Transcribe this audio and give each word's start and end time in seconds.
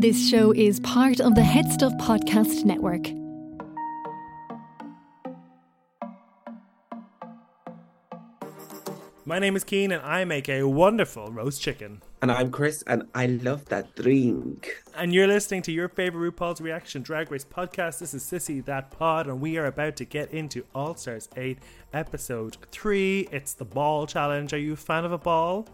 This 0.00 0.30
show 0.30 0.52
is 0.52 0.80
part 0.80 1.20
of 1.20 1.34
the 1.34 1.42
HeadStuff 1.42 2.00
Podcast 2.00 2.64
Network. 2.64 3.10
My 9.26 9.38
name 9.38 9.56
is 9.56 9.64
Cian 9.68 9.92
and 9.92 10.02
I 10.02 10.24
make 10.24 10.48
a 10.48 10.62
wonderful 10.62 11.30
roast 11.30 11.60
chicken. 11.60 12.00
And 12.22 12.32
I'm 12.32 12.50
Chris, 12.50 12.82
and 12.86 13.08
I 13.14 13.26
love 13.26 13.66
that 13.66 13.94
drink. 13.94 14.82
And 14.96 15.12
you're 15.12 15.26
listening 15.26 15.60
to 15.64 15.72
your 15.72 15.90
favorite 15.90 16.34
RuPaul's 16.34 16.62
Reaction 16.62 17.02
Drag 17.02 17.30
Race 17.30 17.44
podcast. 17.44 17.98
This 17.98 18.14
is 18.14 18.22
Sissy 18.22 18.64
That 18.64 18.90
Pod, 18.90 19.26
and 19.26 19.38
we 19.38 19.58
are 19.58 19.66
about 19.66 19.96
to 19.96 20.06
get 20.06 20.32
into 20.32 20.64
All 20.74 20.94
Stars 20.94 21.28
8, 21.36 21.58
Episode 21.92 22.56
3. 22.72 23.28
It's 23.30 23.52
the 23.52 23.66
ball 23.66 24.06
challenge. 24.06 24.54
Are 24.54 24.58
you 24.58 24.72
a 24.72 24.76
fan 24.76 25.04
of 25.04 25.12
a 25.12 25.18
ball? 25.18 25.68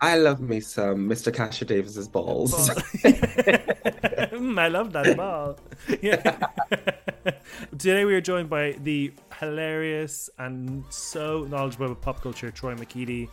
I 0.00 0.16
love 0.16 0.40
me 0.40 0.60
some 0.60 1.08
Mr. 1.08 1.32
Kasha 1.32 1.64
Davis's 1.64 2.08
balls. 2.08 2.70
I 3.04 4.68
love 4.68 4.92
that 4.92 5.16
ball. 5.16 5.58
Yeah. 6.02 6.38
Today 7.78 8.04
we 8.04 8.14
are 8.14 8.20
joined 8.20 8.50
by 8.50 8.72
the 8.82 9.12
hilarious 9.40 10.28
and 10.38 10.84
so 10.90 11.44
knowledgeable 11.44 11.86
about 11.86 12.02
pop 12.02 12.22
culture, 12.22 12.50
Troy 12.50 12.74
McEady. 12.74 13.28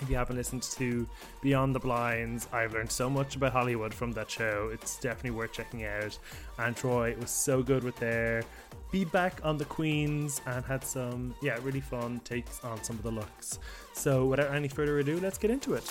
If 0.00 0.08
you 0.08 0.16
haven't 0.16 0.36
listened 0.36 0.62
to 0.62 1.06
Beyond 1.42 1.74
the 1.74 1.80
Blinds, 1.80 2.48
I've 2.52 2.72
learned 2.72 2.90
so 2.90 3.10
much 3.10 3.36
about 3.36 3.52
Hollywood 3.52 3.92
from 3.92 4.12
that 4.12 4.30
show. 4.30 4.70
It's 4.72 4.98
definitely 4.98 5.32
worth 5.32 5.52
checking 5.52 5.84
out. 5.84 6.18
And 6.58 6.74
Troy 6.74 7.14
was 7.20 7.30
so 7.30 7.62
good 7.62 7.84
with 7.84 7.96
their 7.96 8.42
feedback 8.90 9.40
on 9.44 9.58
the 9.58 9.66
Queens 9.66 10.40
and 10.46 10.64
had 10.64 10.82
some, 10.82 11.34
yeah, 11.42 11.58
really 11.62 11.82
fun 11.82 12.20
takes 12.20 12.64
on 12.64 12.82
some 12.82 12.96
of 12.96 13.02
the 13.02 13.10
looks. 13.10 13.58
So, 14.00 14.24
without 14.24 14.54
any 14.54 14.68
further 14.68 14.98
ado, 14.98 15.20
let's 15.20 15.36
get 15.36 15.50
into 15.50 15.74
it. 15.74 15.84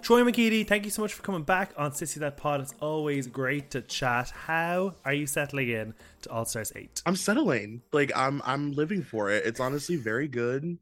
Troy 0.00 0.22
McEady, 0.22 0.64
thank 0.64 0.84
you 0.84 0.92
so 0.92 1.02
much 1.02 1.12
for 1.12 1.22
coming 1.22 1.42
back 1.42 1.72
on 1.76 1.90
Sissy 1.90 2.14
That 2.20 2.36
Pod. 2.36 2.60
It's 2.60 2.72
always 2.80 3.26
great 3.26 3.72
to 3.72 3.82
chat. 3.82 4.30
How 4.30 4.94
are 5.04 5.12
you 5.12 5.26
settling 5.26 5.70
in 5.70 5.94
to 6.22 6.30
All 6.30 6.44
Stars 6.44 6.72
8? 6.76 7.02
I'm 7.04 7.16
settling. 7.16 7.82
Like 7.92 8.12
I'm 8.14 8.40
I'm 8.44 8.70
living 8.72 9.02
for 9.02 9.28
it. 9.30 9.44
It's 9.44 9.58
honestly 9.58 9.96
very 9.96 10.28
good. 10.28 10.78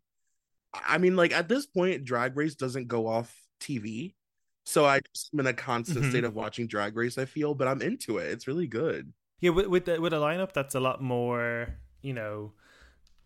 I 0.87 0.99
mean, 0.99 1.17
like 1.17 1.33
at 1.33 1.49
this 1.49 1.65
point, 1.67 2.05
Drag 2.05 2.37
Race 2.37 2.55
doesn't 2.55 2.89
go 2.89 3.07
off 3.07 3.35
TV. 3.59 4.13
So 4.67 4.85
I 4.85 5.01
just 5.15 5.31
am 5.33 5.41
in 5.41 5.47
a 5.47 5.55
constant 5.55 6.05
Mhm. 6.05 6.11
state 6.11 6.25
of 6.25 6.35
watching 6.35 6.67
Drag 6.67 6.95
Race, 6.95 7.17
I 7.17 7.25
feel, 7.25 7.55
but 7.55 7.69
I'm 7.69 7.81
into 7.81 8.19
it. 8.19 8.31
It's 8.33 8.47
really 8.47 8.67
good. 8.67 9.15
Yeah, 9.41 9.51
with 9.51 9.67
with, 9.69 9.87
the, 9.87 9.99
with 9.99 10.13
a 10.13 10.17
lineup 10.17 10.53
that's 10.53 10.75
a 10.75 10.81
lot 10.81 11.03
more, 11.03 11.69
you 12.03 12.13
know, 12.13 12.53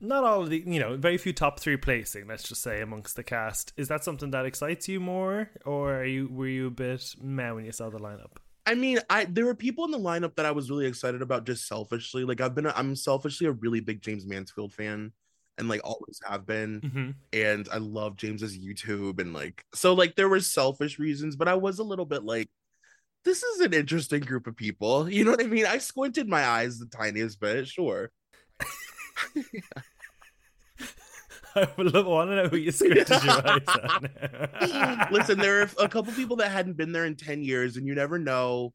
not 0.01 0.25
all 0.25 0.43
of 0.43 0.51
the, 0.51 0.63
you 0.67 0.81
know, 0.81 0.97
very 0.97 1.19
few 1.19 1.33
top 1.33 1.61
three 1.61 1.77
placing. 1.77 2.27
Let's 2.27 2.49
just 2.49 2.63
say 2.63 2.81
amongst 2.81 3.17
the 3.17 3.23
cast. 3.23 3.73
Is 3.77 3.89
that 3.89 4.05
something 4.05 4.31
that 4.31 4.47
excites 4.47 4.89
you 4.89 5.01
more, 5.01 5.51
or 5.65 5.95
are 5.95 6.05
you 6.05 6.29
were 6.29 6.49
you 6.49 6.69
a 6.69 6.71
bit 6.71 7.15
meh 7.21 7.53
when 7.53 7.65
you 7.65 7.73
saw 7.73 7.91
the 7.91 7.99
lineup? 7.99 8.33
I 8.67 8.75
mean, 8.75 8.99
I 9.09 9.25
there 9.25 9.47
were 9.47 9.55
people 9.55 9.85
in 9.85 9.91
the 9.91 9.99
lineup 9.99 10.37
that 10.37 10.47
I 10.47 10.53
was 10.53 10.71
really 10.71 10.87
excited 10.87 11.23
about 11.23 11.45
just 11.45 11.67
selfishly. 11.67 12.25
Like 12.25 12.41
I've 12.41 12.55
been 12.55 12.67
a, 12.67 12.73
I'm 12.77 12.97
selfishly 12.97 13.47
a 13.47 13.53
really 13.53 13.81
big 13.81 14.01
Jaymes 14.01 14.27
Mansfield 14.27 14.73
fan 14.73 15.13
and 15.59 15.69
like 15.69 15.81
always 15.85 16.21
have 16.27 16.47
been. 16.47 16.81
Mm-hmm. 16.81 17.11
and 17.33 17.69
I 17.73 17.79
love 17.79 18.17
Jaymes's 18.17 18.59
YouTube 18.59 19.21
and 19.21 19.35
like 19.35 19.65
so 19.75 19.95
like 19.95 20.17
there 20.17 20.29
were 20.29 20.41
selfish 20.41 20.99
reasons, 20.99 21.37
but 21.37 21.49
I 21.49 21.55
was 21.55 21.79
a 21.79 21.85
little 21.85 22.07
bit 22.07 22.25
like 22.25 22.49
this 23.25 23.43
is 23.43 23.61
an 23.61 23.75
interesting 23.75 24.21
group 24.21 24.47
of 24.47 24.57
people. 24.57 25.09
You 25.11 25.25
know 25.25 25.33
what 25.33 25.45
I 25.45 25.47
mean? 25.47 25.67
I 25.67 25.79
squinted 25.79 26.27
my 26.27 26.47
eyes 26.47 26.79
the 26.79 26.87
tiniest 26.87 27.39
bit, 27.39 27.69
sure. 27.69 28.11
I 31.57 31.69
would 31.77 31.93
love, 31.93 32.07
want 32.07 32.31
to 32.31 32.37
know 32.37 32.49
who 32.49 32.57
your 32.57 32.73
eyes 32.73 32.83
at. 34.83 35.13
Listen, 35.13 35.39
there 35.39 35.63
are 35.63 35.71
a 35.79 35.89
couple 35.89 36.13
people 36.13 36.37
that 36.37 36.51
hadn't 36.51 36.77
been 36.77 36.93
there 36.93 37.07
in 37.07 37.17
10 37.17 37.43
years, 37.43 37.77
and 37.77 37.87
you 37.87 37.95
never 37.95 38.19
know. 38.19 38.73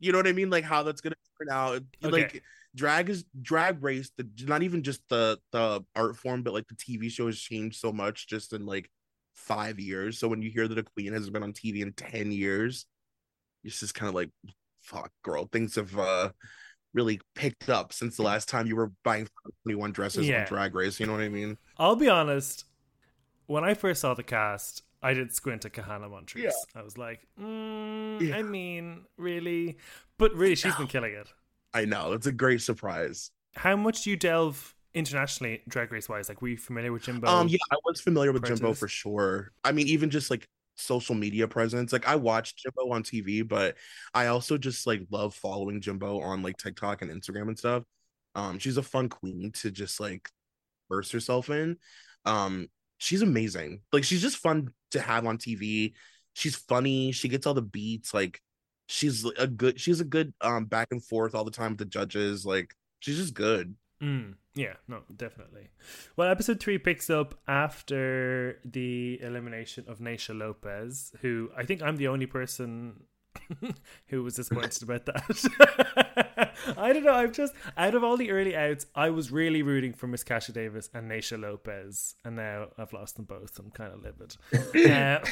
You 0.00 0.12
know 0.12 0.18
what 0.18 0.28
I 0.28 0.32
mean? 0.32 0.50
Like 0.50 0.64
how 0.64 0.84
that's 0.84 1.00
gonna 1.00 1.16
turn 1.40 1.48
out. 1.50 1.82
Okay. 2.04 2.10
Like 2.10 2.42
drag 2.74 3.10
is 3.10 3.24
drag 3.42 3.82
race, 3.82 4.12
the 4.16 4.28
not 4.44 4.62
even 4.62 4.84
just 4.84 5.02
the 5.08 5.38
the 5.50 5.84
art 5.96 6.16
form, 6.16 6.42
but 6.44 6.54
like 6.54 6.68
the 6.68 6.76
TV 6.76 7.10
show 7.10 7.26
has 7.26 7.38
changed 7.38 7.80
so 7.80 7.92
much 7.92 8.28
just 8.28 8.52
in 8.52 8.64
like 8.64 8.88
five 9.34 9.80
years. 9.80 10.18
So 10.18 10.28
when 10.28 10.40
you 10.40 10.50
hear 10.50 10.68
that 10.68 10.78
a 10.78 10.84
queen 10.84 11.12
hasn't 11.12 11.32
been 11.32 11.42
on 11.42 11.52
TV 11.52 11.80
in 11.80 11.92
10 11.92 12.30
years, 12.30 12.86
it's 13.64 13.80
just 13.80 13.94
kind 13.94 14.08
of 14.08 14.14
like 14.14 14.30
fuck 14.82 15.10
girl, 15.22 15.48
things 15.50 15.74
have 15.74 15.98
uh 15.98 16.30
really 16.94 17.20
picked 17.34 17.68
up 17.68 17.92
since 17.92 18.16
the 18.16 18.22
last 18.22 18.48
time 18.48 18.66
you 18.66 18.76
were 18.76 18.90
buying 19.04 19.28
21 19.64 19.92
dresses 19.92 20.26
Yeah. 20.26 20.46
drag 20.46 20.74
race. 20.74 20.98
You 20.98 21.06
know 21.06 21.12
what 21.12 21.20
I 21.22 21.28
mean? 21.28 21.58
I'll 21.76 21.96
be 21.96 22.08
honest. 22.08 22.64
When 23.46 23.64
I 23.64 23.74
first 23.74 24.00
saw 24.00 24.14
the 24.14 24.22
cast, 24.22 24.82
I 25.02 25.14
did 25.14 25.32
squint 25.34 25.64
at 25.64 25.72
Kahanna 25.72 26.10
Montrese. 26.10 26.44
Yeah. 26.44 26.50
I 26.74 26.82
was 26.82 26.98
like, 26.98 27.26
mm, 27.40 28.20
Yeah. 28.20 28.36
I 28.36 28.42
mean, 28.42 29.04
really? 29.16 29.78
But 30.18 30.34
really, 30.34 30.54
she's 30.56 30.74
been 30.74 30.86
killing 30.88 31.14
it. 31.14 31.28
I 31.72 31.84
know 31.84 32.12
it's 32.12 32.26
a 32.26 32.32
great 32.32 32.62
surprise. 32.62 33.30
How 33.54 33.76
much 33.76 34.02
do 34.02 34.10
you 34.10 34.16
delve 34.16 34.74
internationally, 34.94 35.62
drag 35.68 35.92
race 35.92 36.08
wise? 36.08 36.28
Like, 36.28 36.42
were 36.42 36.48
you 36.48 36.56
familiar 36.56 36.92
with 36.92 37.02
Jimbo? 37.04 37.28
Um, 37.28 37.48
yeah, 37.48 37.58
I 37.70 37.76
was 37.84 38.00
familiar 38.00 38.32
with 38.32 38.44
Jimbo 38.44 38.72
for 38.74 38.88
sure. 38.88 39.52
I 39.64 39.72
mean, 39.72 39.86
even 39.86 40.10
just 40.10 40.30
like 40.30 40.48
social 40.78 41.14
media 41.14 41.48
presence. 41.48 41.92
Like 41.92 42.06
I 42.08 42.16
watched 42.16 42.58
Jimbo 42.58 42.92
on 42.92 43.02
TV, 43.02 43.46
but 43.46 43.76
I 44.14 44.26
also 44.26 44.58
just 44.58 44.86
like 44.86 45.02
love 45.10 45.34
following 45.34 45.80
Jimbo 45.80 46.20
on 46.20 46.42
like 46.42 46.56
TikTok 46.56 47.02
and 47.02 47.10
Instagram 47.10 47.48
and 47.48 47.58
stuff. 47.58 47.84
Um, 48.34 48.58
she's 48.58 48.76
a 48.76 48.82
fun 48.82 49.08
queen 49.08 49.52
to 49.56 49.70
just 49.70 50.00
like 50.00 50.28
burst 50.88 51.12
herself 51.12 51.50
in. 51.50 51.76
Um, 52.24 52.68
she's 52.98 53.22
amazing. 53.22 53.80
Like 53.92 54.04
she's 54.04 54.22
just 54.22 54.36
fun 54.38 54.72
to 54.92 55.00
have 55.00 55.26
on 55.26 55.38
TV. 55.38 55.94
She's 56.34 56.56
funny. 56.56 57.12
She 57.12 57.28
gets 57.28 57.46
all 57.46 57.54
the 57.54 57.62
beats. 57.62 58.14
Like 58.14 58.40
she's 58.86 59.24
a 59.24 59.46
good. 59.46 59.80
She's 59.80 60.00
a 60.00 60.04
good 60.04 60.32
um 60.40 60.66
back 60.66 60.88
and 60.90 61.04
forth 61.04 61.34
all 61.34 61.44
the 61.44 61.50
time 61.50 61.72
with 61.72 61.78
the 61.78 61.84
judges. 61.84 62.46
Like 62.46 62.74
she's 63.00 63.16
just 63.16 63.34
good. 63.34 63.74
Mm, 64.02 64.34
yeah, 64.54 64.74
no, 64.86 65.02
definitely. 65.14 65.68
Well, 66.16 66.28
episode 66.28 66.60
three 66.60 66.78
picks 66.78 67.10
up 67.10 67.34
after 67.48 68.60
the 68.64 69.20
elimination 69.22 69.84
of 69.88 69.98
Naysha 69.98 70.38
Lopez, 70.38 71.12
who 71.20 71.50
I 71.56 71.64
think 71.64 71.82
I'm 71.82 71.96
the 71.96 72.08
only 72.08 72.26
person 72.26 73.04
who 74.08 74.22
was 74.22 74.34
disappointed 74.34 74.82
about 74.82 75.06
that. 75.06 76.52
I 76.76 76.92
don't 76.92 77.04
know. 77.04 77.12
I'm 77.12 77.32
just 77.32 77.54
out 77.76 77.94
of 77.94 78.04
all 78.04 78.16
the 78.16 78.30
early 78.30 78.56
outs, 78.56 78.86
I 78.94 79.10
was 79.10 79.30
really 79.30 79.62
rooting 79.62 79.92
for 79.92 80.06
Miss 80.06 80.24
Kasha 80.24 80.52
Davis 80.52 80.90
and 80.94 81.10
Naysha 81.10 81.40
Lopez, 81.40 82.14
and 82.24 82.36
now 82.36 82.68
I've 82.76 82.92
lost 82.92 83.16
them 83.16 83.24
both. 83.24 83.58
I'm 83.58 83.70
kind 83.70 83.92
of 83.92 84.02
livid. 84.02 84.36
Uh, 84.90 85.24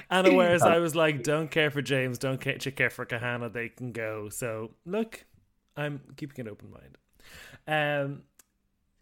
and 0.10 0.36
whereas 0.36 0.62
I 0.62 0.78
was 0.78 0.94
like, 0.94 1.22
don't 1.22 1.50
care 1.50 1.70
for 1.70 1.82
Jaymes, 1.82 2.18
don't 2.18 2.40
care, 2.40 2.56
care 2.56 2.90
for 2.90 3.06
Kahanna, 3.06 3.52
they 3.52 3.68
can 3.68 3.92
go. 3.92 4.28
So 4.28 4.72
look, 4.84 5.24
I'm 5.76 6.00
keeping 6.16 6.46
an 6.46 6.50
open 6.50 6.70
mind. 6.70 6.98
Um, 7.66 8.22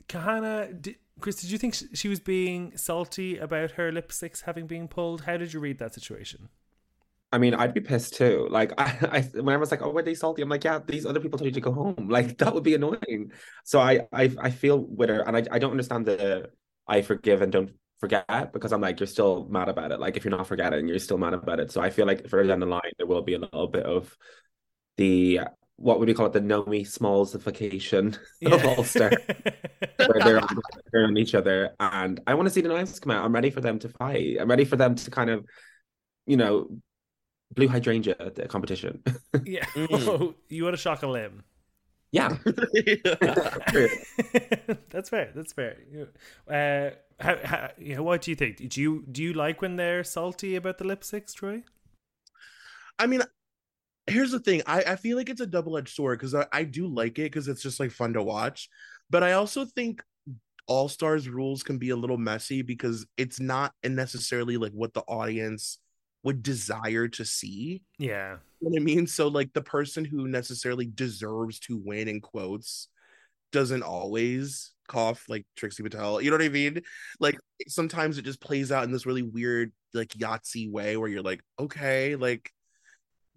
Kahanna, 0.09 0.81
did, 0.81 0.97
Chris, 1.21 1.37
did 1.37 1.51
you 1.51 1.59
think 1.59 1.77
she 1.95 2.09
was 2.09 2.21
being 2.21 2.77
salty 2.77 3.39
about 3.39 3.73
her 3.73 3.93
lipsticks 3.93 4.43
having 4.43 4.67
been 4.67 4.89
pulled? 4.89 5.23
How 5.23 5.37
did 5.37 5.53
you 5.53 5.61
read 5.61 5.79
that 5.79 5.95
situation? 5.95 6.49
I 7.31 7.39
mean, 7.39 7.55
I'd 7.55 7.75
be 7.75 7.81
pissed 7.81 8.15
too. 8.15 8.49
Like, 8.51 8.73
I, 8.79 8.97
I 9.11 9.21
when 9.41 9.55
I 9.55 9.59
was 9.59 9.71
like, 9.71 9.83
"Oh, 9.83 9.91
were 9.91 10.03
they 10.03 10.15
salty?" 10.15 10.43
I'm 10.43 10.49
like, 10.49 10.65
"Yeah, 10.65 10.81
these 10.87 11.05
other 11.05 11.21
people 11.21 11.39
told 11.39 11.47
you 11.47 11.53
to 11.53 11.61
go 11.61 11.73
home." 11.73 11.95
Like, 12.09 12.39
that 12.39 12.55
would 12.55 12.65
be 12.65 12.75
annoying. 12.75 13.33
So 13.65 13.81
I, 13.81 14.07
I, 14.13 14.31
I 14.39 14.51
feel 14.51 14.79
with 14.79 15.11
her, 15.11 15.21
and 15.27 15.37
I, 15.37 15.45
I 15.51 15.59
don't 15.59 15.73
understand 15.73 16.07
the 16.07 16.51
I 16.87 17.03
forgive 17.03 17.43
and 17.43 17.53
don't 17.53 17.71
forget 18.01 18.53
because 18.53 18.73
I'm 18.73 18.81
like, 18.81 18.99
you're 18.99 19.07
still 19.07 19.47
mad 19.51 19.69
about 19.69 19.93
it. 19.93 20.01
Like, 20.01 20.17
if 20.17 20.25
you're 20.25 20.37
not 20.37 20.47
forgetting, 20.47 20.89
you're 20.89 20.99
still 20.99 21.19
mad 21.19 21.35
about 21.35 21.61
it. 21.61 21.71
So 21.71 21.83
I 21.83 21.91
feel 21.91 22.07
like 22.07 22.29
further 22.29 22.49
down 22.49 22.61
the 22.61 22.67
line, 22.67 22.93
there 22.97 23.07
will 23.07 23.23
be 23.23 23.35
a 23.35 23.39
little 23.39 23.67
bit 23.67 23.85
of 23.85 24.17
the 24.97 25.41
what 25.79 26.01
would 26.01 26.09
we 26.09 26.15
call 26.15 26.27
it, 26.27 26.33
the 26.33 26.41
Nomi 26.41 26.83
Smallsification 26.83 28.19
of 28.47 28.65
All 28.79 28.83
Star, 28.85 29.13
where 29.97 30.21
they're 30.21 30.41
on, 30.41 30.59
they're 30.93 31.05
on 31.05 31.17
each 31.17 31.35
other, 31.35 31.71
and 31.79 32.21
I 32.27 32.35
want 32.35 32.49
to 32.49 32.51
see 32.53 32.61
the 32.61 32.69
knives 32.69 32.99
come 32.99 33.13
out. 33.13 33.25
I'm 33.25 33.33
ready 33.33 33.51
for 33.51 33.61
them 33.61 33.79
to 33.79 33.89
fight. 33.89 34.39
I'm 34.41 34.51
ready 34.51 34.65
for 34.65 34.77
them 34.77 34.97
to 34.97 35.11
kind 35.11 35.31
of, 35.31 35.45
you 36.27 36.37
know, 36.37 36.69
Blu 37.55 37.69
Hydrangea 37.69 38.17
at 38.19 38.35
the 38.35 38.49
competition. 38.49 39.03
yeah. 39.45 39.65
Mm. 39.67 40.09
Oh, 40.09 40.35
you 40.49 40.65
want 40.65 40.75
to 40.75 40.83
shock 40.83 41.03
a 41.05 41.07
limb? 41.07 41.45
yeah. 42.11 42.37
that's 44.91 45.11
fair. 45.11 45.31
That's 45.35 45.53
fair. 45.53 45.77
Uh, 46.51 46.97
how, 47.21 47.37
how, 47.45 47.71
you 47.79 47.95
know, 47.95 48.03
what 48.03 48.23
do 48.23 48.33
you 48.33 48.35
think? 48.35 48.69
Do 48.69 48.81
you 48.81 49.05
do 49.11 49.23
you 49.23 49.33
like 49.33 49.63
when 49.63 49.77
they're 49.77 50.03
salty 50.03 50.57
about 50.57 50.79
the 50.79 50.85
lipsticks, 50.85 51.35
Troy? 51.35 51.63
I 52.99 53.07
mean, 53.07 53.23
here's 54.09 54.31
the 54.31 54.41
thing. 54.41 54.63
I, 54.67 54.83
I 54.83 54.97
feel 54.97 55.17
like 55.17 55.31
it's 55.31 55.41
a 55.41 55.47
double-edged 55.47 55.95
sword 55.95 56.19
because 56.19 56.35
I, 56.35 56.47
I 56.53 56.65
do 56.65 56.87
like 56.87 57.19
it 57.19 57.25
because 57.25 57.49
it's 57.49 57.63
just 57.63 57.81
like 57.81 57.91
fun 57.91 58.13
to 58.15 58.23
watch. 58.23 58.69
But 59.11 59.23
I 59.23 59.33
also 59.33 59.65
think 59.65 60.03
All 60.67 60.89
Stars 60.89 61.29
rules 61.29 61.63
can 61.63 61.79
be 61.79 61.91
a 61.91 61.97
little 61.97 62.19
messy 62.19 62.63
because 62.63 63.07
it's 63.17 63.41
not 63.41 63.73
necessarily 63.85 64.57
like 64.57 64.73
what 64.73 64.95
the 64.95 65.03
audience 65.03 65.79
would 66.25 66.43
desire 66.43 67.09
to 67.09 67.25
see. 67.25 67.83
Yeah. 67.99 68.37
You 68.61 68.69
know 68.69 68.71
what 68.71 68.81
I 68.81 68.85
mean? 68.85 69.07
So 69.07 69.29
like 69.29 69.53
the 69.53 69.63
person 69.63 70.05
who 70.05 70.29
necessarily 70.29 70.87
deserves 70.87 71.61
to 71.61 71.81
win 71.83 72.09
in 72.09 72.21
quotes 72.21 72.89
doesn't 73.53 73.83
always 73.83 74.73
cough 74.89 75.25
like 75.29 75.47
Trixie 75.57 75.83
Mattel. 75.83 76.23
You 76.23 76.31
know 76.31 76.37
what 76.37 76.45
I 76.45 76.51
mean? 76.51 76.83
Like 77.21 77.39
sometimes 77.69 78.19
it 78.19 78.25
just 78.25 78.41
plays 78.41 78.73
out 78.73 78.85
in 78.85 78.93
this 78.93 79.07
really 79.07 79.23
weird, 79.23 79.73
like 79.95 80.09
Yahtzee 80.09 80.71
way 80.71 80.97
where 80.97 81.09
you're 81.09 81.23
like, 81.23 81.41
okay, 81.59 82.17
like, 82.17 82.51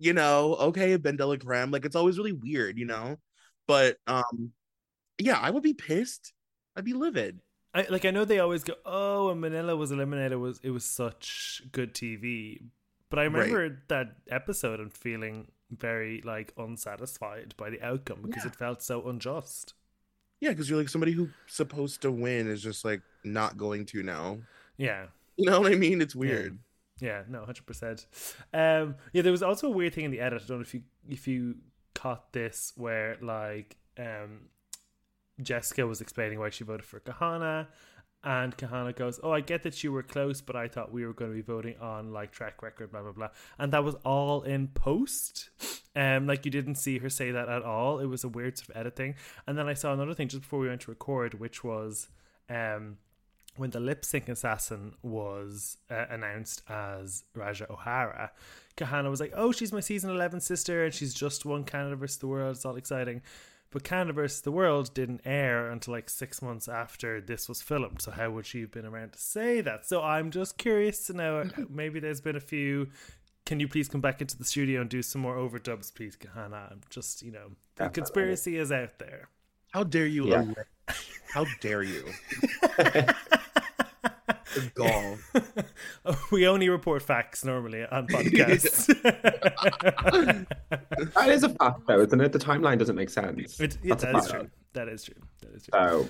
you 0.02 0.14
know, 0.14 0.56
okay, 0.56 0.98
Ben 0.98 1.16
de. 1.16 1.26
Like 1.26 1.86
it's 1.86 1.96
always 1.96 2.18
really 2.18 2.32
weird, 2.32 2.78
you 2.80 2.86
know? 2.86 3.18
But 3.68 3.98
um, 4.08 4.52
yeah, 5.20 5.40
I 5.40 5.52
would 5.52 5.62
be 5.62 5.76
pissed. 5.76 6.34
I'd 6.76 6.86
be 6.86 6.94
livid. 6.94 7.40
I, 7.74 7.86
like 7.88 8.04
I 8.04 8.12
know 8.12 8.26
they 8.26 8.40
always 8.40 8.64
go, 8.64 8.74
"Oh, 8.84 9.30
and 9.30 9.40
Manila 9.40 9.76
was 9.76 9.92
eliminated 9.92 10.34
It 10.34 10.38
was 10.38 10.60
it 10.64 10.72
was 10.72 10.84
such 10.84 11.62
good 11.72 11.94
TV," 11.94 12.64
but 13.10 13.20
I 13.20 13.24
remember 13.24 13.62
right. 13.62 13.88
that 13.90 14.16
episode 14.30 14.80
and 14.80 14.92
feeling 14.92 15.52
very 15.70 16.22
like 16.26 16.52
unsatisfied 16.58 17.54
by 17.56 17.70
the 17.70 17.82
outcome 17.82 18.24
because 18.24 18.44
yeah. 18.44 18.50
it 18.50 18.56
felt 18.56 18.82
so 18.82 19.08
unjust. 19.08 19.76
Yeah, 20.42 20.50
because 20.50 20.70
you're 20.70 20.80
like 20.80 20.90
somebody 20.90 21.12
who's 21.12 21.30
supposed 21.48 22.02
to 22.02 22.12
win 22.12 22.48
is 22.48 22.64
just 22.64 22.84
like 22.84 23.02
not 23.24 23.56
going 23.56 23.86
to 23.88 24.02
now. 24.02 24.40
Yeah, 24.78 25.06
you 25.38 25.50
know 25.50 25.62
what 25.62 25.72
I 25.72 25.76
mean? 25.76 26.02
It's 26.02 26.16
weird. 26.16 26.54
Yeah, 26.54 26.71
yeah 27.02 27.24
no, 27.28 27.40
hundred 27.44 27.66
percent. 27.66 28.06
Um, 28.54 28.96
yeah, 29.12 29.24
there 29.24 29.32
was 29.32 29.44
also 29.44 29.68
a 29.68 29.72
weird 29.72 29.94
thing 29.94 30.06
in 30.06 30.12
the 30.12 30.22
edit. 30.22 30.44
I 30.44 30.48
don't 30.48 30.60
know 30.60 30.62
if 30.62 30.74
you 30.74 30.84
if 31.10 31.28
you 31.28 31.56
caught 31.94 32.32
this 32.32 32.72
where 32.78 33.18
like 33.22 33.76
um 33.98 34.50
Jessica 35.42 35.86
was 35.86 36.00
explaining 36.00 36.40
why 36.40 36.50
she 36.50 36.64
voted 36.64 36.86
for 36.86 37.00
Kahanna, 37.00 37.68
and 38.24 38.56
Kahanna 38.56 38.96
goes, 38.96 39.20
"Oh, 39.24 39.32
I 39.32 39.42
get 39.42 39.64
that 39.64 39.84
you 39.84 39.92
were 39.92 40.04
close, 40.04 40.42
but 40.42 40.56
I 40.56 40.68
thought 40.68 40.92
we 40.92 41.06
were 41.06 41.14
going 41.14 41.32
to 41.32 41.36
be 41.36 41.42
voting 41.42 41.76
on 41.82 42.14
like 42.14 42.32
track 42.32 42.62
record, 42.62 42.92
blah 42.92 43.02
blah 43.02 43.12
blah." 43.12 43.30
And 43.58 43.74
that 43.74 43.84
was 43.84 43.96
all 44.06 44.44
in 44.44 44.68
post. 44.68 45.50
Um, 45.96 46.28
like 46.28 46.46
you 46.46 46.52
didn't 46.52 46.76
see 46.76 47.00
her 47.00 47.10
say 47.10 47.32
that 47.32 47.50
at 47.50 47.64
all. 47.64 48.00
It 48.00 48.06
was 48.06 48.24
a 48.24 48.30
weird 48.30 48.58
sort 48.58 48.70
of 48.70 48.78
editing. 48.78 49.16
And 49.46 49.58
then 49.58 49.68
I 49.68 49.74
saw 49.74 49.92
another 49.92 50.14
thing 50.14 50.30
just 50.30 50.44
before 50.44 50.60
we 50.60 50.70
went 50.70 50.82
to 50.82 50.92
record, 50.92 51.40
which 51.40 51.64
was 51.64 52.08
um 52.50 52.98
when 53.58 53.70
the 53.72 53.80
lip 53.80 54.06
sync 54.06 54.30
assassin 54.30 54.94
was 55.04 55.78
uh, 55.90 56.06
announced 56.10 56.64
as 56.70 57.24
Ra'Jah 57.36 57.70
O'Hara, 57.70 58.32
Kahanna 58.78 59.10
was 59.10 59.20
like, 59.20 59.34
"Oh, 59.36 59.52
she's 59.52 59.74
my 59.74 59.80
season 59.82 60.10
eleven 60.10 60.40
sister, 60.40 60.86
and 60.86 60.94
she's 60.94 61.14
just 61.14 61.46
won 61.46 61.64
Canada 61.64 61.96
versus 61.96 62.18
the 62.18 62.28
world. 62.28 62.56
It's 62.56 62.66
all 62.66 62.76
exciting." 62.78 63.22
But 63.72 63.86
Canada 63.86 64.12
vs. 64.12 64.42
the 64.42 64.52
World 64.52 64.94
didn't 64.94 65.22
air 65.24 65.70
until 65.72 65.94
like 65.94 66.10
six 66.10 66.42
months 66.42 66.68
after 66.68 67.22
this 67.22 67.48
was 67.48 67.62
filmed. 67.62 68.02
So 68.02 68.12
how 68.12 68.30
would 68.32 68.46
she 68.46 68.60
have 68.62 68.72
been 68.72 68.86
around 68.86 69.14
to 69.14 69.20
say 69.20 69.62
that? 69.62 69.86
So 69.88 70.02
I'm 70.02 70.30
just 70.30 70.58
curious 70.58 71.08
to 71.08 71.14
know. 71.14 71.50
maybe 71.70 72.02
there's 72.02 72.20
been 72.20 72.36
a 72.36 72.42
few. 72.42 72.90
Can 73.46 73.62
you 73.62 73.70
please 73.70 73.88
come 73.88 74.02
back 74.02 74.20
into 74.22 74.38
the 74.38 74.44
studio 74.44 74.82
and 74.82 74.90
do 74.90 75.02
some 75.02 75.22
more 75.22 75.38
overdubs, 75.38 75.94
please, 75.94 76.18
Kahanna? 76.18 76.70
I'm 76.72 76.82
just 76.90 77.22
you 77.24 77.32
know 77.32 77.48
the 77.76 77.86
Definitely. 77.86 78.02
conspiracy 78.02 78.58
is 78.58 78.72
out 78.74 79.00
there. 79.00 79.30
How 79.72 79.84
dare 79.86 80.06
you? 80.06 80.28
Yeah. 80.28 80.54
How 81.34 81.46
dare 81.62 81.82
you? 81.84 82.04
gall. 84.76 85.18
we 86.32 86.48
only 86.48 86.70
report 86.70 87.02
facts 87.02 87.44
normally 87.44 87.86
on 87.86 88.08
podcasts. 88.12 88.88
that 91.14 91.30
is 91.30 91.44
a 91.44 91.50
fact, 91.50 91.82
though, 91.88 92.02
isn't 92.02 92.22
it? 92.22 92.32
The 92.32 92.40
timeline 92.40 92.78
doesn't 92.78 92.96
make 92.96 93.10
sense. 93.10 93.60
It, 93.60 93.78
yeah, 93.84 93.96
that 93.96 94.16
is 94.16 94.28
true. 94.28 94.50
That 94.74 94.88
is 94.88 95.04
true. 95.04 95.16
That 95.42 95.56
is 95.56 95.66
true. 95.66 95.72
So, 95.74 96.08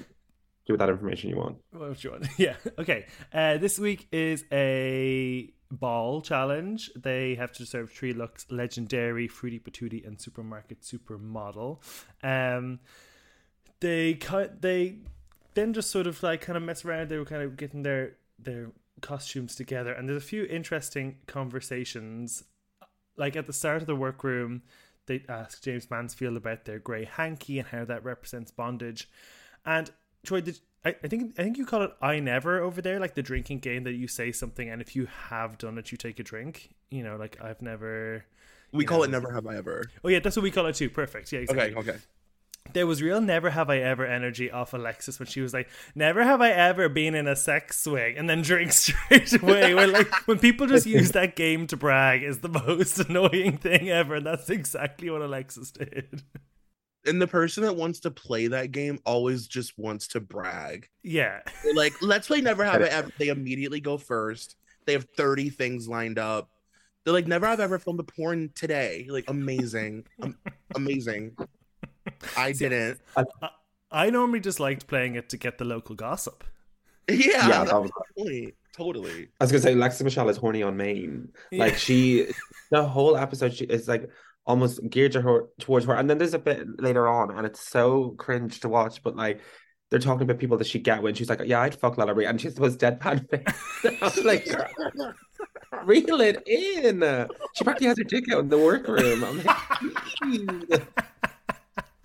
do 0.68 0.74
with 0.74 0.80
that 0.80 0.90
information 0.90 1.30
you 1.30 1.38
want. 1.38 1.58
What 1.72 2.04
you 2.04 2.12
want? 2.12 2.28
Yeah. 2.38 2.56
Okay. 2.78 3.06
Uh, 3.34 3.58
this 3.58 3.80
week 3.80 4.08
is 4.12 4.46
a 4.52 5.52
ball 5.72 6.22
challenge. 6.22 6.92
They 6.96 7.36
have 7.36 7.52
to 7.54 7.66
serve 7.66 7.92
three 7.92 8.14
looks: 8.14 8.46
legendary, 8.50 9.28
fruity 9.28 9.60
patootie, 9.60 10.06
and 10.06 10.20
supermarket 10.20 10.82
supermodel. 10.82 11.80
Um, 12.24 12.80
they 13.80 14.16
cut. 14.16 14.62
They 14.62 14.98
then 15.54 15.74
just 15.74 15.92
sort 15.92 16.08
of 16.08 16.22
like 16.24 16.42
kind 16.42 16.58
of 16.58 16.64
mess 16.64 16.86
around. 16.86 17.10
They 17.10 17.18
were 17.18 17.26
kind 17.26 17.44
of 17.44 17.58
getting 17.58 17.84
their 17.84 18.18
their 18.44 18.72
costumes 19.02 19.56
together 19.56 19.94
and 19.94 20.08
there's 20.08 20.22
a 20.22 20.26
few 20.26 20.46
interesting 20.46 21.18
conversations 21.28 22.44
like 23.18 23.36
at 23.36 23.48
the 23.48 23.54
start 23.54 23.82
of 23.82 23.88
the 23.88 23.96
workroom 23.96 24.62
they 25.08 25.24
ask 25.28 25.64
jaymes 25.64 25.90
mansfield 25.90 26.38
about 26.38 26.66
their 26.66 26.80
grey 26.80 27.06
hanky 27.06 27.58
and 27.58 27.70
how 27.70 27.84
that 27.84 28.04
represents 28.04 28.52
bondage 28.52 29.10
and 29.66 29.92
troy 30.24 30.42
did 30.42 30.60
I, 30.84 30.96
I 31.04 31.08
think 31.08 31.34
I 31.38 31.44
think 31.44 31.58
you 31.58 31.66
call 31.66 31.84
it 31.84 31.92
I 32.02 32.20
never 32.20 32.60
over 32.60 32.82
there, 32.82 33.00
like 33.00 33.14
the 33.14 33.22
drinking 33.22 33.60
game 33.60 33.84
that 33.84 33.94
you 33.94 34.08
say 34.08 34.32
something 34.32 34.68
and 34.68 34.82
if 34.82 34.96
you 34.96 35.06
have 35.06 35.60
done 35.60 35.78
it, 35.78 35.92
you 35.92 35.98
take 36.00 36.20
a 36.20 36.24
drink. 36.24 36.74
You 36.90 37.04
know, 37.04 37.18
like 37.18 37.38
I've 37.40 37.62
never. 37.62 38.26
We 38.72 38.84
call 38.84 38.98
know. 38.98 39.04
it 39.04 39.12
never 39.12 39.32
have 39.32 39.46
I 39.46 39.58
ever. 39.58 39.92
Oh 40.04 40.10
yeah, 40.10 40.18
that's 40.18 40.36
what 40.36 40.42
we 40.42 40.50
call 40.50 40.66
it 40.66 40.74
too. 40.74 40.90
Perfect. 40.90 41.32
Yeah. 41.32 41.42
Exactly. 41.42 41.76
Okay. 41.76 41.92
Okay 41.92 42.00
there 42.74 42.88
was 42.88 43.02
real 43.02 43.22
never 43.22 43.50
have 43.50 43.70
I 43.70 43.80
ever 43.80 44.06
energy 44.06 44.50
off 44.50 44.74
Alexis 44.74 45.20
when 45.20 45.28
she 45.28 45.42
was 45.42 45.54
like, 45.54 45.68
never 45.96 46.24
have 46.24 46.42
I 46.42 46.52
ever 46.52 46.90
been 46.90 47.16
in 47.16 47.28
a 47.28 47.36
sex 47.36 47.82
swing 47.84 48.18
and 48.18 48.30
then 48.30 48.42
drink 48.42 48.72
straight 48.74 49.42
away. 49.42 49.74
Where 49.74 49.88
like 49.88 50.28
when 50.28 50.40
people 50.40 50.68
just 50.68 50.86
use 50.86 51.12
that 51.12 51.36
game 51.36 51.68
to 51.68 51.78
brag 51.78 52.24
is 52.24 52.40
the 52.40 52.50
most 52.50 53.00
annoying 53.10 53.58
thing 53.58 53.90
ever. 53.90 54.16
And 54.16 54.26
that's 54.26 54.50
exactly 54.50 55.10
what 55.10 55.22
Alexis 55.22 55.72
did. 55.72 56.24
And 57.06 57.22
the 57.22 57.28
person 57.28 57.64
that 57.64 57.76
wants 57.76 58.00
to 58.02 58.12
play 58.12 58.48
that 58.48 58.72
game 58.72 59.00
always 59.06 59.48
just 59.48 59.78
wants 59.78 60.08
to 60.10 60.20
brag. 60.20 60.88
Yeah. 61.04 61.40
They're 61.64 61.74
like, 61.74 61.94
let's 62.02 62.28
play 62.28 62.42
never 62.42 62.64
have 62.64 62.82
I 62.82 62.86
ever. 62.90 63.12
They 63.18 63.30
immediately 63.30 63.82
go 63.82 63.98
first. 63.98 64.56
They 64.86 64.94
have 64.94 65.08
30 65.18 65.50
things 65.50 65.88
lined 65.88 66.20
up. 66.20 66.50
They're 67.04 67.14
like, 67.14 67.28
never 67.28 67.48
have 67.48 67.60
I 67.60 67.64
ever 67.64 67.80
filmed 67.80 68.00
a 68.00 68.04
porn 68.04 68.52
today. 68.54 69.08
Like, 69.10 69.26
amazing. 69.28 70.06
um, 70.22 70.38
amazing. 70.76 71.36
I 72.38 72.52
didn't. 72.58 73.00
I, 73.16 73.24
I, 73.92 74.10
normally 74.10 74.40
just 74.40 74.60
liked 74.60 74.88
playing 74.88 75.16
it 75.16 75.30
to 75.30 75.38
get 75.38 75.58
the 75.58 75.66
local 75.66 75.96
gossip. 75.96 76.44
Yeah, 77.10 77.48
yeah, 77.48 77.64
that 77.66 77.82
was 77.82 77.92
totally, 78.16 78.56
totally. 78.74 79.30
I 79.40 79.44
was 79.44 79.52
gonna 79.52 79.62
say 79.62 79.76
Lexi 79.76 80.04
Michelle 80.04 80.30
is 80.30 80.38
horny 80.38 80.64
on 80.64 80.78
main. 80.78 81.30
Yeah. 81.52 81.66
Like 81.66 81.78
she, 81.78 82.28
the 82.70 82.84
whole 82.84 83.18
episode, 83.18 83.54
she 83.54 83.66
is 83.66 83.88
like 83.88 84.10
almost 84.46 84.80
geared 84.90 85.12
to 85.14 85.22
her 85.22 85.48
towards 85.60 85.86
her, 85.86 85.96
and 85.96 86.10
then 86.10 86.18
there's 86.18 86.34
a 86.34 86.40
bit 86.40 86.66
later 86.80 87.08
on, 87.08 87.36
and 87.36 87.46
it's 87.46 87.68
so 87.68 88.12
cringe 88.12 88.60
to 88.62 88.70
watch, 88.70 89.04
but 89.04 89.16
like. 89.16 89.42
They're 89.90 90.00
talking 90.00 90.22
about 90.22 90.40
people 90.40 90.56
that 90.56 90.68
she 90.68 90.80
get 90.80 91.04
when 91.04 91.16
she's 91.16 91.28
like, 91.28 91.42
"Yeah, 91.44 91.60
I'd 91.60 91.76
fuck 91.76 91.98
Lala 91.98 92.16
and 92.24 92.40
she's 92.40 92.56
supposed 92.56 92.80
deadpan 92.80 93.30
face. 93.30 94.00
I 94.02 94.06
was 94.06 94.24
like, 94.24 94.48
"Reel 95.84 96.22
it 96.22 96.42
in." 96.48 97.28
She 97.56 97.66
probably 97.66 97.88
has 97.88 97.98
her 97.98 98.06
dick 98.06 98.32
out 98.32 98.40
in 98.40 98.48
the 98.48 98.58
workroom. 98.58 99.22
I'm 99.22 99.44
like, 99.44 100.88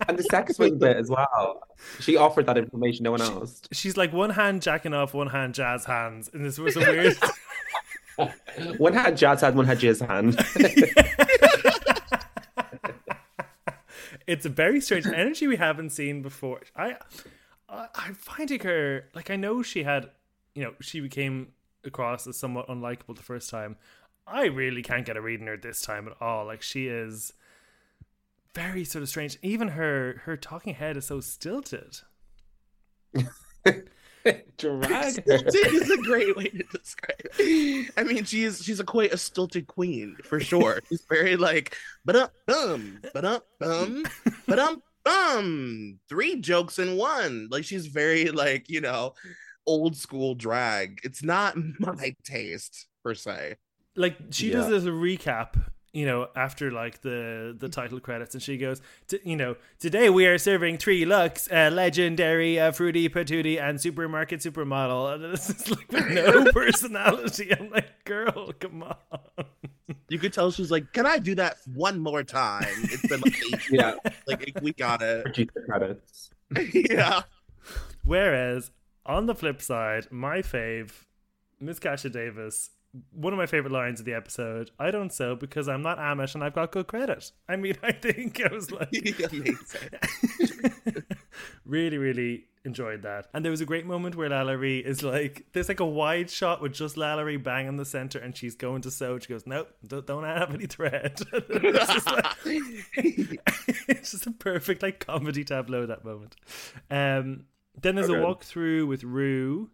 and 0.07 0.17
the 0.17 0.23
sex 0.23 0.55
swing 0.55 0.77
bit 0.77 0.97
as 0.97 1.09
well. 1.09 1.63
She 1.99 2.17
offered 2.17 2.45
that 2.45 2.57
information, 2.57 3.03
no 3.03 3.11
one 3.11 3.21
else. 3.21 3.61
She's 3.71 3.97
like 3.97 4.13
one 4.13 4.31
hand 4.31 4.61
jacking 4.61 4.93
off, 4.93 5.13
one 5.13 5.27
hand 5.27 5.55
jazz 5.55 5.85
hands, 5.85 6.29
and 6.33 6.45
this 6.45 6.57
was 6.57 6.75
a 6.75 6.79
weird. 6.79 7.17
one 8.77 8.93
hand 8.93 9.17
jazz 9.17 9.41
hand, 9.41 9.55
one 9.55 9.65
hand 9.65 9.79
jazz 9.79 9.99
hand. 9.99 10.37
it's 14.27 14.45
a 14.45 14.49
very 14.49 14.81
strange 14.81 15.05
energy 15.07 15.47
we 15.47 15.55
haven't 15.55 15.91
seen 15.91 16.21
before. 16.21 16.61
I, 16.75 16.95
I, 17.69 17.87
I'm 17.95 18.15
finding 18.15 18.59
her 18.61 19.05
like 19.13 19.29
I 19.29 19.35
know 19.35 19.61
she 19.61 19.83
had, 19.83 20.09
you 20.55 20.63
know, 20.63 20.73
she 20.81 20.99
became 20.99 21.49
across 21.83 22.27
as 22.27 22.37
somewhat 22.37 22.67
unlikable 22.67 23.15
the 23.15 23.23
first 23.23 23.49
time. 23.49 23.77
I 24.25 24.45
really 24.45 24.83
can't 24.83 25.05
get 25.05 25.15
a 25.15 25.21
read 25.21 25.41
on 25.41 25.47
her 25.47 25.57
this 25.57 25.81
time 25.81 26.07
at 26.07 26.21
all. 26.21 26.45
Like 26.45 26.61
she 26.61 26.87
is 26.87 27.33
very 28.57 28.83
sort 28.83 29.03
of 29.03 29.09
strange. 29.09 29.37
Even 29.43 29.69
her 29.69 30.21
her 30.25 30.35
talking 30.35 30.73
head 30.73 30.97
is 30.97 31.05
so 31.05 31.19
stilted. 31.19 31.99
Drag 34.57 35.23
is 35.27 35.91
a 35.91 35.97
great 35.97 36.35
way 36.35 36.49
to 36.49 36.63
describe 36.73 37.21
it. 37.21 37.91
I 37.95 38.03
mean, 38.03 38.25
she's 38.25 38.63
she's 38.63 38.79
a 38.79 38.83
quite 38.83 39.13
a 39.13 39.17
stilted 39.17 39.67
queen 39.67 40.17
for 40.23 40.39
sure. 40.39 40.79
She's 40.89 41.05
very 41.07 41.37
like, 41.37 41.77
but 42.03 42.15
um 42.15 42.29
bum, 42.47 42.99
but 43.13 43.25
um 43.25 43.41
bum, 43.59 44.03
but 44.47 44.59
um 44.59 44.81
bum. 45.05 45.99
Three 46.09 46.41
jokes 46.41 46.79
in 46.79 46.97
one. 46.97 47.47
Like 47.51 47.63
she's 47.63 47.85
very 47.85 48.31
like 48.31 48.69
you 48.69 48.81
know, 48.81 49.13
old 49.67 49.95
school 49.95 50.33
drag. 50.33 50.99
It's 51.03 51.23
not 51.23 51.55
my 51.79 52.15
taste 52.23 52.87
per 53.03 53.13
se. 53.13 53.57
Like 53.95 54.17
she 54.31 54.47
yeah. 54.47 54.57
does 54.57 54.69
this 54.69 54.83
recap 54.85 55.55
you 55.97 56.05
know, 56.05 56.27
after 56.35 56.69
like 56.69 57.01
the 57.01 57.57
the 57.57 57.67
title 57.67 57.99
credits, 57.99 58.35
and 58.35 58.43
she 58.43 58.55
goes, 58.55 58.83
you 59.23 59.35
know, 59.35 59.55
today 59.79 60.11
we 60.11 60.27
are 60.27 60.37
serving 60.37 60.77
three 60.77 61.05
looks: 61.05 61.51
uh, 61.51 61.71
legendary, 61.73 62.59
uh, 62.59 62.71
fruity 62.71 63.09
patootie, 63.09 63.59
and 63.59 63.81
supermarket 63.81 64.41
supermodel. 64.41 65.15
And 65.15 65.33
this 65.33 65.49
is 65.49 65.71
like 65.71 65.91
with 65.91 66.07
no 66.09 66.51
personality. 66.51 67.51
I'm 67.51 67.71
like, 67.71 68.05
girl, 68.05 68.53
come 68.59 68.83
on. 68.83 69.45
You 70.07 70.19
could 70.19 70.33
tell 70.33 70.51
she's 70.51 70.69
like, 70.69 70.93
"Can 70.93 71.07
I 71.07 71.17
do 71.17 71.33
that 71.33 71.57
one 71.73 71.99
more 71.99 72.21
time?" 72.21 72.67
It's 72.83 73.07
been 73.07 73.21
like, 73.21 73.67
yeah, 73.71 73.95
like 74.27 74.51
we 74.61 74.73
got 74.73 75.01
it. 75.01 75.49
Credits. 75.65 76.29
yeah. 76.73 77.23
Whereas 78.03 78.69
on 79.03 79.25
the 79.25 79.33
flip 79.33 79.63
side, 79.63 80.11
my 80.11 80.43
fave, 80.43 80.91
Miss 81.59 81.79
Kasha 81.79 82.11
Davis 82.11 82.69
one 83.11 83.33
of 83.33 83.37
my 83.37 83.45
favorite 83.45 83.71
lines 83.73 83.99
of 83.99 84.05
the 84.05 84.13
episode. 84.13 84.71
I 84.79 84.91
don't 84.91 85.11
sew 85.13 85.35
because 85.35 85.67
I'm 85.67 85.81
not 85.81 85.97
Amish 85.97 86.35
and 86.35 86.43
I've 86.43 86.53
got 86.53 86.71
good 86.71 86.87
credit. 86.87 87.31
I 87.47 87.55
mean, 87.55 87.75
I 87.83 87.91
think 87.91 88.41
I 88.43 88.53
was 88.53 88.71
like, 88.71 88.89
really, 91.65 91.97
really 91.97 92.45
enjoyed 92.65 93.03
that. 93.03 93.27
And 93.33 93.45
there 93.45 93.51
was 93.51 93.61
a 93.61 93.65
great 93.65 93.85
moment 93.85 94.15
where 94.15 94.29
LaLa 94.29 94.59
Ri 94.59 94.79
is 94.79 95.03
like, 95.03 95.45
there's 95.53 95.69
like 95.69 95.79
a 95.79 95.85
wide 95.85 96.29
shot 96.29 96.61
with 96.61 96.73
just 96.73 96.97
LaLa 96.97 97.23
Ri 97.25 97.37
bang 97.37 97.67
in 97.67 97.77
the 97.77 97.85
center, 97.85 98.19
and 98.19 98.35
she's 98.35 98.55
going 98.55 98.81
to 98.81 98.91
sew. 98.91 99.19
She 99.19 99.29
goes, 99.29 99.45
"Nope, 99.47 99.69
don't, 99.85 100.05
don't 100.05 100.23
have 100.23 100.53
any 100.53 100.65
thread." 100.65 101.19
it's, 101.31 101.93
just 101.93 102.07
like, 102.07 102.25
it's 103.87 104.11
just 104.11 104.27
a 104.27 104.31
perfect 104.31 104.81
like 104.83 105.05
comedy 105.05 105.43
tableau 105.43 105.85
that 105.85 106.03
moment. 106.03 106.35
Um, 106.91 107.45
then 107.79 107.95
there's 107.95 108.09
Okay. 108.09 108.19
a 108.19 108.23
walkthrough 108.25 108.87
with 108.87 109.03
Rue, 109.03 109.69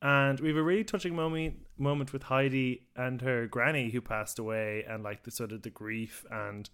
and 0.00 0.38
we 0.40 0.48
have 0.48 0.56
a 0.56 0.62
really 0.62 0.84
touching 0.84 1.14
moment 1.14 1.56
moment 1.76 2.12
with 2.12 2.24
Heidi 2.24 2.86
and 2.96 3.20
her 3.22 3.46
granny 3.46 3.90
who 3.90 4.00
passed 4.00 4.38
away, 4.38 4.84
and 4.88 5.02
like 5.02 5.24
the 5.24 5.30
sort 5.30 5.52
of 5.52 5.62
the 5.62 5.70
grief 5.70 6.24
and 6.30 6.68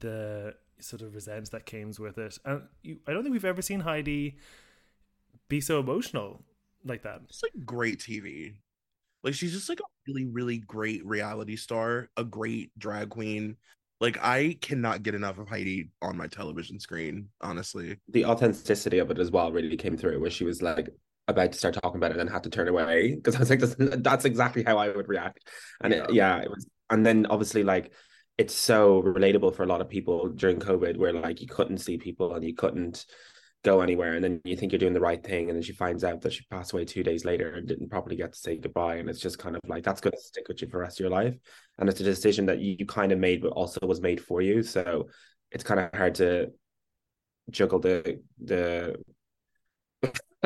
the 0.00 0.54
sort 0.78 1.02
of 1.02 1.14
resent 1.14 1.50
that 1.52 1.66
came 1.66 1.92
with 1.98 2.18
it. 2.18 2.38
And 2.44 2.62
you, 2.82 2.98
I 3.06 3.12
don't 3.12 3.22
think 3.22 3.32
we've 3.32 3.44
ever 3.44 3.62
seen 3.62 3.80
Heidi 3.80 4.36
be 5.48 5.60
so 5.60 5.80
emotional 5.80 6.42
like 6.84 7.02
that. 7.02 7.22
It's 7.28 7.42
like 7.42 7.52
great 7.64 7.98
TV. 7.98 8.54
Like 9.22 9.34
she's 9.34 9.52
just 9.52 9.68
like 9.68 9.80
a 9.80 9.84
really, 10.06 10.26
really 10.26 10.58
great 10.58 11.04
reality 11.04 11.56
star, 11.56 12.10
a 12.16 12.24
great 12.24 12.70
drag 12.78 13.10
queen. 13.10 13.56
Like 14.00 14.18
I 14.22 14.58
cannot 14.60 15.02
get 15.02 15.14
enough 15.14 15.38
of 15.38 15.48
Heidi 15.48 15.90
on 16.02 16.16
my 16.16 16.26
television 16.26 16.78
screen, 16.78 17.28
honestly. 17.40 17.96
the 18.08 18.26
authenticity 18.26 18.98
of 18.98 19.10
it 19.10 19.18
as 19.18 19.30
well 19.30 19.50
really 19.50 19.76
came 19.76 19.96
through 19.96 20.20
where 20.20 20.30
she 20.30 20.44
was 20.44 20.60
like 20.60 20.90
about 21.28 21.52
to 21.52 21.58
start 21.58 21.74
talking 21.74 21.98
about 21.98 22.12
it 22.12 22.18
and 22.18 22.30
had 22.30 22.44
to 22.44 22.50
turn 22.50 22.68
away 22.68 23.14
because 23.14 23.34
I 23.36 23.40
was 23.40 23.50
like 23.50 23.60
that's, 23.60 23.76
that's 23.78 24.24
exactly 24.24 24.62
how 24.62 24.78
I 24.78 24.88
would 24.88 25.08
react 25.08 25.48
and 25.80 25.92
yeah. 25.92 26.04
It, 26.04 26.12
yeah 26.12 26.38
it 26.38 26.50
was 26.50 26.66
and 26.90 27.04
then 27.04 27.26
obviously 27.26 27.64
like 27.64 27.92
it's 28.38 28.54
so 28.54 29.02
relatable 29.02 29.56
for 29.56 29.62
a 29.62 29.66
lot 29.66 29.80
of 29.80 29.88
people 29.88 30.28
during 30.28 30.58
COVID 30.58 30.96
where 30.96 31.12
like 31.12 31.40
you 31.40 31.46
couldn't 31.46 31.78
see 31.78 31.96
people 31.96 32.34
and 32.34 32.44
you 32.44 32.54
couldn't 32.54 33.06
go 33.64 33.80
anywhere 33.80 34.14
and 34.14 34.22
then 34.22 34.40
you 34.44 34.56
think 34.56 34.70
you're 34.70 34.78
doing 34.78 34.92
the 34.92 35.00
right 35.00 35.24
thing 35.24 35.48
and 35.48 35.56
then 35.56 35.62
she 35.62 35.72
finds 35.72 36.04
out 36.04 36.20
that 36.20 36.32
she 36.32 36.44
passed 36.50 36.72
away 36.72 36.84
two 36.84 37.02
days 37.02 37.24
later 37.24 37.54
and 37.54 37.66
didn't 37.66 37.88
properly 37.88 38.14
get 38.14 38.32
to 38.32 38.38
say 38.38 38.56
goodbye 38.56 38.96
and 38.96 39.08
it's 39.08 39.18
just 39.18 39.38
kind 39.38 39.56
of 39.56 39.62
like 39.66 39.82
that's 39.82 40.00
going 40.00 40.12
to 40.12 40.20
stick 40.20 40.46
with 40.46 40.60
you 40.62 40.68
for 40.68 40.76
the 40.76 40.82
rest 40.82 41.00
of 41.00 41.04
your 41.04 41.10
life 41.10 41.34
and 41.78 41.88
it's 41.88 42.00
a 42.00 42.04
decision 42.04 42.46
that 42.46 42.60
you 42.60 42.86
kind 42.86 43.10
of 43.10 43.18
made 43.18 43.42
but 43.42 43.48
also 43.48 43.84
was 43.84 44.00
made 44.00 44.20
for 44.20 44.40
you 44.40 44.62
so 44.62 45.08
it's 45.50 45.64
kind 45.64 45.80
of 45.80 45.90
hard 45.94 46.14
to 46.14 46.48
juggle 47.50 47.80
the 47.80 48.20
the 48.44 48.94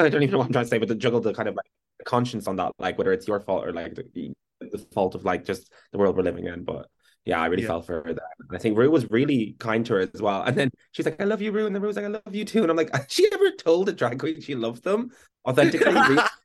I 0.06 0.08
don't 0.08 0.22
even 0.22 0.32
know 0.32 0.38
what 0.38 0.46
I'm 0.46 0.52
trying 0.52 0.64
to 0.64 0.68
say, 0.68 0.78
but 0.78 0.88
to 0.88 0.94
juggle 0.94 1.20
the 1.20 1.32
kind 1.34 1.48
of 1.48 1.54
like 1.56 1.66
conscience 2.04 2.46
on 2.46 2.56
that, 2.56 2.72
like 2.78 2.98
whether 2.98 3.12
it's 3.12 3.28
your 3.28 3.40
fault 3.40 3.66
or 3.66 3.72
like 3.72 3.94
the, 3.94 4.32
the 4.60 4.78
fault 4.92 5.14
of 5.14 5.24
like 5.24 5.44
just 5.44 5.70
the 5.92 5.98
world 5.98 6.16
we're 6.16 6.22
living 6.22 6.46
in. 6.46 6.64
But 6.64 6.88
yeah, 7.24 7.40
I 7.40 7.46
really 7.46 7.62
Yeah. 7.62 7.68
felt 7.68 7.86
for 7.86 8.02
her 8.04 8.14
that. 8.14 8.22
And 8.48 8.56
I 8.56 8.58
think 8.58 8.76
Rue 8.78 8.90
was 8.90 9.10
really 9.10 9.56
kind 9.58 9.84
to 9.86 9.94
her 9.94 10.00
as 10.00 10.20
well. 10.22 10.42
And 10.42 10.56
then 10.56 10.70
she's 10.92 11.06
like, 11.06 11.20
I 11.20 11.24
love 11.24 11.42
you, 11.42 11.52
Rue. 11.52 11.66
And 11.66 11.74
then 11.74 11.82
Rue's 11.82 11.96
like, 11.96 12.04
I 12.06 12.08
love 12.08 12.22
you 12.34 12.44
too. 12.44 12.62
And 12.62 12.70
I'm 12.70 12.76
like, 12.76 12.90
has 12.94 13.06
she 13.08 13.28
ever 13.32 13.50
told 13.52 13.88
a 13.88 13.92
drag 13.92 14.18
queen 14.18 14.40
she 14.40 14.54
loved 14.54 14.84
them 14.84 15.10
authentically? 15.46 15.94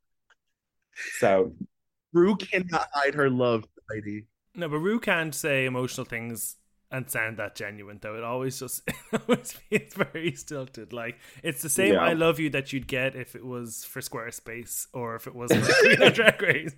So 1.20 1.54
Rue 2.14 2.36
cannot 2.38 2.88
hide 2.94 3.16
her 3.16 3.30
love 3.30 3.64
for 3.64 3.94
Heidi. 3.94 4.26
No, 4.56 4.70
but 4.70 4.80
Rue 4.80 5.00
can't 5.00 5.36
say 5.36 5.66
emotional 5.66 6.06
things 6.06 6.56
and 6.92 7.10
sound 7.10 7.38
that 7.38 7.56
genuine 7.56 8.00
though. 8.01 8.15
It 8.15 8.24
always 8.24 8.60
just 8.60 8.84
it 8.88 9.22
always 9.27 9.54
feels 9.54 9.94
very 9.94 10.34
stilted. 10.34 10.94
Like 10.94 11.20
it's 11.44 11.62
the 11.62 11.70
same 11.70 11.94
Yeah. 11.94 12.01
"I 12.01 12.13
love 12.13 12.39
you" 12.39 12.50
that 12.51 12.72
you'd 12.74 12.88
get 12.88 13.15
if 13.15 13.36
it 13.36 13.46
was 13.46 13.84
for 13.86 14.01
Squarespace 14.01 14.88
or 14.94 15.15
if 15.15 15.27
it 15.27 15.36
was 15.36 15.51
for 15.51 15.74
Queen 15.82 16.01
of 16.01 16.13
Drag 16.13 16.42
Race. 16.42 16.75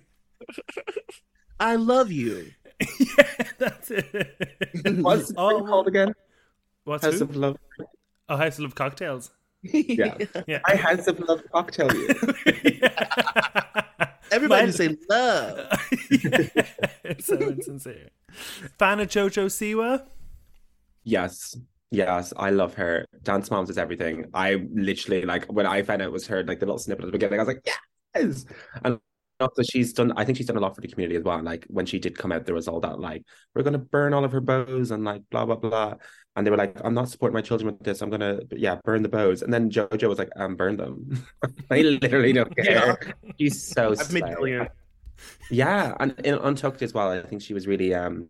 I 1.60 1.76
love 1.76 2.12
you. 2.12 2.50
yeah, 3.00 3.48
that's 3.58 3.90
it. 3.90 4.36
what's 5.00 5.30
it 5.30 5.36
Oh, 5.36 5.62
called 5.64 5.88
again? 5.88 6.14
What's 6.84 7.04
House 7.04 7.18
who? 7.18 7.24
of 7.24 7.36
Love. 7.36 7.56
Oh, 8.28 8.36
House 8.36 8.58
of 8.58 8.60
Love 8.64 8.74
Cocktails. 8.76 9.30
Yeah. 9.62 10.16
Yeah. 10.46 10.60
I 10.64 10.76
House 10.76 11.08
of 11.08 11.18
Love 11.18 11.42
cocktail 11.52 11.92
you. 11.92 12.14
Everybody 14.30 14.66
My- 14.66 14.70
say 14.72 14.96
love. 15.08 15.56
yeah, 16.10 16.48
it's 17.04 17.26
so 17.26 17.36
insincere. 17.36 18.10
Fan 18.78 19.00
of 19.00 19.08
Jojo 19.08 19.46
Siwa? 19.46 20.04
Yes. 21.04 21.56
Yes, 21.90 22.34
I 22.36 22.50
love 22.50 22.74
her. 22.74 23.06
Dance 23.22 23.50
Moms 23.50 23.70
is 23.70 23.78
everything. 23.78 24.26
I 24.34 24.66
literally 24.74 25.22
like 25.22 25.46
when 25.46 25.64
I 25.66 25.82
found 25.82 26.02
out 26.02 26.08
it 26.08 26.12
was 26.12 26.26
her, 26.26 26.44
like 26.44 26.60
the 26.60 26.66
little 26.66 26.78
snippet 26.78 27.04
at 27.04 27.06
the 27.06 27.12
beginning, 27.12 27.40
I 27.40 27.42
was 27.44 27.54
like, 27.54 27.66
yes. 28.14 28.44
And 28.84 29.00
also 29.40 29.62
she's 29.62 29.92
done 29.92 30.12
I 30.16 30.24
think 30.24 30.38
she's 30.38 30.46
done 30.46 30.56
a 30.56 30.60
lot 30.60 30.74
for 30.74 30.80
the 30.80 30.88
community 30.88 31.16
as 31.16 31.24
well. 31.24 31.42
Like 31.42 31.66
when 31.68 31.86
she 31.86 31.98
did 31.98 32.16
come 32.18 32.32
out, 32.32 32.46
there 32.46 32.54
was 32.54 32.68
all 32.68 32.80
that 32.80 33.00
like, 33.00 33.24
we're 33.54 33.62
gonna 33.62 33.78
burn 33.78 34.14
all 34.14 34.24
of 34.24 34.32
her 34.32 34.40
bows 34.40 34.90
and 34.90 35.04
like 35.04 35.22
blah 35.30 35.44
blah 35.46 35.56
blah. 35.56 35.94
And 36.36 36.46
they 36.46 36.50
were 36.50 36.56
like, 36.56 36.76
I'm 36.84 36.94
not 36.94 37.08
supporting 37.08 37.34
my 37.34 37.40
children 37.42 37.72
with 37.72 37.82
this. 37.82 38.00
I'm 38.02 38.10
gonna 38.10 38.40
yeah, 38.52 38.76
burn 38.84 39.02
the 39.02 39.08
bows. 39.08 39.42
And 39.42 39.52
then 39.52 39.70
Jojo 39.70 40.08
was 40.08 40.18
like, 40.18 40.30
um, 40.36 40.56
burn 40.56 40.76
them. 40.76 41.26
I 41.70 41.80
literally 41.82 42.32
don't 42.32 42.54
care. 42.64 42.98
She's 43.40 43.72
so 43.72 43.94
I've 43.98 44.10
made 44.10 44.28
slay. 44.28 44.36
millions. 44.38 44.68
Yeah, 45.50 45.94
and 46.00 46.14
in 46.24 46.34
Untucked 46.34 46.82
as 46.82 46.92
well. 46.94 47.10
I 47.10 47.22
think 47.22 47.42
she 47.42 47.54
was 47.54 47.66
really 47.66 47.94
um 47.94 48.28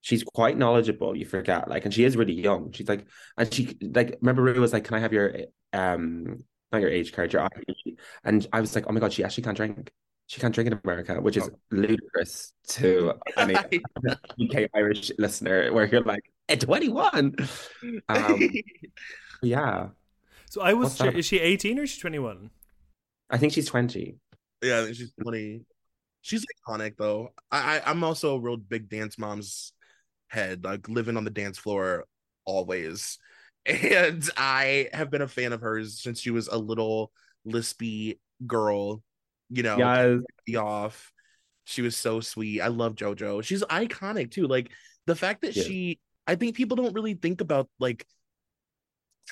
she's 0.00 0.24
quite 0.24 0.56
knowledgeable, 0.58 1.16
you 1.16 1.26
forget. 1.26 1.68
Like 1.68 1.84
and 1.84 1.94
she 1.94 2.04
is 2.04 2.16
really 2.16 2.34
young. 2.34 2.72
She's 2.72 2.88
like 2.88 3.06
and 3.36 3.52
she 3.52 3.76
like 3.82 4.18
remember 4.20 4.42
Rue 4.42 4.60
was 4.60 4.72
like, 4.72 4.84
Can 4.84 4.96
I 4.96 5.00
have 5.00 5.12
your 5.12 5.34
um 5.72 6.38
not 6.72 6.80
your 6.80 6.90
age 6.90 7.12
card, 7.12 7.32
your 7.32 7.42
ID? 7.44 7.98
And 8.24 8.46
I 8.52 8.60
was 8.60 8.74
like, 8.74 8.86
Oh 8.88 8.92
my 8.92 9.00
god, 9.00 9.12
she 9.12 9.24
actually 9.24 9.44
can't 9.44 9.56
drink. 9.56 9.92
She 10.28 10.40
can't 10.40 10.54
drink 10.54 10.68
in 10.70 10.80
America, 10.84 11.20
which 11.20 11.36
is 11.38 11.50
ludicrous 11.72 12.52
to 12.68 13.14
any 13.38 13.56
UK 13.56 14.70
Irish 14.74 15.10
listener 15.18 15.72
where 15.72 15.86
you're 15.86 16.02
like, 16.04 16.22
at 16.50 16.60
21. 16.60 17.34
Um 18.08 18.60
yeah. 19.42 19.88
So 20.50 20.62
I 20.62 20.74
was 20.74 20.90
What's 20.90 20.98
that 20.98 21.04
sure, 21.04 21.08
about? 21.10 21.18
is 21.18 21.26
she 21.26 21.40
18 21.40 21.78
or 21.78 21.82
is 21.84 21.90
she 21.90 22.00
21? 22.00 22.50
I 23.30 23.38
think 23.38 23.52
she's 23.54 23.66
20. 23.66 24.16
Yeah, 24.62 24.80
I 24.80 24.84
think 24.84 24.96
she's 24.96 25.12
funny. 25.24 25.62
She's 26.22 26.44
iconic 26.68 26.96
though. 26.98 27.32
I, 27.50 27.78
I 27.78 27.90
I'm 27.90 28.04
also 28.04 28.36
a 28.36 28.40
real 28.40 28.56
big 28.56 28.88
dance 28.90 29.18
mom's 29.18 29.72
head, 30.28 30.64
like 30.64 30.88
living 30.88 31.16
on 31.16 31.24
the 31.24 31.30
dance 31.30 31.58
floor 31.58 32.06
always. 32.44 33.18
And 33.66 34.26
I 34.38 34.88
have 34.94 35.10
been 35.10 35.22
a 35.22 35.28
fan 35.28 35.52
of 35.52 35.60
hers 35.60 36.00
since 36.00 36.20
she 36.20 36.30
was 36.30 36.48
a 36.48 36.56
little 36.56 37.12
lispy 37.46 38.18
girl, 38.46 39.02
you 39.50 39.62
know, 39.62 39.76
Yes. 39.76 40.20
be 40.46 40.56
off. 40.56 41.12
She 41.64 41.82
was 41.82 41.96
so 41.96 42.20
sweet. 42.20 42.60
I 42.60 42.68
love 42.68 42.94
JoJo. 42.94 43.42
She's 43.44 43.62
iconic 43.64 44.30
too. 44.30 44.46
Like 44.46 44.70
the 45.06 45.14
fact 45.16 45.42
that 45.42 45.54
Yeah. 45.56 45.62
she 45.64 46.00
I 46.26 46.34
think 46.34 46.56
people 46.56 46.76
don't 46.76 46.92
really 46.94 47.14
think 47.14 47.40
about 47.40 47.68
like 47.78 48.06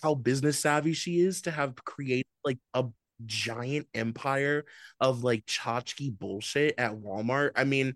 how 0.03 0.15
business 0.15 0.59
savvy 0.59 0.93
she 0.95 1.21
is 1.21 1.43
to 1.43 1.51
have 1.51 1.75
created 1.85 2.27
like 2.45 2.59
a 2.75 2.85
giant 3.25 3.87
empire 3.95 4.65
of 5.01 5.23
like 5.25 5.45
tchotchke 5.47 6.19
bullshit 6.19 6.75
at 6.79 6.93
Walmart. 6.93 7.51
I 7.57 7.65
mean, 7.65 7.95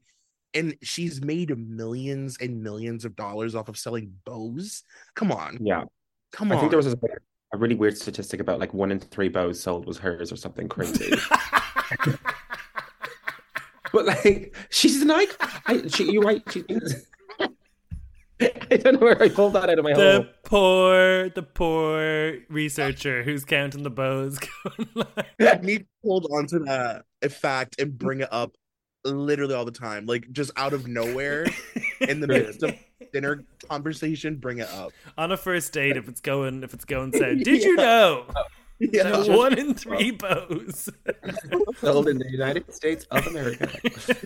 and 0.55 0.77
she's 0.83 1.23
made 1.23 1.57
millions 1.57 2.37
and 2.41 2.63
millions 2.63 3.05
of 3.05 3.17
dollars 3.17 3.55
off 3.55 3.69
of 3.69 3.79
selling 3.79 4.13
bows. 4.25 4.83
Come 5.15 5.31
on, 5.33 5.59
Yeah. 5.61 5.85
come 6.33 6.51
on. 6.51 6.57
I 6.59 6.61
think 6.61 6.71
there 6.71 6.79
was 6.79 6.87
a, 6.93 6.99
a 7.53 7.57
really 7.59 7.75
weird 7.75 7.97
statistic 7.97 8.41
about 8.41 8.59
like 8.59 8.75
one 8.75 8.91
in 8.91 8.99
three 9.01 9.29
bows 9.29 9.61
sold 9.61 9.87
was 9.87 9.99
hers 9.99 10.33
or 10.33 10.37
something 10.37 10.69
crazy. 10.69 11.11
but 13.93 14.07
like, 14.07 14.55
she's 14.71 15.03
an 15.03 15.11
icon. 15.11 15.49
I, 15.67 15.87
she, 15.89 16.13
you're 16.13 16.23
right. 16.23 16.43
She. 16.51 16.65
I 18.41 18.77
don't 18.79 18.95
know 18.95 19.01
where 19.01 19.23
I 19.23 19.29
pulled 19.29 19.53
that 19.53 19.69
out 19.69 19.79
of 19.79 19.85
my 19.85 19.93
the 19.93 20.13
hole. 20.13 20.27
poor, 20.45 21.29
the 21.29 21.43
poor 21.43 22.39
researcher 22.49 23.23
who's 23.23 23.45
counting 23.45 23.83
the 23.83 23.91
bows. 23.91 24.39
Going 24.65 24.89
like, 24.95 25.27
I 25.41 25.59
need 25.63 25.81
to 25.81 25.87
hold 26.03 26.27
on 26.33 26.47
to 26.47 26.59
that 26.61 27.33
fact 27.33 27.81
and 27.81 27.99
bring 27.99 28.21
it 28.21 28.29
up 28.33 28.53
literally 29.05 29.55
all 29.55 29.65
the 29.65 29.71
time, 29.71 30.07
like 30.07 30.31
just 30.33 30.51
out 30.57 30.73
of 30.73 30.87
nowhere 30.87 31.47
in 32.01 32.21
the 32.21 32.27
midst 32.27 32.63
of 32.63 32.75
dinner 33.13 33.45
conversation, 33.69 34.37
bring 34.37 34.59
it 34.59 34.69
up. 34.71 34.93
on 35.19 35.33
a 35.33 35.37
first 35.37 35.73
date, 35.73 35.97
if 35.97 36.09
it's 36.09 36.21
going, 36.21 36.63
if 36.63 36.75
it's 36.75 36.85
going 36.85 37.13
south, 37.13 37.39
did 37.43 37.63
you 37.63 37.77
know? 37.77 38.27
Yeah. 38.93 39.25
One 39.37 39.59
in 39.59 39.75
three 39.75 40.11
bows. 40.11 40.89
Sold 41.81 42.09
in 42.09 42.19
the 42.19 42.31
United 42.31 42.73
States 42.75 43.05
of 43.11 43.27
America. 43.27 43.69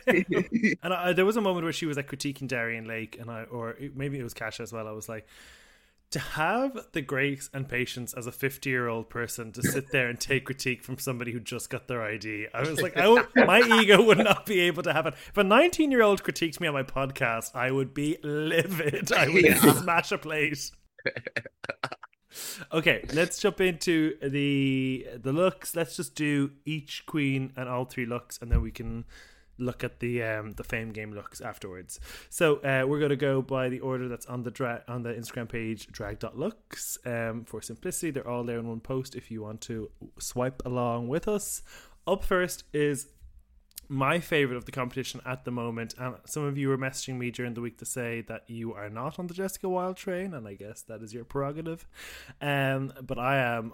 And 0.83 0.95
I, 0.95 1.13
there 1.13 1.25
was 1.25 1.37
a 1.37 1.41
moment 1.41 1.65
where 1.65 1.73
she 1.73 1.87
was 1.87 1.97
like 1.97 2.09
critiquing 2.09 2.47
Darienne 2.47 2.87
Lake, 2.87 3.19
and 3.21 3.31
I, 3.31 3.43
or 3.45 3.77
maybe 3.97 4.19
it 4.19 4.23
was 4.23 4.33
Kasha 4.35 4.63
as 4.63 4.73
well. 4.73 4.87
I 4.87 4.93
was 4.93 5.09
like, 5.09 5.27
to 6.13 6.21
have 6.21 6.79
the 6.93 7.01
grace 7.03 7.51
and 7.53 7.69
patience 7.69 8.15
as 8.15 8.29
a 8.29 8.33
fifty-year-old 8.33 9.11
person 9.11 9.51
to 9.53 9.63
sit 9.63 9.91
there 9.91 10.09
and 10.09 10.21
take 10.21 10.45
critique 10.45 10.85
from 10.85 10.99
somebody 10.99 11.33
who 11.33 11.41
just 11.41 11.69
got 11.71 11.89
their 11.89 12.03
ID, 12.05 12.47
I 12.55 12.61
was 12.61 12.81
like, 12.81 12.97
I 12.97 13.09
would, 13.09 13.27
my 13.35 13.61
ego 13.81 14.01
would 14.05 14.19
not 14.19 14.47
be 14.47 14.61
able 14.61 14.85
to 14.85 14.93
have 14.93 15.07
it. 15.07 15.15
If 15.31 15.37
a 15.37 15.43
nineteen-year-old 15.43 16.23
critiqued 16.23 16.61
me 16.61 16.69
on 16.69 16.75
my 16.75 16.85
podcast, 16.85 17.57
I 17.57 17.73
would 17.73 17.93
be 17.93 18.19
livid. 18.23 19.13
I 19.13 19.29
would 19.29 19.45
Yeah. 19.45 19.73
smash 19.73 20.13
a 20.13 20.19
plate. 20.19 20.71
Okay, 22.73 23.05
let's 23.13 23.39
jump 23.39 23.61
into 23.61 24.17
the 24.21 25.07
the 25.17 25.33
looks. 25.33 25.77
Let's 25.77 25.97
just 25.97 26.15
do 26.15 26.53
each 26.65 27.07
queen 27.07 27.53
and 27.57 27.69
all 27.69 27.85
three 27.85 28.07
looks, 28.07 28.39
and 28.41 28.51
then 28.51 28.63
we 28.63 28.71
can 28.71 29.05
look 29.59 29.85
at 29.85 30.01
the 30.01 30.23
um 30.23 30.53
the 30.53 30.65
fame 30.65 30.91
game 30.91 31.13
looks 31.13 31.41
afterwards. 31.41 32.01
So 32.31 32.57
uh, 32.57 32.85
we're 32.87 33.01
gonna 33.01 33.17
go 33.17 33.43
by 33.43 33.69
the 33.69 33.81
order 33.81 34.09
that's 34.09 34.27
on 34.27 34.43
the 34.43 34.51
dra- 34.51 34.83
on 34.89 35.03
the 35.03 35.13
Instagram 35.15 35.49
page 35.49 35.87
drag.looks. 35.89 36.99
Um, 37.07 37.45
for 37.45 37.63
simplicity, 37.63 38.11
they're 38.11 38.29
all 38.29 38.45
there 38.45 38.59
in 38.59 38.69
one 38.69 38.81
post 38.81 39.15
if 39.15 39.31
you 39.31 39.43
want 39.43 39.61
to 39.63 39.91
swipe 40.19 40.63
along 40.65 41.09
with 41.09 41.29
us. 41.29 41.63
Up 42.07 42.25
first 42.25 42.65
is 42.73 43.09
my 43.89 44.21
favorite 44.21 44.57
of 44.57 44.65
the 44.65 44.73
competition 44.73 45.21
at 45.27 45.45
the 45.45 45.51
moment. 45.51 45.95
And 45.99 46.17
some 46.27 46.45
of 46.45 46.57
you 46.59 46.69
were 46.69 46.79
messaging 46.79 47.17
me 47.17 47.31
during 47.31 47.55
the 47.55 47.61
week 47.61 47.79
to 47.79 47.85
say 47.85 48.23
that 48.23 48.49
you 48.49 48.75
are 48.75 48.89
not 48.89 49.19
on 49.19 49.27
the 49.27 49.35
Jessica 49.35 49.69
Wild 49.69 49.97
train, 49.97 50.35
and 50.35 50.47
I 50.47 50.55
guess 50.55 50.83
that 50.83 51.03
is 51.03 51.13
your 51.15 51.25
prerogative. 51.25 51.87
Um, 52.41 52.93
but 53.03 53.19
I 53.19 53.39
am 53.39 53.73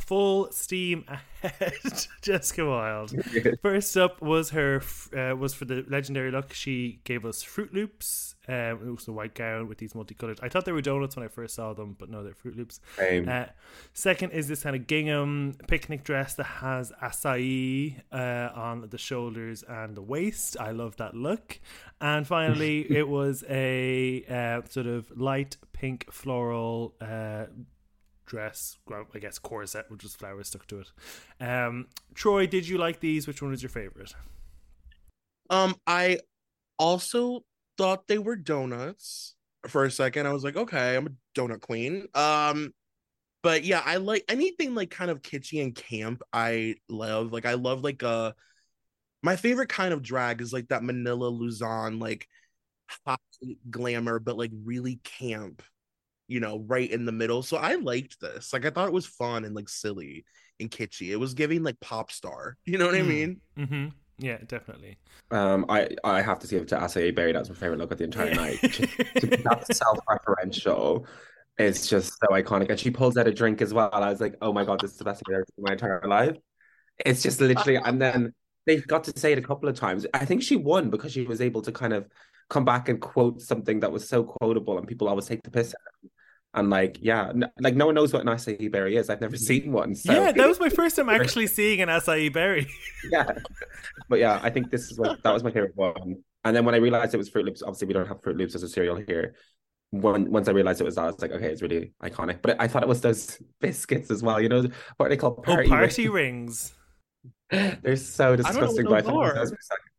full 0.00 0.50
steam 0.52 1.04
ahead. 1.42 1.74
Jessica 2.22 2.66
Wild. 2.66 3.14
First 3.62 3.96
up 3.96 4.20
was 4.20 4.50
her 4.50 4.82
uh, 5.16 5.36
was 5.36 5.54
for 5.54 5.64
the 5.64 5.84
legendary 5.88 6.30
look. 6.30 6.52
She 6.52 7.00
gave 7.04 7.24
us 7.24 7.42
Fruit 7.42 7.72
Loops. 7.72 8.33
Um, 8.46 8.88
it 8.88 8.90
was 8.90 9.08
a 9.08 9.12
white 9.12 9.34
gown 9.34 9.68
with 9.68 9.78
these 9.78 9.94
multicolored. 9.94 10.38
I 10.42 10.48
thought 10.48 10.64
they 10.64 10.72
were 10.72 10.82
donuts 10.82 11.16
when 11.16 11.24
I 11.24 11.28
first 11.28 11.54
saw 11.54 11.72
them, 11.72 11.96
but 11.98 12.10
no, 12.10 12.22
they're 12.22 12.34
Fruit 12.34 12.56
Loops. 12.56 12.80
Uh, 12.98 13.46
second 13.92 14.32
is 14.32 14.48
this 14.48 14.62
kind 14.62 14.76
of 14.76 14.86
gingham 14.86 15.56
picnic 15.66 16.04
dress 16.04 16.34
that 16.34 16.44
has 16.44 16.92
acai 17.02 18.00
uh, 18.12 18.50
on 18.54 18.88
the 18.90 18.98
shoulders 18.98 19.62
and 19.66 19.96
the 19.96 20.02
waist. 20.02 20.56
I 20.60 20.72
love 20.72 20.96
that 20.96 21.14
look. 21.14 21.58
And 22.00 22.26
finally, 22.26 22.80
it 22.90 23.08
was 23.08 23.44
a 23.48 24.24
uh, 24.28 24.68
sort 24.68 24.86
of 24.86 25.10
light 25.18 25.56
pink 25.72 26.12
floral 26.12 26.94
uh, 27.00 27.46
dress, 28.26 28.78
I 29.14 29.18
guess 29.18 29.38
corset 29.38 29.86
with 29.90 30.00
just 30.00 30.18
flowers 30.18 30.48
stuck 30.48 30.66
to 30.68 30.80
it. 30.80 30.92
Um, 31.40 31.86
Troy, 32.14 32.46
did 32.46 32.68
you 32.68 32.78
like 32.78 33.00
these? 33.00 33.26
Which 33.26 33.40
one 33.40 33.50
was 33.50 33.62
your 33.62 33.70
favorite? 33.70 34.14
Um, 35.50 35.76
I 35.86 36.18
also 36.78 37.44
thought 37.76 38.06
they 38.06 38.18
were 38.18 38.36
donuts 38.36 39.34
for 39.68 39.84
a 39.84 39.90
second. 39.90 40.26
I 40.26 40.32
was 40.32 40.44
like, 40.44 40.56
okay, 40.56 40.96
I'm 40.96 41.06
a 41.06 41.38
donut 41.38 41.60
queen. 41.60 42.06
Um, 42.14 42.72
but 43.42 43.64
yeah, 43.64 43.82
I 43.84 43.96
like 43.96 44.24
anything 44.28 44.74
like 44.74 44.90
kind 44.90 45.10
of 45.10 45.22
kitschy 45.22 45.62
and 45.62 45.74
camp. 45.74 46.22
I 46.32 46.76
love 46.88 47.32
like 47.32 47.46
I 47.46 47.54
love 47.54 47.84
like 47.84 48.02
uh 48.02 48.32
my 49.22 49.36
favorite 49.36 49.68
kind 49.68 49.92
of 49.92 50.02
drag 50.02 50.40
is 50.40 50.52
like 50.52 50.68
that 50.68 50.82
Manila 50.82 51.28
Luzon 51.28 51.98
like 51.98 52.26
hot 53.06 53.20
glamour, 53.70 54.18
but 54.18 54.36
like 54.36 54.50
really 54.64 55.00
camp, 55.04 55.62
you 56.28 56.40
know, 56.40 56.64
right 56.66 56.90
in 56.90 57.04
the 57.04 57.12
middle. 57.12 57.42
So 57.42 57.56
I 57.56 57.74
liked 57.74 58.20
this. 58.20 58.52
Like 58.52 58.64
I 58.64 58.70
thought 58.70 58.88
it 58.88 58.94
was 58.94 59.06
fun 59.06 59.44
and 59.44 59.54
like 59.54 59.68
silly 59.68 60.24
and 60.60 60.70
kitschy. 60.70 61.10
It 61.10 61.16
was 61.16 61.34
giving 61.34 61.62
like 61.62 61.80
pop 61.80 62.10
star. 62.10 62.56
You 62.64 62.78
know 62.78 62.86
what 62.86 62.94
mm. 62.94 63.00
I 63.00 63.02
mean? 63.02 63.40
Mm-hmm. 63.58 63.86
Yeah, 64.18 64.38
definitely. 64.46 64.98
Um, 65.30 65.66
I 65.68 65.88
I 66.04 66.22
have 66.22 66.38
to 66.40 66.46
give 66.46 66.62
it 66.62 66.68
to 66.68 66.76
Acai 66.76 67.14
Berry. 67.14 67.32
That's 67.32 67.48
my 67.48 67.54
favorite 67.54 67.78
look 67.78 67.90
of 67.90 67.98
the 67.98 68.04
entire 68.04 68.32
night. 68.34 68.60
That's 69.44 69.76
self-referential. 69.78 71.06
It's 71.58 71.88
just 71.88 72.12
so 72.20 72.28
iconic, 72.32 72.70
and 72.70 72.78
she 72.78 72.90
pulls 72.90 73.16
out 73.16 73.26
a 73.28 73.32
drink 73.32 73.60
as 73.62 73.74
well. 73.74 73.90
I 73.92 74.10
was 74.10 74.20
like, 74.20 74.36
oh 74.40 74.52
my 74.52 74.64
god, 74.64 74.80
this 74.80 74.92
is 74.92 74.98
the 74.98 75.04
best 75.04 75.22
thing 75.24 75.34
I've 75.34 75.38
ever 75.38 75.46
seen 75.48 75.54
in 75.58 75.64
my 75.64 75.72
entire 75.72 76.02
life. 76.06 76.36
It's 77.04 77.22
just 77.22 77.40
literally, 77.40 77.76
and 77.84 78.00
then 78.00 78.32
they 78.66 78.78
got 78.78 79.04
to 79.04 79.18
say 79.18 79.32
it 79.32 79.38
a 79.38 79.42
couple 79.42 79.68
of 79.68 79.76
times. 79.76 80.06
I 80.14 80.24
think 80.24 80.42
she 80.42 80.56
won 80.56 80.90
because 80.90 81.12
she 81.12 81.22
was 81.26 81.40
able 81.40 81.62
to 81.62 81.72
kind 81.72 81.92
of 81.92 82.08
come 82.50 82.64
back 82.64 82.88
and 82.88 83.00
quote 83.00 83.42
something 83.42 83.80
that 83.80 83.92
was 83.92 84.08
so 84.08 84.24
quotable, 84.24 84.78
and 84.78 84.86
people 84.88 85.08
always 85.08 85.26
take 85.26 85.42
the 85.42 85.50
piss 85.50 85.74
out 85.74 86.10
and 86.54 86.70
like, 86.70 86.98
yeah, 87.00 87.28
n- 87.30 87.50
like 87.60 87.74
no 87.74 87.86
one 87.86 87.94
knows 87.94 88.12
what 88.12 88.22
an 88.22 88.28
acai 88.28 88.70
berry 88.70 88.96
is. 88.96 89.10
I've 89.10 89.20
never 89.20 89.36
seen 89.36 89.72
one. 89.72 89.94
So. 89.94 90.12
Yeah, 90.12 90.32
that 90.32 90.48
was 90.48 90.60
my 90.60 90.68
first 90.80 90.96
time 90.96 91.08
actually 91.08 91.48
seeing 91.48 91.80
an 91.80 91.88
acai 91.88 92.32
berry. 92.32 92.68
yeah, 93.10 93.30
but 94.08 94.20
yeah, 94.20 94.40
I 94.42 94.50
think 94.50 94.70
this 94.70 94.90
is 94.90 94.98
what 94.98 95.22
that 95.22 95.32
was 95.32 95.42
my 95.42 95.50
favorite 95.50 95.76
one. 95.76 96.22
And 96.44 96.54
then 96.54 96.64
when 96.64 96.74
I 96.74 96.78
realized 96.78 97.14
it 97.14 97.18
was 97.18 97.28
Fruit 97.28 97.44
Loops, 97.44 97.62
obviously 97.62 97.88
we 97.88 97.94
don't 97.94 98.06
have 98.06 98.22
Fruit 98.22 98.36
Loops 98.36 98.54
as 98.54 98.62
a 98.62 98.68
cereal 98.68 98.96
here. 98.96 99.34
When 99.90 100.30
once 100.30 100.48
I 100.48 100.52
realized 100.52 100.80
it 100.80 100.84
was 100.84 100.96
that, 100.96 101.02
I 101.02 101.06
was 101.06 101.20
like, 101.20 101.32
okay, 101.32 101.46
it's 101.46 101.62
really 101.62 101.92
iconic. 102.02 102.40
But 102.42 102.60
I 102.60 102.68
thought 102.68 102.82
it 102.82 102.88
was 102.88 103.00
those 103.00 103.40
biscuits 103.60 104.10
as 104.10 104.22
well. 104.22 104.40
You 104.40 104.48
know 104.48 104.68
what 104.96 105.08
they 105.08 105.16
call 105.16 105.36
oh, 105.38 105.42
party, 105.42 105.68
oh, 105.68 105.70
party 105.70 106.08
rings. 106.08 106.72
rings. 107.50 107.78
They're 107.82 107.96
so 107.96 108.36
disgusting. 108.36 108.86
I, 108.86 108.98
I 108.98 109.44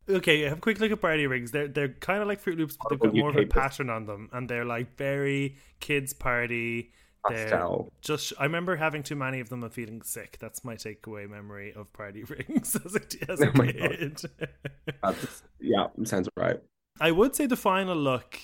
Okay, 0.08 0.42
have 0.42 0.60
a 0.60 0.62
quick 0.62 0.80
look 0.80 0.92
at 0.92 1.02
Party 1.02 1.26
Rings. 1.26 1.52
They're 1.52 1.68
they're 1.68 1.90
kind 1.90 2.22
of 2.22 2.28
like 2.28 2.40
Fruit 2.40 2.58
Loops, 2.58 2.78
but 2.78 2.90
they've 2.90 3.00
got 3.00 3.16
more 3.16 3.30
of 3.30 3.38
a 3.38 3.46
pattern 3.46 3.90
on 3.90 4.06
them, 4.06 4.30
and 4.32 4.48
they're 4.48 4.66
like 4.66 4.96
very 4.98 5.56
kids 5.80 6.14
party. 6.14 6.92
They're 7.30 7.80
just 8.02 8.34
I 8.40 8.44
remember 8.44 8.76
having 8.76 9.02
too 9.02 9.16
many 9.16 9.40
of 9.40 9.50
them 9.50 9.64
and 9.64 9.74
feeling 9.74 10.04
sick. 10.04 10.38
That's 10.40 10.64
my 10.64 10.76
takeaway 10.76 11.28
memory 11.28 11.74
of 11.76 11.92
Party 11.92 12.24
Rings 12.30 12.76
as 12.76 12.96
a, 12.96 13.32
as 13.32 13.42
a 13.42 13.50
oh 13.50 13.52
kid. 13.52 14.22
yeah, 15.60 15.88
sounds 16.04 16.30
right. 16.38 16.62
I 17.00 17.12
would 17.12 17.36
say 17.36 17.48
the 17.48 17.58
final 17.58 17.96
look. 17.96 18.38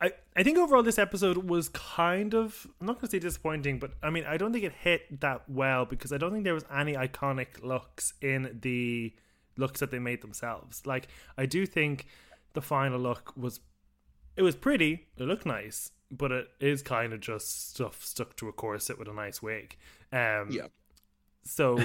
I, 0.00 0.12
I 0.36 0.42
think 0.42 0.58
overall 0.58 0.82
this 0.82 0.98
episode 0.98 1.48
was 1.48 1.68
kind 1.70 2.34
of 2.34 2.66
I'm 2.80 2.86
not 2.86 3.00
gonna 3.00 3.10
say 3.10 3.18
disappointing, 3.18 3.78
but 3.78 3.92
I 4.02 4.10
mean 4.10 4.24
I 4.24 4.36
don't 4.36 4.52
think 4.52 4.64
it 4.64 4.72
hit 4.72 5.20
that 5.20 5.48
well 5.48 5.84
because 5.84 6.12
I 6.12 6.18
don't 6.18 6.32
think 6.32 6.44
there 6.44 6.54
was 6.54 6.64
any 6.72 6.94
iconic 6.94 7.62
looks 7.62 8.14
in 8.20 8.58
the 8.62 9.14
looks 9.56 9.80
that 9.80 9.90
they 9.90 9.98
made 9.98 10.22
themselves. 10.22 10.86
Like 10.86 11.08
I 11.36 11.46
do 11.46 11.66
think 11.66 12.06
the 12.52 12.62
final 12.62 12.98
look 12.98 13.32
was 13.36 13.60
it 14.36 14.42
was 14.42 14.56
pretty, 14.56 15.06
it 15.16 15.24
looked 15.24 15.46
nice, 15.46 15.92
but 16.10 16.32
it 16.32 16.48
is 16.60 16.82
kind 16.82 17.12
of 17.12 17.20
just 17.20 17.70
stuff 17.70 18.04
stuck 18.04 18.36
to 18.36 18.48
a 18.48 18.52
corset 18.52 18.98
with 18.98 19.08
a 19.08 19.14
nice 19.14 19.42
wig. 19.42 19.76
Um 20.12 20.48
Yeah. 20.50 20.66
So 21.44 21.78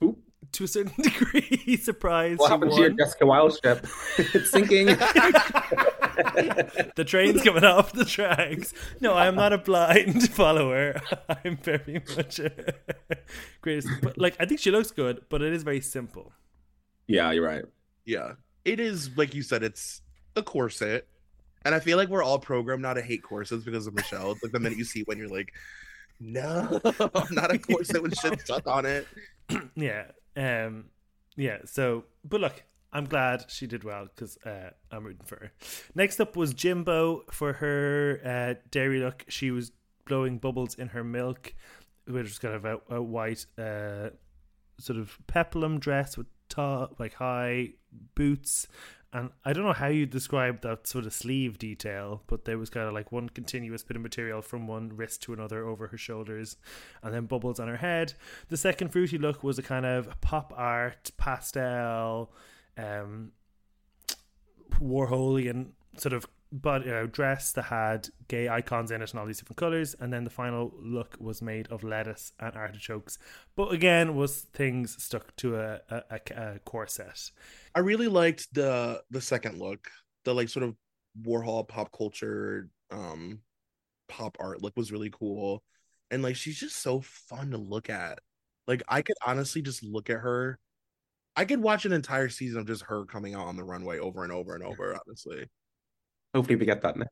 to 0.52 0.64
a 0.64 0.68
certain 0.68 0.92
degree, 1.02 1.76
surprise. 1.82 2.38
What 2.38 2.50
happened 2.50 2.72
to 2.72 2.80
your 2.80 2.90
Jessica 2.90 3.26
Wild 3.26 3.58
ship? 3.62 3.86
it's 4.18 4.50
sinking. 4.50 4.86
the 6.96 7.04
train's 7.06 7.42
coming 7.42 7.64
off 7.64 7.92
the 7.92 8.04
tracks. 8.04 8.72
No, 9.00 9.14
I 9.14 9.26
am 9.26 9.34
not 9.34 9.52
a 9.52 9.58
blind 9.58 10.30
follower. 10.30 11.00
I'm 11.44 11.56
very 11.58 12.02
much 12.16 12.38
a 12.38 12.52
greatest. 13.60 13.88
But 14.02 14.18
like, 14.18 14.36
I 14.38 14.46
think 14.46 14.60
she 14.60 14.70
looks 14.70 14.90
good, 14.90 15.22
but 15.28 15.42
it 15.42 15.52
is 15.52 15.62
very 15.62 15.80
simple. 15.80 16.32
Yeah, 17.06 17.30
you're 17.32 17.44
right. 17.44 17.64
Yeah. 18.04 18.32
It 18.64 18.80
is 18.80 19.10
like 19.16 19.34
you 19.34 19.42
said, 19.42 19.62
it's 19.62 20.00
a 20.36 20.42
corset. 20.42 21.06
And 21.64 21.74
I 21.74 21.80
feel 21.80 21.96
like 21.96 22.08
we're 22.08 22.22
all 22.22 22.38
programmed 22.38 22.82
not 22.82 22.94
to 22.94 23.02
hate 23.02 23.22
corsets 23.22 23.64
because 23.64 23.86
of 23.86 23.94
Michelle. 23.94 24.32
It's 24.32 24.42
like 24.42 24.52
the 24.52 24.60
minute 24.60 24.76
you 24.76 24.84
see 24.84 25.02
one, 25.02 25.16
you're 25.16 25.28
like, 25.28 25.52
no, 26.20 26.80
not 27.30 27.50
a 27.50 27.58
corset 27.58 28.02
with 28.02 28.18
shit 28.18 28.40
stuck 28.40 28.66
on 28.66 28.84
it. 28.84 29.06
yeah. 29.74 30.06
Um 30.36 30.86
yeah, 31.36 31.58
so 31.64 32.04
but 32.24 32.40
look, 32.40 32.62
I'm 32.94 33.06
glad 33.06 33.44
she 33.48 33.66
did 33.66 33.82
well 33.82 34.06
because 34.06 34.38
uh, 34.46 34.70
I'm 34.92 35.04
rooting 35.04 35.26
for 35.26 35.36
her. 35.36 35.52
Next 35.96 36.20
up 36.20 36.36
was 36.36 36.54
Jimbo 36.54 37.24
for 37.30 37.54
her 37.54 38.20
uh, 38.24 38.54
dairy 38.70 39.00
look. 39.00 39.24
She 39.28 39.50
was 39.50 39.72
blowing 40.06 40.38
bubbles 40.38 40.76
in 40.76 40.88
her 40.88 41.02
milk, 41.02 41.54
which 42.06 42.24
was 42.24 42.38
kind 42.38 42.54
of 42.54 42.64
a, 42.64 42.80
a 42.88 43.02
white 43.02 43.46
uh, 43.58 44.10
sort 44.78 44.98
of 44.98 45.18
peplum 45.26 45.80
dress 45.80 46.16
with 46.16 46.28
top, 46.48 46.98
like 46.98 47.14
high 47.14 47.74
boots. 48.14 48.66
And 49.12 49.30
I 49.44 49.52
don't 49.52 49.64
know 49.64 49.72
how 49.72 49.86
you 49.86 50.06
describe 50.06 50.62
that 50.62 50.88
sort 50.88 51.06
of 51.06 51.12
sleeve 51.12 51.56
detail, 51.56 52.22
but 52.26 52.46
there 52.46 52.58
was 52.58 52.68
kind 52.68 52.88
of 52.88 52.94
like 52.94 53.12
one 53.12 53.28
continuous 53.28 53.84
bit 53.84 53.96
of 53.96 54.02
material 54.02 54.42
from 54.42 54.66
one 54.66 54.96
wrist 54.96 55.22
to 55.22 55.32
another 55.32 55.64
over 55.64 55.86
her 55.86 55.96
shoulders, 55.96 56.56
and 57.00 57.14
then 57.14 57.26
bubbles 57.26 57.60
on 57.60 57.68
her 57.68 57.76
head. 57.76 58.14
The 58.48 58.56
second 58.56 58.88
fruity 58.88 59.16
look 59.16 59.44
was 59.44 59.56
a 59.56 59.62
kind 59.62 59.86
of 59.86 60.20
pop 60.20 60.52
art 60.56 61.12
pastel, 61.16 62.32
um, 62.76 63.30
Warholian 64.80 65.70
sort 65.96 66.12
of 66.12 66.26
but 66.62 66.86
uh, 66.86 67.06
dress 67.06 67.50
that 67.52 67.64
had 67.64 68.08
gay 68.28 68.48
icons 68.48 68.92
in 68.92 69.02
it 69.02 69.10
and 69.10 69.18
all 69.18 69.26
these 69.26 69.38
different 69.38 69.56
colors 69.56 69.96
and 69.98 70.12
then 70.12 70.22
the 70.22 70.30
final 70.30 70.72
look 70.80 71.16
was 71.18 71.42
made 71.42 71.66
of 71.66 71.82
lettuce 71.82 72.32
and 72.38 72.54
artichokes. 72.54 73.18
But 73.56 73.72
again 73.72 74.14
was 74.14 74.42
things 74.52 75.02
stuck 75.02 75.34
to 75.36 75.56
a, 75.56 75.80
a, 75.90 76.20
a, 76.36 76.58
corset. 76.60 77.32
I 77.74 77.80
really 77.80 78.06
liked 78.06 78.54
the 78.54 79.02
the 79.10 79.20
second 79.20 79.58
look 79.58 79.88
the 80.24 80.32
like 80.32 80.48
sort 80.48 80.62
of 80.62 80.76
warhol 81.20 81.66
pop 81.66 81.90
culture 81.96 82.68
um 82.92 83.40
pop 84.08 84.36
art 84.38 84.62
look 84.62 84.76
was 84.76 84.92
really 84.92 85.10
cool. 85.10 85.64
And 86.12 86.22
like 86.22 86.36
she's 86.36 86.60
just 86.60 86.80
so 86.80 87.00
fun 87.00 87.50
to 87.50 87.58
look 87.58 87.90
at. 87.90 88.20
Like 88.68 88.84
i 88.88 89.02
could 89.02 89.16
honestly 89.26 89.60
just 89.60 89.82
look 89.82 90.08
at 90.08 90.20
her. 90.20 90.60
I 91.34 91.46
could 91.46 91.60
watch 91.60 91.84
an 91.84 91.92
entire 91.92 92.28
season 92.28 92.60
of 92.60 92.68
just 92.68 92.84
her 92.84 93.06
coming 93.06 93.34
out 93.34 93.48
on 93.48 93.56
the 93.56 93.64
runway 93.64 93.98
over 93.98 94.22
and 94.22 94.32
over 94.32 94.54
and 94.54 94.62
over 94.62 94.96
honestly 95.08 95.48
Hopefully, 96.34 96.56
we 96.56 96.66
get 96.66 96.82
that 96.82 96.96
now. 96.96 97.06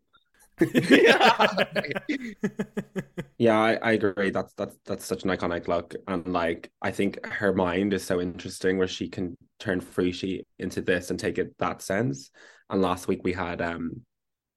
yeah, 3.38 3.58
I, 3.58 3.74
I 3.76 3.92
agree. 3.92 4.30
That's 4.30 4.52
that's 4.54 4.76
that's 4.84 5.04
such 5.04 5.24
an 5.24 5.30
iconic 5.30 5.68
look, 5.68 5.94
and 6.06 6.26
like 6.32 6.70
I 6.82 6.90
think 6.90 7.24
her 7.26 7.52
mind 7.52 7.92
is 7.94 8.04
so 8.04 8.20
interesting, 8.20 8.78
where 8.78 8.88
she 8.88 9.08
can 9.08 9.36
turn 9.58 9.80
fruity 9.80 10.46
into 10.58 10.80
this 10.82 11.10
and 11.10 11.18
take 11.18 11.38
it 11.38 11.56
that 11.58 11.82
sense. 11.82 12.30
And 12.70 12.82
last 12.82 13.08
week 13.08 13.20
we 13.24 13.32
had 13.32 13.60
um 13.62 14.02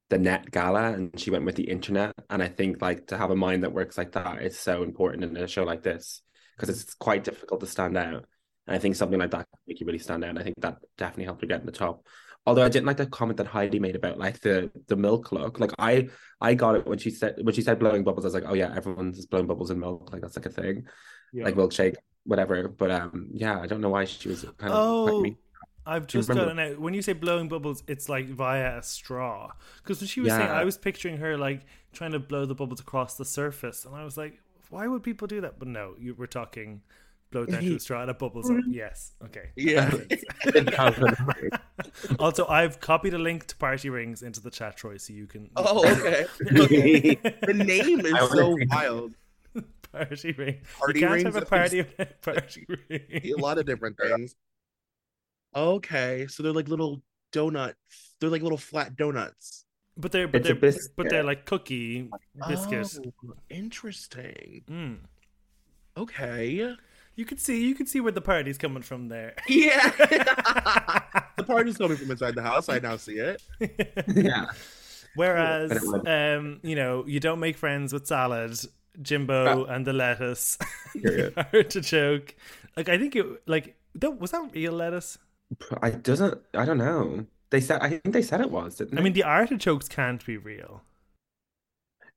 the 0.09 0.17
net 0.19 0.51
gala, 0.51 0.93
and 0.93 1.17
she 1.19 1.31
went 1.31 1.45
with 1.45 1.55
the 1.55 1.69
internet, 1.69 2.13
and 2.29 2.41
I 2.43 2.47
think 2.47 2.81
like 2.81 3.07
to 3.07 3.17
have 3.17 3.31
a 3.31 3.35
mind 3.35 3.63
that 3.63 3.73
works 3.73 3.97
like 3.97 4.11
that 4.13 4.41
is 4.43 4.59
so 4.59 4.83
important 4.83 5.23
in 5.23 5.37
a 5.37 5.47
show 5.47 5.63
like 5.63 5.83
this 5.83 6.21
because 6.57 6.69
it's 6.69 6.93
quite 6.95 7.23
difficult 7.23 7.59
to 7.61 7.67
stand 7.67 7.97
out. 7.97 8.25
And 8.67 8.75
I 8.75 8.79
think 8.79 8.95
something 8.95 9.19
like 9.19 9.31
that 9.31 9.47
can 9.49 9.59
make 9.67 9.79
you 9.79 9.85
really 9.85 9.99
stand 9.99 10.23
out. 10.23 10.31
And 10.31 10.39
I 10.39 10.43
think 10.43 10.59
that 10.61 10.77
definitely 10.97 11.25
helped 11.25 11.41
her 11.41 11.47
get 11.47 11.59
in 11.61 11.65
the 11.65 11.71
top. 11.71 12.05
Although 12.45 12.63
I 12.63 12.69
didn't 12.69 12.85
like 12.85 12.97
the 12.97 13.07
comment 13.07 13.37
that 13.37 13.47
Heidi 13.47 13.79
made 13.79 13.95
about 13.95 14.17
like 14.19 14.39
the 14.41 14.71
the 14.87 14.95
milk 14.95 15.31
look. 15.31 15.59
Like 15.59 15.71
I 15.79 16.09
I 16.41 16.53
got 16.53 16.75
it 16.75 16.85
when 16.85 16.97
she 16.99 17.09
said 17.09 17.35
when 17.41 17.53
she 17.55 17.61
said 17.61 17.79
blowing 17.79 18.03
bubbles. 18.03 18.25
I 18.25 18.27
was 18.27 18.33
like, 18.35 18.45
oh 18.47 18.53
yeah, 18.53 18.73
everyone's 18.75 19.25
blowing 19.25 19.47
bubbles 19.47 19.71
in 19.71 19.79
milk. 19.79 20.11
Like 20.13 20.21
that's 20.21 20.35
like 20.35 20.45
a 20.45 20.49
thing, 20.49 20.87
Yeah. 21.33 21.45
like 21.45 21.55
milkshake, 21.55 21.95
whatever. 22.23 22.67
But 22.67 22.91
um, 22.91 23.29
yeah, 23.33 23.59
I 23.59 23.67
don't 23.67 23.81
know 23.81 23.89
why 23.89 24.05
she 24.05 24.29
was 24.29 24.43
kind 24.57 24.73
of 24.73 24.79
Oh, 24.79 25.05
like. 25.19 25.37
I've 25.87 26.07
just 26.07 26.33
gotten 26.33 26.57
out. 26.59 26.79
When 26.79 26.93
you 26.95 27.01
say 27.03 27.13
blowing 27.13 27.47
bubbles, 27.47 27.83
it's 27.87 28.09
like 28.09 28.27
via 28.27 28.77
a 28.79 28.83
straw. 28.83 29.51
Because 29.83 29.99
when 30.01 30.07
she 30.07 30.19
was 30.21 30.33
saying, 30.33 30.49
I 30.49 30.63
was 30.63 30.77
picturing 30.77 31.17
her 31.17 31.37
like 31.37 31.65
trying 31.93 32.11
to 32.13 32.19
blow 32.19 32.45
the 32.45 32.55
bubbles 32.55 32.79
across 32.79 33.17
the 33.17 33.25
surface, 33.25 33.85
and 33.85 33.95
I 33.95 34.03
was 34.03 34.17
like, 34.17 34.41
why 34.69 34.87
would 34.87 35.03
people 35.03 35.27
do 35.27 35.41
that? 35.41 35.59
But 35.59 35.67
no, 35.67 35.95
you 35.99 36.15
were 36.15 36.27
talking 36.27 36.81
blow 37.31 37.43
it 37.43 37.51
down 37.51 37.61
to 37.61 37.75
a 37.75 37.79
straw 37.79 38.01
and 38.01 38.11
it 38.11 38.19
bubbles 38.19 38.49
up. 38.49 38.57
Yes, 38.67 39.13
okay. 39.23 39.49
Yeah. 39.55 39.91
Also, 42.19 42.45
I've 42.47 42.79
copied 42.79 43.13
a 43.13 43.17
link 43.17 43.47
to 43.47 43.55
Party 43.55 43.89
Rings 43.89 44.21
into 44.21 44.41
the 44.41 44.51
chat, 44.51 44.75
Troy, 44.77 44.97
so 44.97 45.13
you 45.13 45.27
can. 45.27 45.49
oh, 45.55 45.85
okay. 45.87 46.25
The 47.45 47.53
name 47.53 48.05
is 48.05 48.29
so 48.31 48.57
wild. 48.69 49.13
party 49.91 50.31
ring. 50.33 50.61
Party 50.77 50.99
you 50.99 51.07
can't 51.07 51.23
rings 51.23 51.35
have 51.35 51.35
a 51.35 51.45
party 51.45 51.83
party 52.21 52.65
ring. 52.67 53.21
A 53.37 53.41
lot 53.41 53.57
of 53.57 53.65
different 53.65 53.97
things. 53.97 54.35
Okay, 55.55 56.27
so 56.27 56.43
they're 56.43 56.53
like 56.53 56.67
little 56.67 57.01
donuts. 57.31 58.15
They're 58.19 58.29
like 58.29 58.41
little 58.41 58.57
flat 58.57 58.95
donuts. 58.95 59.65
But 59.97 60.11
they're 60.11 60.27
but 60.27 60.45
It's 60.45 60.59
they're 60.61 60.93
but 60.97 61.09
they're 61.09 61.23
like 61.23 61.45
cookie 61.45 62.09
biscuit. 62.47 62.97
Oh, 63.05 63.33
interesting. 63.49 64.63
Mm. 64.69 64.97
Okay. 65.97 66.75
You 67.15 67.25
could 67.25 67.39
see 67.39 67.65
you 67.65 67.75
could 67.75 67.87
see 67.87 68.01
where 68.01 68.11
the 68.11 68.21
party's 68.21 68.57
coming 68.57 68.83
from 68.83 69.07
there. 69.07 69.35
Yeah. 69.47 69.89
the 71.37 71.43
party's 71.43 71.77
coming 71.77 71.97
from 71.97 72.11
inside 72.11 72.35
the 72.35 72.41
house. 72.41 72.67
I 72.69 72.79
now 72.79 72.97
see 72.97 73.13
it. 73.13 73.41
yeah. 74.07 74.47
Whereas, 75.15 75.69
But 75.69 75.77
it 75.77 75.83
would- 75.87 76.07
um, 76.07 76.59
you 76.61 76.75
know, 76.75 77.05
you 77.07 77.19
don't 77.19 77.39
make 77.39 77.57
friends 77.57 77.93
with 77.93 78.05
salad, 78.05 78.57
Jimbo, 79.01 79.65
and 79.65 79.85
the 79.87 79.93
lettuce, 79.93 80.57
Period. 80.93 81.33
artichoke. 81.53 82.35
Like 82.75 82.89
I 82.89 82.97
think 82.97 83.15
it, 83.15 83.25
like 83.47 83.75
that 83.95 84.19
was 84.19 84.31
that 84.31 84.51
real 84.53 84.73
lettuce. 84.73 85.17
I 85.81 85.91
doesn't. 85.91 86.41
I 86.53 86.65
don't 86.65 86.77
know. 86.79 87.25
They 87.49 87.61
said. 87.61 87.79
I 87.81 87.89
think 87.89 88.11
they 88.11 88.21
said 88.23 88.41
it 88.41 88.51
was. 88.51 88.75
Didn't 88.75 88.93
I 88.93 88.97
they? 88.97 89.03
mean, 89.05 89.13
the 89.13 89.23
artichokes 89.23 89.87
can't 89.87 90.25
be 90.25 90.35
real. 90.37 90.81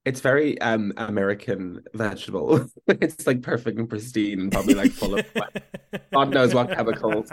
It's 0.09 0.21
very 0.21 0.59
um 0.63 0.93
American 0.97 1.85
vegetable. 1.93 2.67
it's 2.89 3.27
like 3.27 3.43
perfect 3.43 3.79
and 3.79 3.89
pristine, 3.89 4.41
and 4.41 4.51
probably 4.51 4.73
like 4.75 4.91
full 4.91 5.19
of 5.19 5.27
like, 5.35 6.11
God 6.13 6.31
knows 6.31 6.55
what 6.55 6.71
chemicals. 6.71 7.31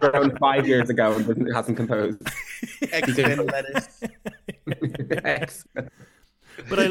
Grown 0.00 0.36
five 0.38 0.66
years 0.66 0.90
ago 0.90 1.12
and 1.14 1.54
hasn't 1.54 1.76
composed. 1.76 2.20
X-Men 2.90 3.46
lettuce. 3.46 4.00
Excellent. 5.24 5.92
But 6.68 6.80
I, 6.80 6.84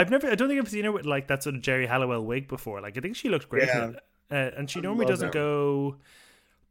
I've 0.00 0.10
never, 0.10 0.28
I 0.28 0.34
don't 0.34 0.48
think 0.48 0.60
I've 0.60 0.68
seen 0.68 0.84
her 0.84 0.90
with 0.90 1.06
like 1.06 1.28
that 1.28 1.44
sort 1.44 1.54
of 1.54 1.62
Geri 1.62 1.86
Halliwell 1.86 2.24
wig 2.24 2.48
before. 2.48 2.80
Like 2.80 2.96
I 2.98 3.00
think 3.00 3.14
she 3.14 3.28
looked 3.28 3.48
great, 3.48 3.68
Yeah. 3.68 3.92
Uh, 4.28 4.50
and 4.56 4.68
she 4.68 4.80
I 4.80 4.82
normally 4.82 5.06
doesn't 5.06 5.28
her. 5.28 5.32
go 5.32 5.96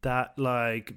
that 0.01 0.37
like 0.37 0.93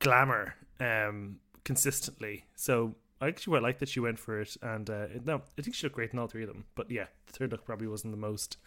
glamour 0.00 0.54
um 0.78 1.38
consistently. 1.64 2.44
So 2.54 2.94
I 3.20 3.28
actually 3.28 3.52
quite 3.52 3.62
like 3.62 3.78
that 3.78 3.88
she 3.88 4.00
went 4.00 4.18
for 4.18 4.40
it. 4.40 4.56
And 4.62 4.88
uh, 4.90 5.06
no, 5.24 5.42
I 5.58 5.62
think 5.62 5.74
she 5.74 5.86
looked 5.86 5.96
great 5.96 6.12
in 6.12 6.18
all 6.18 6.26
three 6.26 6.42
of 6.42 6.48
them. 6.48 6.64
But 6.74 6.90
yeah, 6.90 7.06
the 7.26 7.32
third 7.32 7.52
look 7.52 7.64
probably 7.64 7.86
wasn't 7.86 8.12
the 8.12 8.18
most 8.18 8.58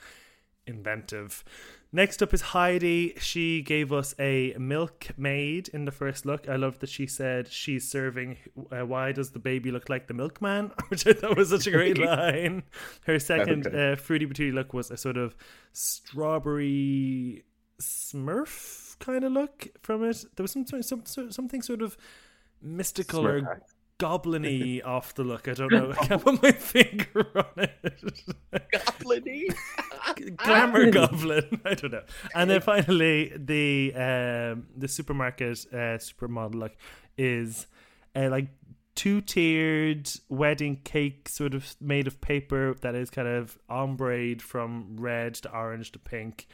inventive. 0.68 1.44
Next 1.92 2.22
up 2.22 2.34
is 2.34 2.42
Heidi. 2.42 3.16
She 3.20 3.62
gave 3.64 3.92
us 3.92 4.14
a 4.20 4.56
milkmaid 4.60 5.68
in 5.70 5.86
the 5.86 5.92
first 5.92 6.26
look. 6.26 6.48
I 6.48 6.56
love 6.58 6.78
that 6.80 6.90
she 6.90 7.08
said 7.08 7.48
she's 7.48 7.90
serving. 7.90 8.38
Uh, 8.72 8.86
why 8.86 9.12
does 9.12 9.32
the 9.32 9.40
baby 9.40 9.72
look 9.72 9.90
like 9.90 10.08
the 10.08 10.14
milkman? 10.14 10.72
Which 10.90 11.08
I 11.08 11.14
thought 11.14 11.38
was 11.38 11.50
such 11.50 11.66
a 11.66 11.72
great 11.72 11.98
line. 12.06 12.64
Her 13.06 13.18
second 13.20 13.66
Okay. 13.68 13.94
uh, 13.94 13.96
fruity 13.96 14.28
patootie 14.28 14.54
look 14.54 14.74
was 14.74 14.92
a 14.92 14.98
sort 14.98 15.18
of 15.18 15.36
strawberry 15.74 17.44
Smurf 17.82 19.00
kind 19.00 19.24
of 19.24 19.32
look 19.32 19.70
from 19.82 20.04
it. 20.04 20.26
There 20.36 20.44
was 20.44 20.52
some, 20.52 20.66
some, 20.68 21.06
some 21.06 21.32
something 21.32 21.62
sort 21.62 21.82
of 21.82 21.98
mystical 22.62 23.26
or 23.26 23.42
Smurf. 23.42 23.60
Goblin-y 24.00 24.82
off 24.86 25.14
the 25.14 25.24
look. 25.24 25.48
I 25.48 25.54
don't 25.54 25.72
know. 25.72 25.92
I 25.92 26.06
can't 26.06 26.24
put 26.24 26.42
my 26.42 26.52
finger 26.52 27.28
on 27.36 27.46
it. 27.64 28.14
Goblin-y. 28.72 29.48
glamour 30.38 30.90
goblin. 30.92 31.62
I 31.64 31.76
don't 31.76 31.92
know. 31.92 32.04
And 32.34 32.50
then 32.50 32.62
finally, 32.62 33.32
the 33.36 33.94
um, 33.94 34.68
the 34.76 34.88
supermarket 34.88 35.66
uh, 35.72 36.00
supermodel 36.00 36.56
look 36.56 36.76
is 37.18 37.68
uh, 38.16 38.30
like 38.30 38.48
two 38.96 39.22
tiered 39.22 40.10
wedding 40.30 40.82
cake, 40.84 41.30
sort 41.30 41.54
of 41.54 41.76
made 41.80 42.08
of 42.08 42.20
paper 42.22 42.76
that 42.82 42.96
is 42.96 43.10
kind 43.10 43.28
of 43.28 43.58
ombre 43.70 44.40
from 44.40 44.98
red 44.98 45.36
to 45.36 45.52
orange 45.54 45.92
to 45.92 46.00
pink. 46.00 46.48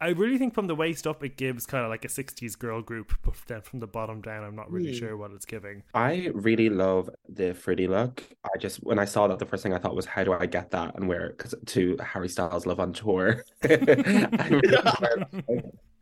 I 0.00 0.08
really 0.08 0.36
think 0.36 0.52
from 0.54 0.66
the 0.66 0.74
waist 0.74 1.06
up, 1.06 1.24
it 1.24 1.36
gives 1.38 1.64
kind 1.64 1.82
of 1.84 1.90
like 1.90 2.04
a 2.04 2.08
'60s 2.08 2.54
girl 2.58 2.82
group, 2.82 3.14
but 3.24 3.34
then 3.46 3.62
from 3.62 3.80
the 3.80 3.86
bottom 3.86 4.20
down, 4.20 4.44
I'm 4.44 4.54
not 4.54 4.70
really 4.70 4.92
Hmm. 4.92 4.98
sure 4.98 5.16
what 5.16 5.30
it's 5.32 5.46
giving. 5.46 5.82
I 5.94 6.30
really 6.34 6.68
love 6.68 7.08
the 7.28 7.54
fruity 7.54 7.88
look. 7.88 8.22
I 8.44 8.58
just 8.58 8.78
when 8.84 8.98
I 8.98 9.06
saw 9.06 9.26
that, 9.28 9.38
the 9.38 9.46
first 9.46 9.62
thing 9.62 9.72
I 9.72 9.78
thought 9.78 9.96
was, 9.96 10.04
how 10.06 10.22
do 10.24 10.32
I 10.34 10.46
get 10.46 10.70
that 10.72 10.96
and 10.96 11.08
wear 11.08 11.26
it 11.26 11.38
'Cause- 11.38 11.54
to 11.66 11.96
Harry 12.02 12.28
Styles' 12.28 12.66
Love 12.66 12.80
on 12.80 12.92
Tour? 12.92 13.42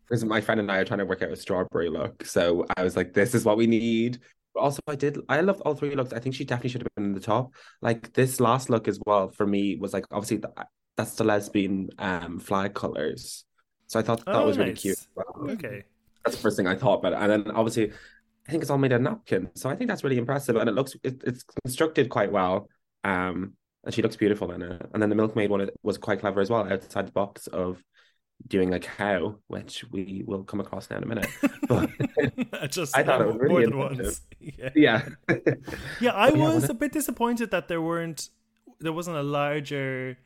Because 0.07 0.23
my 0.23 0.41
friend 0.43 0.61
and 0.61 0.71
I 0.71 0.77
are 0.79 0.85
trying 0.85 0.99
to 0.99 1.07
work 1.07 1.23
out 1.23 1.31
a 1.33 1.37
strawberry 1.37 1.89
look, 1.89 2.27
so 2.27 2.67
I 2.77 2.85
was 2.85 2.95
like, 2.95 3.15
this 3.15 3.35
is 3.35 3.45
what 3.47 3.57
we 3.57 3.67
need. 3.67 4.19
But 4.53 4.61
also, 4.61 4.81
I 4.87 4.97
did. 4.97 5.19
I 5.31 5.41
loved 5.41 5.63
all 5.63 5.75
three 5.75 5.95
looks. 5.95 6.13
I 6.13 6.19
think 6.19 6.35
she 6.35 6.45
definitely 6.45 6.71
should 6.71 6.83
have 6.83 6.95
been 6.95 7.07
in 7.07 7.15
the 7.15 7.21
top. 7.21 7.55
Like 7.81 8.13
this 8.13 8.39
last 8.39 8.69
look 8.69 8.87
as 8.87 9.01
well 9.07 9.31
for 9.31 9.47
me 9.47 9.77
was 9.77 9.95
like 9.95 10.05
obviously 10.11 10.37
the, 10.39 10.53
that's 10.97 11.15
the 11.15 11.25
lesbian 11.25 11.89
um 11.99 12.39
flag 12.39 12.75
colors. 12.75 13.45
So 13.87 13.99
I 13.99 14.03
thought 14.03 14.25
that 14.25 14.35
Oh, 14.35 14.47
was 14.47 14.59
really 14.59 14.73
cute. 14.75 14.99
well. 15.15 15.51
Okay. 15.51 15.85
That's 16.25 16.37
the 16.37 16.43
first 16.43 16.57
thing 16.57 16.67
I 16.67 16.75
thought 16.75 16.99
about 17.01 17.13
it. 17.13 17.19
And 17.19 17.31
then 17.47 17.51
obviously, 17.55 17.93
I 18.49 18.51
think 18.51 18.63
it's 18.63 18.71
all 18.71 18.79
made 18.79 18.93
of 18.93 19.01
napkin. 19.03 19.51
So 19.55 19.69
I 19.69 19.77
think 19.77 19.89
that's 19.89 20.05
really 20.05 20.19
impressive. 20.19 20.57
And 20.57 20.69
it 20.69 20.73
looks, 20.75 20.97
it, 21.03 21.23
it's 21.27 21.45
constructed 21.65 22.09
quite 22.09 22.33
well. 22.33 22.69
Um, 23.05 23.55
and 23.85 23.95
she 23.95 24.01
looks 24.03 24.17
beautiful 24.17 24.51
in 24.53 24.63
it. 24.63 24.83
And 24.93 25.03
then 25.03 25.11
the 25.11 25.15
milkmaid 25.17 25.51
one 25.51 25.69
was 25.83 25.99
quite 25.99 26.21
clever 26.21 26.41
as 26.41 26.49
well, 26.51 26.71
outside 26.71 27.07
the 27.07 27.13
box 27.13 27.47
of 27.49 27.83
doing 28.49 28.73
a 28.75 28.81
cow, 28.81 29.37
which 29.47 29.85
we 29.93 30.25
will 30.27 30.45
come 30.45 30.61
across 30.61 30.89
now 30.91 30.97
in 30.97 31.03
a 31.05 31.07
minute. 31.07 31.29
But 31.69 31.91
I 32.53 32.67
just 32.67 32.97
I 32.97 33.03
thought 33.03 33.21
it 33.21 33.27
was 33.27 33.49
more 33.49 33.61
than 33.61 33.77
once. 33.79 34.23
Yeah. 34.41 34.71
yeah. 34.75 35.09
Yeah, 36.01 36.11
I 36.13 36.29
yeah, 36.35 36.55
was 36.55 36.69
a 36.69 36.75
bit 36.75 36.93
disappointed 36.93 37.51
that 37.53 37.69
there 37.69 37.81
weren't 37.81 38.29
there 38.81 38.93
wasn't 38.93 39.17
a 39.17 39.23
larger 39.23 40.19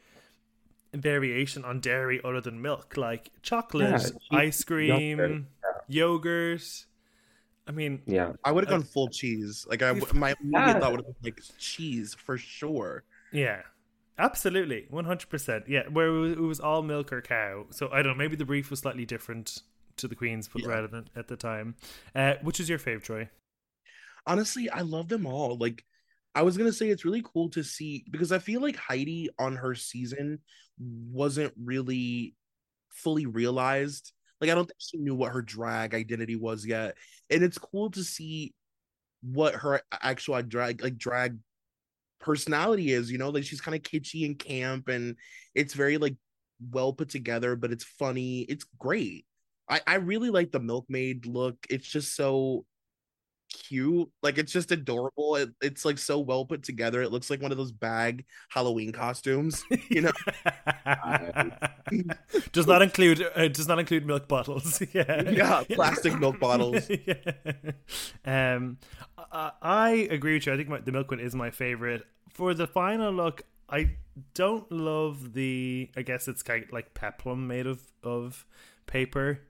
variation 0.94 1.64
on 1.64 1.80
dairy 1.80 2.20
other 2.24 2.40
than 2.40 2.60
milk, 2.62 2.96
like 2.96 3.30
chocolate, 3.42 3.90
Yeah, 3.90 3.98
cheese, 3.98 4.12
ice 4.30 4.64
cream, 4.64 5.18
yogurt, 5.18 5.44
yogurt. 5.88 6.84
I 7.66 7.72
mean, 7.72 8.00
yeah. 8.06 8.32
I 8.44 8.52
would 8.52 8.64
have 8.64 8.70
gone 8.70 8.82
full 8.82 9.08
cheese. 9.08 9.66
Like 9.68 9.82
I, 9.82 9.92
my 9.92 10.34
immediate 10.40 10.66
Yeah. 10.66 10.78
thought 10.80 10.92
would 10.92 11.04
have 11.04 11.22
been 11.22 11.32
like 11.32 11.42
cheese 11.58 12.14
for 12.14 12.38
sure. 12.38 13.04
yeah, 13.32 13.62
absolutely, 14.18 14.86
one 14.88 15.04
hundred 15.04 15.28
percent. 15.28 15.64
Yeah, 15.68 15.82
where 15.88 16.06
it 16.08 16.18
was, 16.18 16.32
it 16.32 16.40
was 16.40 16.60
all 16.60 16.82
milk 16.82 17.12
or 17.12 17.20
cow. 17.20 17.66
So 17.70 17.90
I 17.90 17.96
don't 18.02 18.12
know. 18.12 18.18
Maybe 18.24 18.36
the 18.36 18.46
brief 18.46 18.70
was 18.70 18.80
slightly 18.80 19.04
different 19.04 19.62
to 19.98 20.08
the 20.08 20.14
Queens, 20.14 20.48
but 20.50 20.62
Yeah. 20.62 20.68
rather 20.68 20.86
than 20.88 21.08
at 21.14 21.28
the 21.28 21.36
time. 21.36 21.74
Uh, 22.14 22.34
which 22.42 22.58
is 22.60 22.68
your 22.70 22.78
fave, 22.78 23.02
Troy? 23.02 23.28
honestly, 24.26 24.68
I 24.68 24.82
love 24.82 25.08
them 25.08 25.24
all. 25.26 25.56
Like, 25.56 25.84
I 26.38 26.42
was 26.42 26.56
gonna 26.56 26.72
say 26.72 26.88
it's 26.88 27.04
really 27.04 27.24
cool 27.24 27.50
to 27.50 27.64
see 27.64 28.04
because 28.12 28.30
I 28.30 28.38
feel 28.38 28.60
like 28.62 28.76
Heidi 28.76 29.28
on 29.40 29.56
her 29.56 29.74
season 29.74 30.38
wasn't 30.78 31.52
really 31.60 32.36
fully 32.90 33.26
realized. 33.26 34.12
Like, 34.40 34.48
I 34.48 34.54
don't 34.54 34.66
think 34.66 34.78
she 34.78 34.98
knew 34.98 35.16
what 35.16 35.32
her 35.32 35.42
drag 35.42 35.94
identity 35.94 36.36
was 36.36 36.64
yet, 36.64 36.96
and 37.28 37.42
it's 37.42 37.58
cool 37.58 37.90
to 37.90 38.04
see 38.04 38.54
what 39.20 39.56
her 39.56 39.82
actual 40.00 40.40
drag 40.42 40.80
like 40.80 40.96
drag 40.96 41.38
personality 42.20 42.92
is. 42.92 43.10
You 43.10 43.18
know, 43.18 43.30
like 43.30 43.42
she's 43.42 43.60
kind 43.60 43.74
of 43.74 43.82
kitschy 43.82 44.24
and 44.24 44.38
camp, 44.38 44.86
and 44.86 45.16
it's 45.56 45.74
very 45.74 45.98
like 45.98 46.14
well 46.70 46.92
put 46.92 47.08
together, 47.08 47.56
but 47.56 47.72
it's 47.72 47.82
funny. 47.84 48.42
It's 48.42 48.66
great. 48.78 49.26
I 49.68 49.80
I 49.88 49.94
really 49.96 50.30
like 50.30 50.52
the 50.52 50.60
milkmaid 50.60 51.26
look. 51.26 51.56
It's 51.68 51.88
just 51.88 52.14
so 52.14 52.64
cute. 53.48 54.08
Like 54.22 54.38
it's 54.38 54.52
just 54.52 54.72
adorable. 54.72 55.36
It, 55.36 55.50
it's 55.62 55.84
like 55.84 55.98
so 55.98 56.18
well 56.20 56.44
put 56.44 56.62
together. 56.62 57.02
It 57.02 57.10
looks 57.12 57.30
like 57.30 57.42
one 57.42 57.52
of 57.52 57.58
those 57.58 57.72
bag 57.72 58.24
Halloween 58.50 58.92
costumes. 58.92 59.62
You 59.90 60.02
know, 60.02 60.12
does 62.52 62.66
not 62.66 62.82
include 62.82 63.26
uh, 63.34 63.48
does 63.48 63.68
not 63.68 63.78
include 63.78 64.06
milk 64.06 64.28
bottles. 64.28 64.82
yeah, 64.92 65.22
Yeah, 65.30 65.62
plastic 65.70 66.18
milk 66.18 66.38
bottles. 66.38 66.88
yeah. 66.88 67.14
Um, 68.24 68.78
I, 69.32 69.52
I 69.62 69.90
agree 70.10 70.34
with 70.34 70.46
you. 70.46 70.52
I 70.52 70.56
think 70.56 70.68
my, 70.68 70.80
the 70.80 70.92
milk 70.92 71.10
one 71.10 71.20
is 71.20 71.34
my 71.34 71.50
favorite. 71.50 72.04
For 72.30 72.54
the 72.54 72.66
final 72.66 73.12
look, 73.12 73.42
I 73.68 73.90
don't 74.34 74.70
love 74.70 75.32
the. 75.34 75.90
I 75.96 76.02
guess 76.02 76.28
it's 76.28 76.42
kind 76.42 76.64
of 76.64 76.72
like 76.72 76.94
peplum 76.94 77.46
made 77.46 77.66
of 77.66 77.80
of 78.02 78.46
paper. 78.86 79.40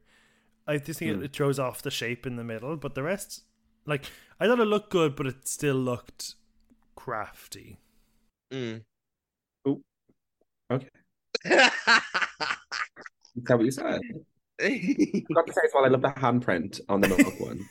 I 0.66 0.76
just 0.78 0.98
think 0.98 1.14
Hmm. 1.14 1.22
it, 1.22 1.26
it 1.26 1.32
throws 1.32 1.58
off 1.58 1.82
the 1.82 1.90
shape 1.90 2.26
in 2.26 2.37
the 2.37 2.44
middle, 2.44 2.76
but 2.76 2.94
the 2.94 3.02
rest, 3.02 3.42
like, 3.88 4.05
I 4.38 4.46
thought 4.46 4.61
it 4.61 4.66
looked 4.66 4.90
good, 4.90 5.16
but 5.16 5.27
it 5.27 5.48
still 5.48 5.77
looked 5.77 6.35
crafty. 6.94 7.79
Mm. 8.53 8.83
Oh, 9.66 9.81
Okay. 10.70 10.88
Is 11.44 11.53
that 13.44 13.57
what 13.57 13.64
you 13.64 13.70
said? 13.70 14.01
I 14.61 15.22
got 15.35 15.46
to 15.46 15.53
say 15.53 15.61
as 15.64 15.70
well, 15.74 15.85
I 15.85 15.88
love 15.88 16.03
the 16.03 16.09
handprint 16.09 16.81
on 16.88 17.01
the 17.01 17.09
milk 17.09 17.40
one 17.40 17.68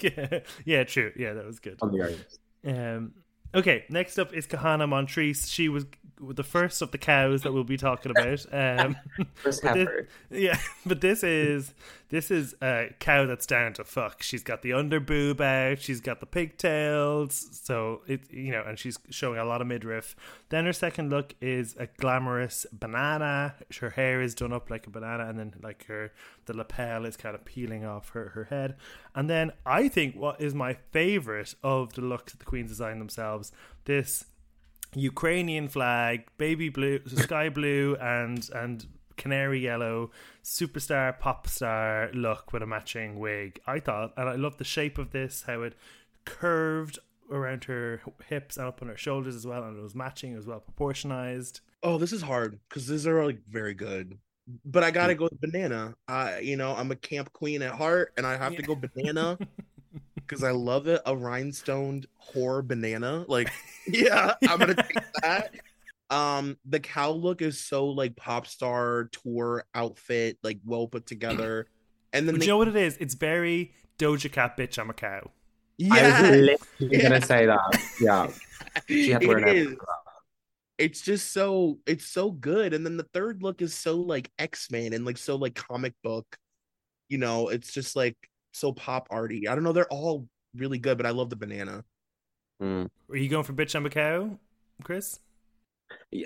yeah, 0.00 0.40
yeah, 0.64 0.84
true. 0.84 1.12
Yeah, 1.16 1.34
that 1.34 1.46
was 1.46 1.58
good. 1.58 1.78
on 1.82 1.92
the 1.92 2.02
iris. 2.02 2.38
Um, 2.66 3.12
okay, 3.54 3.84
next 3.88 4.18
up 4.18 4.32
is 4.32 4.46
Kahanna 4.46 4.88
Montrese. 4.88 5.48
She 5.50 5.68
was 5.68 5.86
the 6.20 6.44
first 6.44 6.82
of 6.82 6.90
the 6.90 6.98
cows 6.98 7.42
that 7.42 7.52
we'll 7.52 7.64
be 7.64 7.76
talking 7.76 8.10
about. 8.10 8.44
Um, 8.52 8.96
First 9.34 9.62
heifer. 9.62 10.08
yeah, 10.30 10.58
but 10.86 11.00
this 11.00 11.22
is 11.22 11.74
this 12.08 12.30
is 12.30 12.54
a 12.62 12.88
cow 12.98 13.26
that's 13.26 13.46
down 13.46 13.74
to 13.74 13.84
fuck. 13.84 14.22
She's 14.22 14.42
got 14.42 14.62
the 14.62 14.70
underboob 14.70 15.40
out. 15.40 15.80
She's 15.80 16.00
got 16.00 16.20
the 16.20 16.26
pigtails. 16.26 17.60
So 17.62 18.02
it 18.06 18.22
you 18.30 18.52
know, 18.52 18.64
and 18.66 18.78
she's 18.78 18.98
showing 19.10 19.38
a 19.38 19.44
lot 19.44 19.60
of 19.60 19.66
midriff. 19.66 20.16
Then 20.48 20.64
her 20.64 20.72
second 20.72 21.10
look 21.10 21.34
is 21.40 21.76
a 21.78 21.86
glamorous 21.86 22.66
banana. 22.72 23.54
Her 23.80 23.90
hair 23.90 24.20
is 24.22 24.34
done 24.34 24.52
up 24.52 24.70
like 24.70 24.86
a 24.86 24.90
banana, 24.90 25.28
and 25.28 25.38
then 25.38 25.54
like 25.62 25.86
her 25.86 26.12
the 26.48 26.56
lapel 26.56 27.04
is 27.04 27.16
kind 27.16 27.34
of 27.34 27.44
peeling 27.44 27.84
off 27.84 28.10
her 28.10 28.30
her 28.30 28.44
head. 28.44 28.76
And 29.14 29.30
then 29.30 29.52
I 29.64 29.88
think 29.88 30.16
what 30.16 30.40
is 30.40 30.54
my 30.54 30.74
favorite 30.90 31.54
of 31.62 31.92
the 31.92 32.00
looks 32.00 32.32
that 32.32 32.40
the 32.40 32.44
queens 32.44 32.70
designed 32.70 33.00
themselves. 33.00 33.52
This 33.84 34.24
Ukrainian 34.94 35.68
flag, 35.68 36.26
baby 36.38 36.68
blue, 36.68 37.00
sky 37.06 37.48
blue, 37.58 37.96
and 38.00 38.48
and 38.54 38.86
canary 39.16 39.60
yellow, 39.60 40.10
superstar 40.42 41.18
pop 41.18 41.46
star 41.48 42.10
look 42.12 42.52
with 42.52 42.62
a 42.62 42.66
matching 42.66 43.18
wig. 43.18 43.60
I 43.66 43.80
thought, 43.80 44.12
and 44.16 44.28
I 44.28 44.36
love 44.36 44.58
the 44.58 44.64
shape 44.64 44.98
of 44.98 45.10
this, 45.10 45.44
how 45.46 45.62
it 45.62 45.74
curved 46.24 46.98
around 47.30 47.64
her 47.64 48.00
hips 48.28 48.56
and 48.56 48.66
up 48.66 48.80
on 48.80 48.88
her 48.88 48.96
shoulders 48.96 49.36
as 49.36 49.46
well, 49.46 49.62
and 49.64 49.76
it 49.76 49.82
was 49.82 49.94
matching 49.94 50.34
as 50.34 50.46
well, 50.46 50.62
proportionized. 50.62 51.60
Oh, 51.82 51.98
this 51.98 52.12
is 52.12 52.22
hard 52.22 52.58
because 52.68 52.86
these 52.86 53.06
are 53.06 53.24
like 53.24 53.40
very 53.48 53.74
good. 53.74 54.18
But 54.64 54.82
I 54.82 54.90
gotta 54.90 55.14
go 55.14 55.24
with 55.24 55.40
banana. 55.40 55.94
I, 56.06 56.38
you 56.38 56.56
know, 56.56 56.74
I'm 56.74 56.90
a 56.90 56.96
camp 56.96 57.32
queen 57.32 57.60
at 57.62 57.72
heart, 57.74 58.12
and 58.16 58.26
I 58.26 58.36
have 58.36 58.56
to 58.56 58.62
go 58.62 58.74
banana 58.74 59.38
because 60.14 60.42
I 60.44 60.52
love 60.52 60.86
it. 60.88 61.02
A 61.04 61.14
rhinestoned 61.14 62.06
whore 62.32 62.66
banana, 62.66 63.24
like, 63.28 63.50
yeah, 63.86 64.34
I'm 64.48 64.58
gonna 64.58 64.74
take 64.74 64.96
that. 65.22 65.54
Um, 66.10 66.56
the 66.64 66.80
cow 66.80 67.10
look 67.10 67.42
is 67.42 67.60
so 67.60 67.86
like 67.88 68.16
pop 68.16 68.46
star 68.46 69.10
tour 69.12 69.64
outfit, 69.74 70.38
like 70.42 70.58
well 70.64 70.86
put 70.88 71.04
together. 71.06 71.66
And 72.14 72.26
then 72.26 72.36
But 72.36 72.40
the, 72.40 72.46
you 72.46 72.52
know 72.52 72.56
what 72.58 72.68
it 72.68 72.76
is? 72.76 72.96
It's 72.98 73.12
very 73.14 73.74
Doja 73.98 74.32
Cat, 74.32 74.56
bitch. 74.56 74.78
I'm 74.78 74.88
a 74.88 74.94
cow. 74.94 75.30
Yeah, 75.76 75.94
I 75.94 76.22
was 76.22 76.30
literally 76.40 76.56
Yeah. 76.78 77.02
gonna 77.02 77.20
say 77.20 77.44
that. 77.44 77.82
Yeah, 78.00 78.30
she 78.88 79.10
had 79.10 79.20
to 79.20 79.26
wear 79.28 79.38
it 79.38 79.42
an 79.48 79.48
is. 79.56 79.66
outfit 79.66 79.78
for 79.78 79.86
that. 79.86 79.94
It's 80.78 81.00
just 81.00 81.32
so 81.32 81.78
it's 81.86 82.06
so 82.06 82.30
good 82.30 82.72
and 82.72 82.84
then 82.86 82.96
the 82.96 83.06
third 83.12 83.42
look 83.42 83.60
is 83.62 83.74
so 83.74 83.96
like 83.96 84.30
x-men 84.38 84.92
and 84.92 85.04
like 85.04 85.18
so 85.18 85.36
like 85.36 85.54
comic 85.54 85.94
book 86.02 86.36
you 87.08 87.18
know 87.18 87.48
it's 87.48 87.72
just 87.72 87.96
like 87.96 88.16
so 88.52 88.72
pop 88.72 89.08
arty 89.10 89.48
i 89.48 89.54
don't 89.54 89.64
know 89.64 89.72
they're 89.72 89.92
all 89.92 90.26
really 90.54 90.78
good 90.78 90.96
but 90.96 91.06
i 91.06 91.10
love 91.10 91.30
the 91.30 91.36
banana 91.36 91.84
Mm. 92.62 92.88
Are 93.10 93.16
you 93.16 93.28
going 93.28 93.44
for 93.44 93.52
bitch? 93.52 93.74
I'm 93.74 93.86
a 93.86 93.90
cow, 93.90 94.38
Chris? 94.82 95.18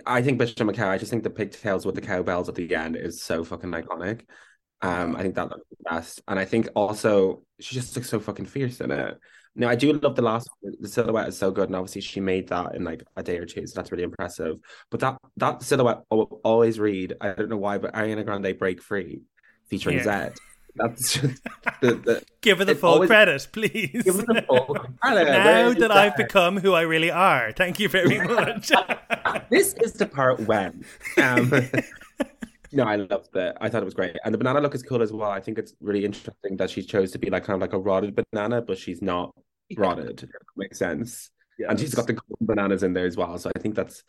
I 0.07 0.23
think 0.23 0.39
Bishop 0.39 0.59
McCow. 0.59 0.89
I 0.89 0.99
just 0.99 1.11
think 1.11 1.23
the 1.23 1.31
pigtails 1.31 1.87
with 1.87 1.95
the 1.95 2.01
cowbells 2.01 2.49
at 2.49 2.55
the 2.55 2.75
end 2.75 2.97
is 2.97 3.23
so 3.23 3.45
fucking 3.45 3.71
iconic. 3.71 4.23
Um, 4.81 5.15
I 5.15 5.23
think 5.23 5.37
that 5.37 5.51
looks 5.51 5.69
the 5.71 5.77
best, 5.89 6.23
and 6.27 6.39
I 6.39 6.45
think 6.45 6.69
also 6.75 7.43
she 7.61 7.75
just 7.75 7.95
looks 7.95 8.09
so 8.09 8.19
fucking 8.19 8.47
fierce 8.47 8.81
in 8.81 8.91
it. 8.91 9.19
Now 9.55 9.69
I 9.69 9.75
do 9.75 9.93
love 9.93 10.17
the 10.17 10.23
last 10.23 10.49
one. 10.61 10.73
The 10.81 10.89
silhouette 10.89 11.29
is 11.29 11.37
so 11.37 11.51
good, 11.51 11.69
and 11.69 11.77
obviously 11.77 12.01
she 12.01 12.21
made 12.21 12.49
that 12.49 12.75
in 12.75 12.85
like 12.85 13.05
a 13.17 13.23
day 13.23 13.37
or 13.39 13.45
two, 13.45 13.67
so 13.67 13.75
that's 13.77 13.93
really 13.93 14.05
impressive. 14.05 14.57
But 14.91 15.01
that 15.01 15.19
that 15.37 15.63
silhouette 15.63 16.01
I 16.11 16.15
will 16.15 16.41
always 16.43 16.81
read. 16.81 17.15
I 17.21 17.33
don't 17.35 17.51
know 17.51 17.59
why, 17.59 17.79
but 17.79 17.93
Ariana 17.95 18.25
Grande 18.25 18.57
"Break 18.59 18.83
Free" 18.83 19.21
featuring 19.69 19.99
Yeah. 19.99 20.05
Zedd. 20.05 20.37
That's 20.75 21.13
just 21.21 21.43
the, 21.83 21.95
the 21.97 22.23
Give 22.41 22.59
her 22.61 22.65
the 22.65 22.75
full 22.75 22.95
always- 22.95 23.09
credit, 23.09 23.47
please. 23.53 23.91
give 24.05 24.19
it 24.21 24.27
the 24.27 24.43
full 24.49 24.65
credit. 25.03 25.25
now 25.31 25.73
that 25.75 25.91
I've 25.91 26.17
become 26.17 26.57
who 26.57 26.73
I 26.73 26.81
really 26.81 27.11
are. 27.11 27.53
Thank 27.53 27.79
you 27.79 27.91
very 27.91 28.19
much. 28.27 28.73
this 29.51 29.75
is 29.75 29.93
the 29.93 30.07
part 30.07 30.41
when. 30.41 30.83
Um, 31.19 31.53
no, 32.73 32.85
I 32.85 32.97
loved 32.97 33.37
it. 33.37 33.55
I 33.61 33.69
thought 33.69 33.83
it 33.83 33.85
was 33.85 33.93
great, 33.93 34.17
and 34.25 34.33
the 34.33 34.39
banana 34.39 34.61
look 34.63 34.75
is 34.75 34.83
cool 34.83 35.03
as 35.03 35.13
well. 35.13 35.31
I 35.31 35.41
think 35.41 35.59
it's 35.59 35.75
really 35.83 36.07
interesting 36.07 36.57
that 36.57 36.71
she 36.71 36.83
chose 36.83 37.11
to 37.13 37.19
be 37.19 37.29
like 37.29 37.45
kind 37.45 37.55
of 37.55 37.61
like 37.61 37.75
a 37.75 37.79
rotted 37.79 38.19
banana, 38.33 38.63
but 38.63 38.79
she's 38.79 39.03
not 39.03 39.35
rotted. 39.77 40.29
Makes 40.57 40.79
sense. 40.79 41.31
And 41.69 41.79
she's 41.79 41.95
got 41.95 42.07
the 42.07 42.15
golden 42.15 42.47
bananas 42.47 42.83
in 42.83 42.93
there 42.93 43.07
as 43.07 43.17
well. 43.17 43.39
So 43.39 43.51
I 43.55 43.59
think 43.61 43.75
that's 43.75 44.03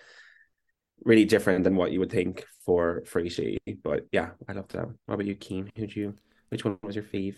really 1.04 1.26
different 1.26 1.64
than 1.64 1.76
what 1.76 1.92
you 1.92 2.00
would 2.00 2.12
think 2.12 2.46
for 2.66 3.04
for. 3.06 3.60
But 3.84 4.08
yeah, 4.12 4.32
I 4.48 4.54
loved 4.54 4.72
that. 4.72 4.88
What 5.06 5.16
about 5.16 5.26
you, 5.26 5.36
Cian? 5.36 5.70
Who'd 5.76 5.96
you? 5.96 6.16
Which 6.50 6.66
one 6.66 6.80
was 6.82 6.96
your 6.96 7.04
fave? 7.06 7.36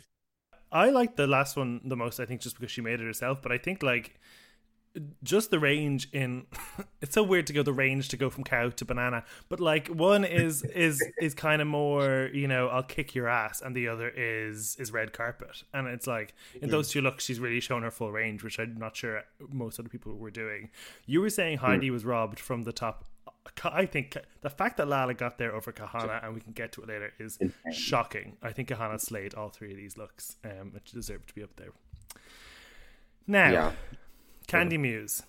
I 0.71 0.89
like 0.89 1.15
the 1.15 1.27
last 1.27 1.55
one 1.55 1.81
the 1.85 1.95
most, 1.95 2.19
I 2.19 2.25
think, 2.25 2.41
just 2.41 2.59
because 2.59 2.71
she 2.71 2.81
made 2.81 2.99
it 2.99 3.05
herself. 3.05 3.41
But 3.41 3.51
I 3.51 3.57
think 3.57 3.81
like 3.81 4.19
just 5.23 5.51
the 5.51 5.59
range 5.59 6.07
in 6.13 6.45
it's 7.01 7.13
so 7.13 7.23
weird 7.23 7.45
to 7.47 7.53
go 7.53 7.63
the 7.63 7.73
range 7.73 8.09
to 8.09 8.17
go 8.17 8.29
from 8.29 8.43
cow 8.43 8.69
to 8.69 8.85
banana 8.85 9.23
but 9.49 9.59
like 9.59 9.87
one 9.89 10.23
is 10.23 10.63
is 10.63 11.03
is 11.21 11.33
kind 11.33 11.61
of 11.61 11.67
more 11.67 12.29
you 12.33 12.47
know 12.47 12.67
i'll 12.69 12.83
kick 12.83 13.13
your 13.13 13.27
ass 13.27 13.61
and 13.61 13.75
the 13.75 13.87
other 13.87 14.09
is 14.09 14.75
is 14.79 14.91
red 14.91 15.11
carpet 15.13 15.63
and 15.73 15.87
it's 15.87 16.07
like 16.07 16.33
in 16.61 16.69
those 16.69 16.89
two 16.89 17.01
looks 17.01 17.25
she's 17.25 17.39
really 17.39 17.59
shown 17.59 17.83
her 17.83 17.91
full 17.91 18.11
range 18.11 18.43
which 18.43 18.59
i'm 18.59 18.77
not 18.77 18.95
sure 18.95 19.23
most 19.49 19.79
other 19.79 19.89
people 19.89 20.15
were 20.15 20.31
doing 20.31 20.69
you 21.05 21.19
were 21.21 21.29
saying 21.29 21.57
heidi 21.57 21.91
was 21.91 22.05
robbed 22.05 22.39
from 22.39 22.63
the 22.63 22.73
top 22.73 23.05
I 23.63 23.85
think 23.85 24.17
the 24.41 24.49
fact 24.49 24.77
that 24.77 24.87
Lala 24.87 25.13
got 25.13 25.37
there 25.37 25.53
over 25.53 25.71
Kahanna, 25.71 26.23
and 26.25 26.33
we 26.33 26.41
can 26.41 26.51
get 26.53 26.71
to 26.73 26.81
it 26.81 26.87
later, 26.87 27.13
is 27.19 27.37
shocking. 27.71 28.37
I 28.41 28.51
think 28.51 28.69
Kahanna 28.69 28.99
slayed 28.99 29.35
all 29.35 29.49
three 29.49 29.69
of 29.69 29.77
these 29.77 29.97
looks. 29.97 30.37
Um, 30.43 30.71
it 30.75 30.83
deserved 30.91 31.27
to 31.29 31.35
be 31.35 31.43
up 31.43 31.55
there. 31.55 31.69
Now, 33.27 33.51
Yeah. 33.51 33.71
Kandy 34.47 34.79
Muse. 34.79 35.23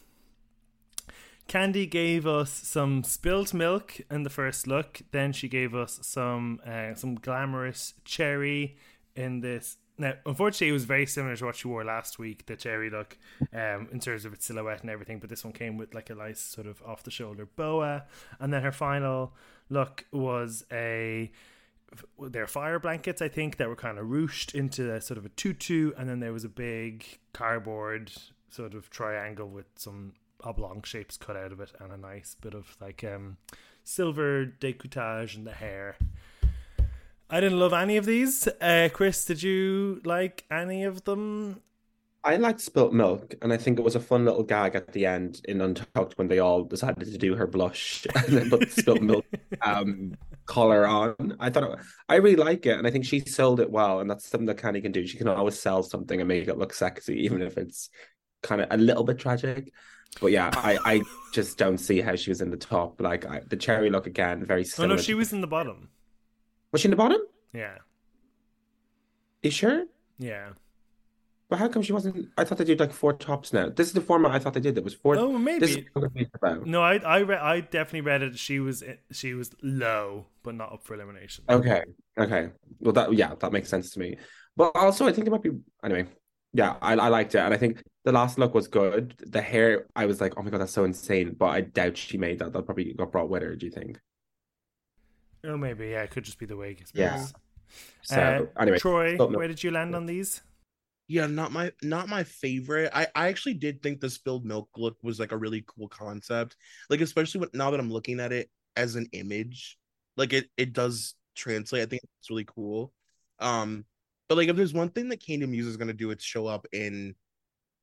Kandy 1.48 1.88
gave 1.88 2.26
us 2.26 2.50
some 2.50 3.05
spilt 3.05 3.55
milk 3.55 4.00
in 4.11 4.24
the 4.24 4.31
first 4.31 4.66
look. 4.66 5.02
Then 5.12 5.33
she 5.33 5.48
gave 5.48 5.74
us 5.74 6.00
some 6.02 6.61
uh, 6.66 6.94
some 6.94 7.14
glamorous 7.14 7.94
cherry 8.05 8.76
in 9.14 9.40
this. 9.40 9.76
Now, 9.98 10.14
unfortunately, 10.26 10.68
it 10.68 10.72
was 10.72 10.85
very 10.85 11.07
similar 11.07 11.37
to 11.37 11.46
what 11.46 11.57
she 11.57 11.68
wore 11.68 11.85
last 11.85 12.18
week, 12.18 12.44
the 12.44 12.57
cherry 12.57 12.90
look, 12.90 13.16
um, 13.55 13.88
in 13.90 13.98
terms 13.98 14.26
of 14.26 14.35
its 14.35 14.44
silhouette 14.44 14.83
and 14.83 14.90
everything. 14.90 15.20
But 15.20 15.31
this 15.31 15.42
one 15.42 15.55
came 15.55 15.79
with 15.79 15.94
like 15.94 16.11
a 16.11 16.14
nice 16.14 16.40
sort 16.40 16.66
of 16.66 16.83
off 16.85 17.05
the 17.05 17.11
shoulder 17.11 17.46
boa, 17.57 18.05
and 18.40 18.52
then 18.52 18.62
her 18.62 18.72
final 18.72 19.33
look 19.70 20.05
was 20.12 20.64
a 20.70 21.31
their 22.18 22.46
fire 22.46 22.79
blankets, 22.79 23.22
I 23.22 23.29
think, 23.29 23.57
that 23.57 23.68
were 23.68 23.76
kind 23.76 23.98
of 23.98 24.07
ruched 24.07 24.55
into 24.55 25.00
sort 25.00 25.16
of 25.16 25.24
a 25.24 25.31
tutu, 25.31 25.92
and 25.96 26.09
then 26.09 26.20
there 26.20 26.33
was 26.33 26.44
a 26.44 26.48
big 26.48 27.07
cardboard 27.33 28.11
sort 28.48 28.74
of 28.74 28.90
triangle 28.90 29.48
with 29.48 29.66
some 29.76 30.14
oblong 30.42 30.82
shapes 30.82 31.16
cut 31.16 31.37
out 31.37 31.52
of 31.52 31.61
it, 31.61 31.72
and 31.80 31.92
a 31.92 31.96
nice 31.96 32.37
bit 32.40 32.54
of 32.54 32.76
like 32.80 33.04
um, 33.04 33.37
silver 33.85 34.46
decoupage 34.46 35.37
in 35.37 35.44
the 35.44 35.52
hair. 35.52 35.96
I 37.28 37.40
didn't 37.40 37.59
love 37.59 37.72
any 37.72 37.96
of 37.96 38.06
these. 38.06 38.46
Uh, 38.61 38.88
Chris, 38.92 39.24
did 39.24 39.42
you 39.42 40.00
like 40.04 40.44
any 40.50 40.85
of 40.85 41.04
them? 41.04 41.61
I 42.26 42.37
liked 42.37 42.61
spilt 42.61 42.92
milk, 42.92 43.37
and 43.40 43.52
I 43.52 43.56
think 43.56 43.78
it 43.78 43.82
was 43.82 43.94
a 43.94 44.00
fun 44.00 44.24
little 44.24 44.42
gag 44.42 44.74
at 44.74 44.92
the 44.92 45.06
end 45.06 45.40
in 45.44 45.61
Untucked 45.61 46.18
when 46.18 46.26
they 46.26 46.40
all 46.40 46.64
decided 46.64 47.06
to 47.06 47.18
do 47.18 47.37
her 47.37 47.46
blush 47.46 48.04
and 48.16 48.37
then 48.37 48.50
put 48.50 48.61
the 48.61 48.70
spilt 48.70 49.00
milk 49.00 49.24
um, 49.62 50.16
collar 50.44 50.88
on. 50.88 51.37
I 51.38 51.50
thought 51.50 51.70
it, 51.70 51.78
I 52.09 52.16
really 52.16 52.35
like 52.35 52.66
it, 52.66 52.78
and 52.78 52.87
I 52.87 52.90
think 52.90 53.04
she 53.04 53.20
sold 53.20 53.61
it 53.61 53.70
well, 53.70 54.00
and 54.00 54.11
that's 54.11 54.28
something 54.28 54.46
that 54.46 54.56
Kandy 54.56 54.82
can 54.82 54.90
do. 54.90 55.06
She 55.06 55.18
can 55.18 55.28
always 55.28 55.59
sell 55.59 55.85
something 55.85 56.20
and 56.20 56.26
make 56.26 56.48
it 56.48 56.59
look 56.59 56.74
sexy, 56.74 57.14
even 57.24 57.42
if 57.42 57.56
it's 57.56 57.90
kind 58.42 58.61
of 58.61 58.68
a 58.70 58.77
little 58.77 59.05
bit 59.05 59.18
tragic. 59.18 59.72
But 60.20 60.29
yeah, 60.29 60.51
I, 60.55 60.79
I 60.85 61.03
just 61.33 61.59
don't 61.59 61.79
see 61.79 62.01
how 62.01 62.16
she 62.16 62.31
was 62.31 62.40
in 62.40 62.51
the 62.51 62.57
top. 62.57 63.01
Like 63.01 63.27
I, 63.27 63.40
the 63.46 63.57
cherry 63.57 63.90
look 63.90 64.07
again, 64.07 64.44
very 64.44 64.61
Oh 64.61 64.64
similar. 64.64 64.96
no, 64.96 65.03
she 65.03 65.14
was 65.14 65.33
in 65.33 65.40
the 65.40 65.46
bottom. 65.46 65.90
was 66.72 66.81
she 66.81 66.87
in 66.87 66.90
the 66.90 66.96
bottom? 66.96 67.20
Yeah, 67.53 67.77
you 69.42 69.51
sure? 69.51 69.85
yeah. 70.18 70.51
But 71.49 71.61
how 71.61 71.68
come 71.68 71.83
she 71.83 71.92
wasn't? 71.92 72.27
I 72.37 72.42
thought 72.42 72.59
they 72.59 72.64
did 72.64 72.81
like 72.81 72.92
four 72.92 73.12
tops 73.12 73.53
now. 73.53 73.68
This 73.68 73.87
is 73.87 73.92
the 73.92 74.01
format 74.01 74.33
I 74.33 74.40
thought 74.40 74.53
they 74.55 74.59
did. 74.61 74.75
That 74.75 74.83
was 74.83 74.94
four. 74.94 75.14
Oh, 75.16 75.29
This 75.61 75.70
is 75.70 75.77
maybe. 75.77 75.88
what 75.92 76.03
I'm 76.03 76.11
confused 76.11 76.31
about. 76.35 76.66
No, 76.66 76.83
I 76.83 76.96
I 76.96 77.18
re- 77.18 77.37
I 77.37 77.61
definitely 77.61 78.01
read 78.01 78.22
it. 78.22 78.37
She 78.37 78.59
was 78.59 78.83
she 79.12 79.33
was 79.35 79.53
low, 79.62 80.27
but 80.42 80.57
not 80.57 80.72
up 80.72 80.83
for 80.83 80.94
elimination. 80.94 81.44
Okay. 81.49 81.85
Okay. 82.18 82.49
Well, 82.81 82.94
that 82.94 83.12
yeah, 83.12 83.35
that 83.38 83.53
makes 83.53 83.68
sense 83.68 83.90
to 83.92 84.01
me. 84.01 84.16
But 84.57 84.72
also, 84.75 85.07
I 85.07 85.12
think 85.12 85.29
it 85.29 85.31
might 85.31 85.42
be 85.44 85.51
anyway. 85.85 86.07
Yeah, 86.52 86.76
I 86.80 86.94
I 86.94 87.09
liked 87.09 87.35
it, 87.35 87.38
and 87.38 87.52
I 87.52 87.56
think 87.56 87.82
the 88.04 88.12
last 88.12 88.38
look 88.38 88.54
was 88.54 88.68
good. 88.68 89.14
The 89.18 89.42
hair, 89.42 89.87
I 89.94 90.06
was 90.06 90.20
like, 90.20 90.35
oh 90.37 90.42
my 90.42 90.50
god, 90.50 90.61
that's 90.61 90.72
so 90.72 90.85
insane. 90.85 91.35
But 91.38 91.46
I 91.46 91.61
doubt 91.62 91.96
she 91.96 92.18
made 92.18 92.38
that. 92.38 92.52
That 92.52 92.64
probably 92.66 92.92
got 92.94 93.12
brought 93.12 93.28
with 93.28 93.42
her. 93.42 93.56
Do 93.56 93.66
you 93.66 93.72
think? 93.72 93.98
Oh, 95.44 95.56
maybe. 95.56 95.88
Yeah, 95.88 96.02
it 96.02 96.11
could 96.11 96.24
just 96.24 96.38
be 96.38 96.46
the 96.46 96.56
wig. 96.56 96.85
I. 96.96 96.98
Yeah. 97.00 97.26
So 98.02 98.20
Uh, 98.20 98.61
anyway, 98.61 98.78
Troy, 98.78 99.14
Spilled 99.14 99.37
where 99.37 99.48
did 99.48 99.62
you 99.62 99.70
land 99.70 99.94
on 99.94 100.06
these? 100.06 100.42
Yeah, 101.09 101.26
not 101.26 101.52
my 101.52 101.72
not 101.82 102.09
my 102.09 102.24
favorite. 102.24 102.90
I 102.94 103.06
I 103.14 103.28
actually 103.28 103.54
did 103.54 103.82
think 103.82 104.00
the 104.00 104.11
spilled 104.11 104.44
milk 104.44 104.68
look 104.76 104.96
was 105.02 105.20
like 105.20 105.32
a 105.32 105.37
really 105.37 105.64
cool 105.66 105.88
concept. 105.88 106.56
Like 106.90 107.00
especially 107.00 107.40
when, 107.40 107.50
now 107.54 107.70
that 107.70 107.80
I'm 107.80 107.92
looking 107.92 108.18
at 108.20 108.32
it 108.32 108.50
as 108.76 108.96
an 108.96 109.06
image, 109.12 109.78
like 110.16 110.32
it 110.32 110.50
it 110.56 110.72
does 110.72 111.14
translate. 111.37 111.82
I 111.82 111.87
think 111.87 112.02
it's 112.20 112.30
really 112.30 112.44
cool. 112.46 112.92
Um, 113.38 113.85
but 114.28 114.36
like 114.36 114.48
if 114.48 114.56
there's 114.56 114.74
one 114.74 114.90
thing 114.90 115.08
that 115.10 115.22
Kandy 115.22 115.48
Muse 115.48 115.66
is 115.66 115.76
gonna 115.76 115.92
do, 115.92 116.10
it's 116.10 116.24
show 116.24 116.46
up 116.46 116.66
in 116.72 117.14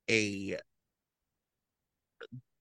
a 0.09 0.57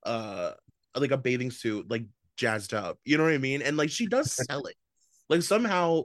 uh 0.05 0.53
like 0.97 1.11
a 1.11 1.19
bathing 1.19 1.51
suit, 1.51 1.91
like 1.91 2.05
jazzed 2.37 2.75
up. 2.75 2.99
You 3.05 3.19
know 3.19 3.25
what 3.25 3.33
I 3.33 3.39
mean? 3.39 3.63
And 3.63 3.77
like 3.77 3.91
she 3.91 4.07
does 4.07 4.33
sell 4.49 4.65
it. 4.67 4.77
Like 5.29 5.43
somehow 5.43 6.05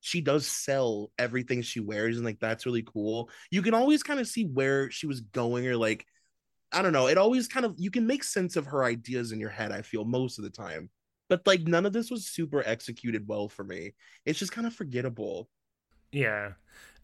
she 0.00 0.20
does 0.20 0.46
sell 0.46 1.12
everything 1.18 1.62
she 1.62 1.80
wears 1.80 2.16
and 2.16 2.24
like 2.24 2.40
that's 2.40 2.66
really 2.66 2.82
cool 2.82 3.28
you 3.50 3.62
can 3.62 3.74
always 3.74 4.02
kind 4.02 4.18
of 4.18 4.26
see 4.26 4.44
where 4.44 4.90
she 4.90 5.06
was 5.06 5.20
going 5.20 5.66
or 5.66 5.76
like 5.76 6.04
i 6.72 6.82
don't 6.82 6.92
know 6.92 7.06
it 7.06 7.18
always 7.18 7.46
kind 7.46 7.66
of 7.66 7.74
you 7.76 7.90
can 7.90 8.06
make 8.06 8.24
sense 8.24 8.56
of 8.56 8.66
her 8.66 8.82
ideas 8.82 9.32
in 9.32 9.38
your 9.38 9.50
head 9.50 9.72
i 9.72 9.82
feel 9.82 10.04
most 10.04 10.38
of 10.38 10.44
the 10.44 10.50
time 10.50 10.88
but 11.28 11.46
like 11.46 11.60
none 11.62 11.86
of 11.86 11.92
this 11.92 12.10
was 12.10 12.26
super 12.26 12.62
executed 12.66 13.28
well 13.28 13.48
for 13.48 13.62
me 13.62 13.92
it's 14.24 14.38
just 14.38 14.52
kind 14.52 14.66
of 14.66 14.74
forgettable 14.74 15.48
Yeah, 16.12 16.52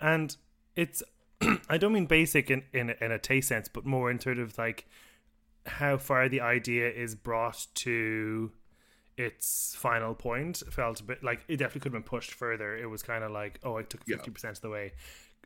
and 0.01 0.37
it's 0.75 1.03
I 1.69 1.79
don't 1.79 1.93
mean 1.93 2.07
basic 2.07 2.51
in 2.51 2.63
in 2.73 2.91
a, 2.91 3.05
in 3.05 3.13
a 3.13 3.19
taste 3.19 3.49
sense, 3.49 3.69
but 3.69 3.85
more 3.87 4.11
in 4.11 4.21
sort 4.21 4.39
of 4.39 4.57
like 4.59 4.87
how 5.67 5.97
far 5.97 6.29
the 6.29 6.41
idea 6.41 6.89
is 6.91 7.15
brought 7.15 7.67
to 7.75 8.53
its 9.17 9.75
final 9.79 10.15
point. 10.15 10.63
Felt 10.71 11.01
a 11.01 11.05
bit 11.05 11.23
like 11.25 11.41
it 11.49 11.57
definitely 11.57 11.81
could 11.81 11.93
have 11.93 12.03
been 12.05 12.09
pushed 12.09 12.33
further. 12.35 12.77
It 12.77 12.87
was 12.91 13.03
kind 13.03 13.25
of 13.25 13.31
like, 13.33 13.61
oh, 13.65 13.77
I 13.77 13.83
took 13.83 14.03
Yeah. 14.07 14.17
fifty 14.17 14.31
percent 14.31 14.57
of 14.59 14.63
the 14.63 14.71
way. 14.71 14.93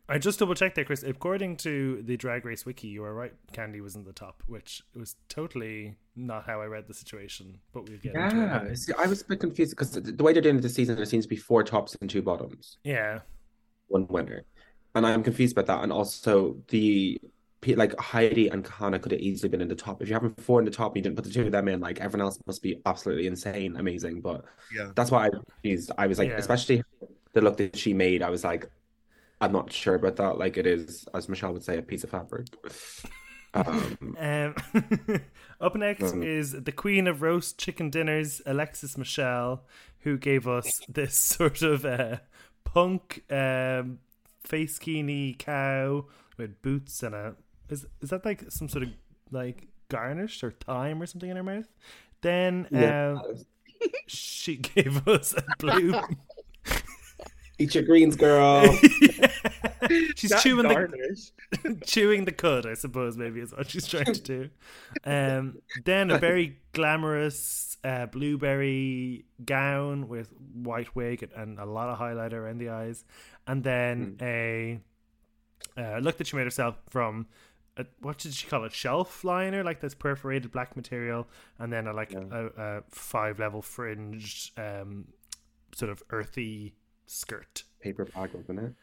I 0.08 0.18
just 0.18 0.40
double 0.40 0.56
checked 0.56 0.74
there, 0.74 0.84
Chris. 0.84 1.04
According 1.04 1.58
to 1.58 2.02
the 2.02 2.16
Drag 2.16 2.44
Race 2.44 2.66
wiki, 2.66 2.88
you 2.88 3.02
were 3.02 3.14
right. 3.14 3.32
Kandy 3.52 3.80
was 3.80 3.94
in 3.94 4.02
the 4.02 4.12
top, 4.12 4.42
which 4.48 4.82
was 4.96 5.14
totally 5.28 5.94
not 6.16 6.46
how 6.46 6.60
I 6.60 6.64
read 6.66 6.88
the 6.88 6.94
situation. 6.94 7.60
But 7.72 7.88
we'll 7.88 7.98
get 7.98 8.16
into 8.16 8.26
it. 8.26 8.68
Yeah, 8.68 8.74
see, 8.74 8.92
I 8.98 9.06
was 9.06 9.22
a 9.22 9.24
bit 9.26 9.38
confused 9.38 9.70
because 9.70 9.92
the, 9.92 10.00
the 10.00 10.24
way 10.24 10.32
they're 10.32 10.42
doing 10.42 10.56
it 10.56 10.62
this 10.62 10.74
season, 10.74 10.96
there 10.96 11.04
seems 11.04 11.26
to 11.26 11.28
be 11.28 11.36
four 11.36 11.62
tops 11.62 11.96
and 12.00 12.10
two 12.10 12.22
bottoms, 12.22 12.78
Yeah, 12.82 13.20
one 13.90 14.06
winner, 14.08 14.44
and 14.94 15.06
I'm 15.06 15.22
confused 15.22 15.56
about 15.56 15.66
that. 15.66 15.82
And 15.84 15.92
also 15.92 16.56
the 16.68 17.20
like 17.66 17.98
Heidi 18.00 18.48
and 18.48 18.64
Kahanna 18.64 19.00
could 19.02 19.12
have 19.12 19.20
easily 19.20 19.50
been 19.50 19.60
in 19.60 19.68
the 19.68 19.74
top. 19.74 20.00
If 20.00 20.08
you're 20.08 20.18
having 20.18 20.34
four 20.36 20.58
in 20.60 20.64
the 20.64 20.70
top, 20.70 20.92
and 20.92 20.96
you 20.96 21.02
didn't 21.02 21.16
put 21.16 21.24
the 21.26 21.30
two 21.30 21.46
of 21.46 21.52
them 21.52 21.68
in. 21.68 21.80
Like 21.80 22.00
everyone 22.00 22.24
else 22.26 22.38
must 22.46 22.62
be 22.62 22.80
absolutely 22.86 23.26
insane, 23.26 23.76
amazing. 23.76 24.20
But 24.22 24.44
yeah 24.74 24.92
that's 24.94 25.10
why 25.10 25.26
I 25.26 25.28
was 25.28 25.42
confused. 25.52 25.92
I 25.98 26.06
was 26.06 26.18
like, 26.18 26.30
Yeah. 26.30 26.36
especially 26.38 26.82
the 27.34 27.40
look 27.42 27.58
that 27.58 27.76
she 27.76 27.92
made. 27.92 28.22
I 28.22 28.30
was 28.30 28.44
like, 28.44 28.70
I'm 29.42 29.52
not 29.52 29.72
sure 29.72 29.94
about 29.94 30.16
that. 30.16 30.38
Like 30.38 30.56
it 30.56 30.66
is, 30.66 31.06
as 31.14 31.28
Michelle 31.28 31.52
would 31.52 31.62
say, 31.62 31.78
a 31.78 31.82
piece 31.82 32.04
of 32.04 32.10
fabric. 32.10 32.46
Um, 33.52 34.16
Um, 34.18 34.54
up 35.60 35.74
next 35.74 36.12
Um, 36.12 36.22
is 36.22 36.52
the 36.52 36.72
queen 36.72 37.06
of 37.08 37.20
roast 37.22 37.58
chicken 37.58 37.90
dinners, 37.90 38.40
Alexis 38.46 38.96
Michelle, 38.96 39.64
who 40.00 40.16
gave 40.16 40.46
us 40.46 40.80
this 40.88 41.14
sort 41.36 41.62
of 41.62 41.84
uh, 41.84 42.18
punk 42.72 43.24
um, 43.30 43.98
face 44.42 44.78
kini 44.78 45.34
cow 45.34 46.06
with 46.36 46.60
boots 46.62 47.02
and 47.02 47.14
a 47.14 47.34
is 47.68 47.86
is 48.00 48.10
that 48.10 48.24
like 48.24 48.50
some 48.50 48.68
sort 48.68 48.84
of 48.84 48.90
like 49.30 49.68
garnish 49.88 50.42
or 50.42 50.50
thyme 50.50 51.02
or 51.02 51.06
something 51.06 51.30
in 51.30 51.36
her 51.36 51.42
mouth? 51.42 51.68
Then 52.22 52.66
yeah. 52.70 53.12
um, 53.12 53.44
she 54.06 54.56
gave 54.74 55.06
us 55.08 55.34
a 55.34 55.44
blue. 55.58 55.94
Eat 57.58 57.74
your 57.74 57.84
greens, 57.84 58.16
girl. 58.16 58.78
She's 60.16 60.42
chewing 60.42 60.68
the 60.68 61.80
chewing 61.84 62.24
the 62.24 62.32
cud, 62.32 62.66
I 62.66 62.74
suppose, 62.74 63.16
maybe 63.16 63.40
is 63.40 63.52
what 63.52 63.70
she's 63.70 63.86
trying 63.86 64.12
to 64.12 64.20
do. 64.20 64.50
Um, 65.04 65.58
then 65.84 66.10
a 66.10 66.18
very 66.18 66.58
glamorous 66.72 67.76
uh, 67.84 68.06
blueberry 68.06 69.24
gown 69.44 70.08
with 70.08 70.32
white 70.54 70.94
wig 70.94 71.28
and 71.36 71.58
a 71.58 71.64
lot 71.64 71.88
of 71.88 71.98
highlighter 71.98 72.34
around 72.34 72.58
the 72.58 72.68
eyes, 72.70 73.04
and 73.46 73.64
then 73.64 74.16
a 74.20 74.80
uh, 75.76 75.98
look 75.98 76.18
that 76.18 76.26
she 76.26 76.36
made 76.36 76.44
herself 76.44 76.76
from. 76.88 77.26
A, 77.76 77.86
what 78.00 78.18
did 78.18 78.34
she 78.34 78.48
call 78.48 78.64
it? 78.64 78.72
Shelf 78.72 79.22
liner, 79.24 79.62
like 79.62 79.80
this 79.80 79.94
perforated 79.94 80.50
black 80.50 80.74
material, 80.76 81.28
and 81.58 81.72
then 81.72 81.86
a 81.86 81.92
like 81.92 82.10
Yeah. 82.12 82.24
a, 82.30 82.46
a 82.46 82.82
five 82.90 83.38
level 83.38 83.62
fringed, 83.62 84.50
um, 84.58 85.06
sort 85.74 85.90
of 85.90 86.02
earthy 86.10 86.74
skirt. 87.06 87.62
Paper 87.80 88.04
bag, 88.06 88.30
wasn't 88.34 88.58
it? 88.58 88.74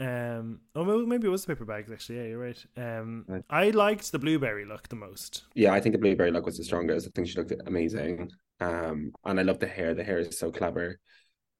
Um, 0.00 0.60
oh, 0.74 0.82
well, 0.82 0.98
maybe 1.06 1.26
it 1.26 1.30
was 1.30 1.44
the 1.44 1.54
paper 1.54 1.64
bags. 1.66 1.92
Actually, 1.92 2.16
yeah, 2.18 2.24
you're 2.24 2.38
right. 2.38 2.66
Um, 2.76 3.24
Right. 3.28 3.44
I 3.50 3.70
liked 3.70 4.10
the 4.10 4.18
blueberry 4.18 4.64
look 4.64 4.88
the 4.88 4.96
most. 4.96 5.44
Yeah, 5.54 5.72
I 5.72 5.80
think 5.80 5.92
the 5.94 5.98
blueberry 6.00 6.30
look 6.30 6.46
was 6.46 6.56
the 6.56 6.64
strongest. 6.64 7.06
I 7.06 7.10
think 7.14 7.28
she 7.28 7.36
looked 7.38 7.52
amazing. 7.66 8.30
Um, 8.60 9.12
and 9.24 9.38
I 9.38 9.42
love 9.42 9.58
the 9.58 9.66
hair. 9.66 9.94
The 9.94 10.04
hair 10.04 10.18
is 10.18 10.38
so 10.38 10.50
clever. 10.50 10.98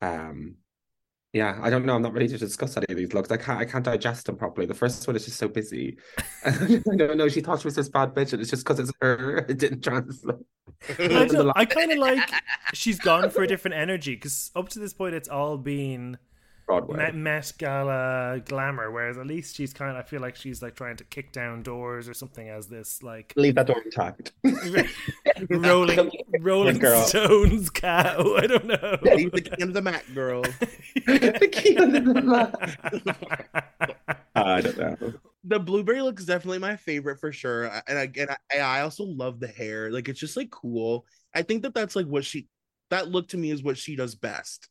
Um, 0.01 0.57
yeah, 1.33 1.59
I 1.63 1.71
don't 1.71 1.85
know. 1.87 1.95
I'm 1.95 2.03
not 2.03 2.13
ready 2.15 2.27
to 2.29 2.39
discuss 2.39 2.77
any 2.77 2.87
of 2.89 2.97
these 2.97 3.13
looks. 3.15 3.31
I 3.31 3.37
can't. 3.37 3.61
I 3.61 3.65
can't 3.65 3.85
digest 3.85 4.27
them 4.27 4.37
properly. 4.37 4.67
The 4.67 4.75
first 4.75 5.07
one 5.07 5.15
is 5.15 5.27
just 5.27 5.37
so 5.39 5.47
busy. 5.47 5.97
I 6.45 6.81
don't 6.97 7.17
know. 7.19 7.29
She 7.29 7.41
thought 7.41 7.61
she 7.61 7.69
was 7.69 7.77
this 7.77 7.89
bad 7.89 8.15
bitch, 8.15 8.33
and 8.33 8.41
it's 8.43 8.51
just 8.51 8.65
because 8.65 8.81
it's 8.81 8.91
her. 9.01 9.45
It 9.49 9.59
didn't 9.59 9.83
translate. 9.85 10.37
I, 10.89 11.03
And 11.03 11.31
the 11.31 11.37
don't- 11.37 11.47
la- 11.47 11.53
I 11.55 11.67
kind 11.67 11.93
of 11.93 11.99
like 11.99 12.29
she's 12.75 12.99
gone 12.99 13.31
for 13.31 13.43
a 13.43 13.47
different 13.47 13.77
energy 13.77 14.15
because 14.17 14.51
up 14.57 14.71
to 14.71 14.79
this 14.81 14.93
point 14.93 15.15
it's 15.15 15.29
all 15.29 15.57
been 15.57 16.19
Broadway. 16.71 16.97
Met, 16.99 17.15
Met 17.17 17.53
Gala 17.59 18.41
glamour, 18.45 18.91
whereas 18.93 19.19
at 19.19 19.27
least 19.27 19.57
she's 19.57 19.73
kind 19.73 19.91
of 19.91 19.97
I 19.97 20.03
feel 20.03 20.21
like 20.21 20.37
she's 20.37 20.63
like 20.63 20.77
trying 20.77 20.97
to 20.99 21.05
kick 21.05 21.33
down 21.33 21.63
doors 21.65 22.09
or 22.09 22.15
something 22.15 22.49
as 22.49 22.69
this 22.69 23.03
like 23.03 23.33
Leave 23.37 23.57
that 23.57 23.67
door 23.67 23.83
intact. 23.85 24.33
rolling 25.51 26.11
Rolling 26.41 26.79
Girl. 26.79 27.03
Stones 27.03 27.71
cow. 27.71 28.37
I 28.37 28.47
don't 28.47 28.67
know. 28.67 28.99
Leave 29.03 29.33
the 29.33 29.41
king 29.41 29.63
of 29.63 29.75
the 29.75 29.83
mat, 29.83 30.05
girl. 30.15 30.43
The 30.43 31.49
key 31.51 31.77
on 31.77 31.91
the- 31.93 33.15
I 34.37 34.61
don't 34.61 34.79
know. 34.79 35.13
the 35.45 35.59
blueberry 35.59 36.03
looks 36.03 36.25
definitely 36.25 36.59
my 36.61 36.77
favorite 36.77 37.19
for 37.19 37.33
sure 37.33 37.69
I- 37.71 37.83
and 37.89 37.99
again 37.99 38.29
I, 38.53 38.59
I 38.59 38.81
also 38.83 39.05
love 39.05 39.41
the 39.41 39.49
hair 39.49 39.91
like 39.91 40.09
it's 40.09 40.21
just 40.21 40.37
like 40.37 40.51
cool 40.51 41.05
i 41.35 41.43
think 41.43 41.63
that 41.63 41.75
that's 41.75 41.97
like 41.97 42.07
what 42.07 42.25
she 42.25 42.47
that 42.91 43.09
look 43.09 43.29
to 43.29 43.37
me 43.37 43.51
is 43.51 43.63
what 43.63 43.77
she 43.77 43.97
does 43.97 44.15
best 44.15 44.69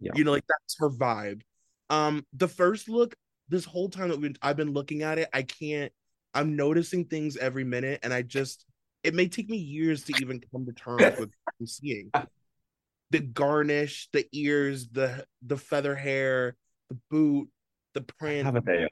Yeah. 0.00 0.12
you 0.14 0.24
know 0.24 0.32
like 0.32 0.44
that's 0.48 0.76
her 0.78 0.90
vibe 0.90 1.42
um 1.90 2.24
the 2.32 2.48
first 2.48 2.88
look 2.88 3.14
this 3.48 3.64
whole 3.64 3.88
time 3.88 4.08
that 4.10 4.20
we, 4.20 4.34
i've 4.42 4.56
been 4.56 4.72
looking 4.72 5.02
at 5.02 5.18
it 5.18 5.28
i 5.32 5.42
can't 5.42 5.92
i'm 6.34 6.56
noticing 6.56 7.04
things 7.04 7.36
every 7.36 7.64
minute 7.64 8.00
and 8.02 8.12
i 8.12 8.22
just 8.22 8.64
it 9.02 9.14
may 9.14 9.28
take 9.28 9.48
me 9.48 9.56
years 9.56 10.04
to 10.04 10.12
even 10.20 10.40
come 10.52 10.66
to 10.66 10.72
terms 10.72 11.00
with 11.18 11.18
what 11.18 11.30
i'm 11.60 11.66
seeing 11.66 12.10
the 13.10 13.20
garnish 13.20 14.08
the 14.12 14.26
ears 14.32 14.88
the 14.92 15.24
the 15.42 15.56
feather 15.56 15.94
hair 15.94 16.54
the 16.90 16.98
boot 17.10 17.48
the 17.94 18.02
print 18.02 18.44
Have 18.44 18.56
a 18.56 18.60
day. 18.60 18.88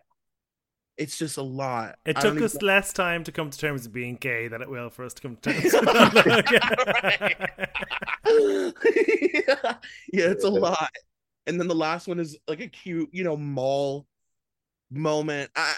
It's 0.99 1.19
just 1.19 1.37
a 1.37 1.43
lot. 1.43 1.99
It 2.07 2.17
I 2.17 2.21
took 2.23 2.41
us 2.41 2.55
even- 2.55 2.67
less 2.67 2.93
time 2.93 3.25
to 3.25 3.33
come 3.33 3.51
to 3.51 3.59
terms 3.59 3.83
with 3.83 3.93
being 3.93 4.17
gay 4.17 4.49
than 4.49 4.63
it 4.63 4.69
will 4.71 4.89
for 4.91 5.05
us 5.05 5.15
to 5.15 5.23
come 5.23 5.37
to 5.37 5.53
terms 5.53 5.65
with 5.75 6.45
yeah. 8.25 9.75
yeah, 10.13 10.27
it's 10.31 10.45
a 10.45 10.49
lot. 10.49 10.91
And 11.47 11.61
then 11.61 11.69
the 11.69 11.75
last 11.75 12.09
one 12.09 12.19
is 12.19 12.37
like 12.49 12.61
a 12.61 12.67
cute, 12.69 13.09
you 13.13 13.25
know, 13.25 13.37
mall 13.37 14.07
moment. 14.91 15.51
I 15.55 15.75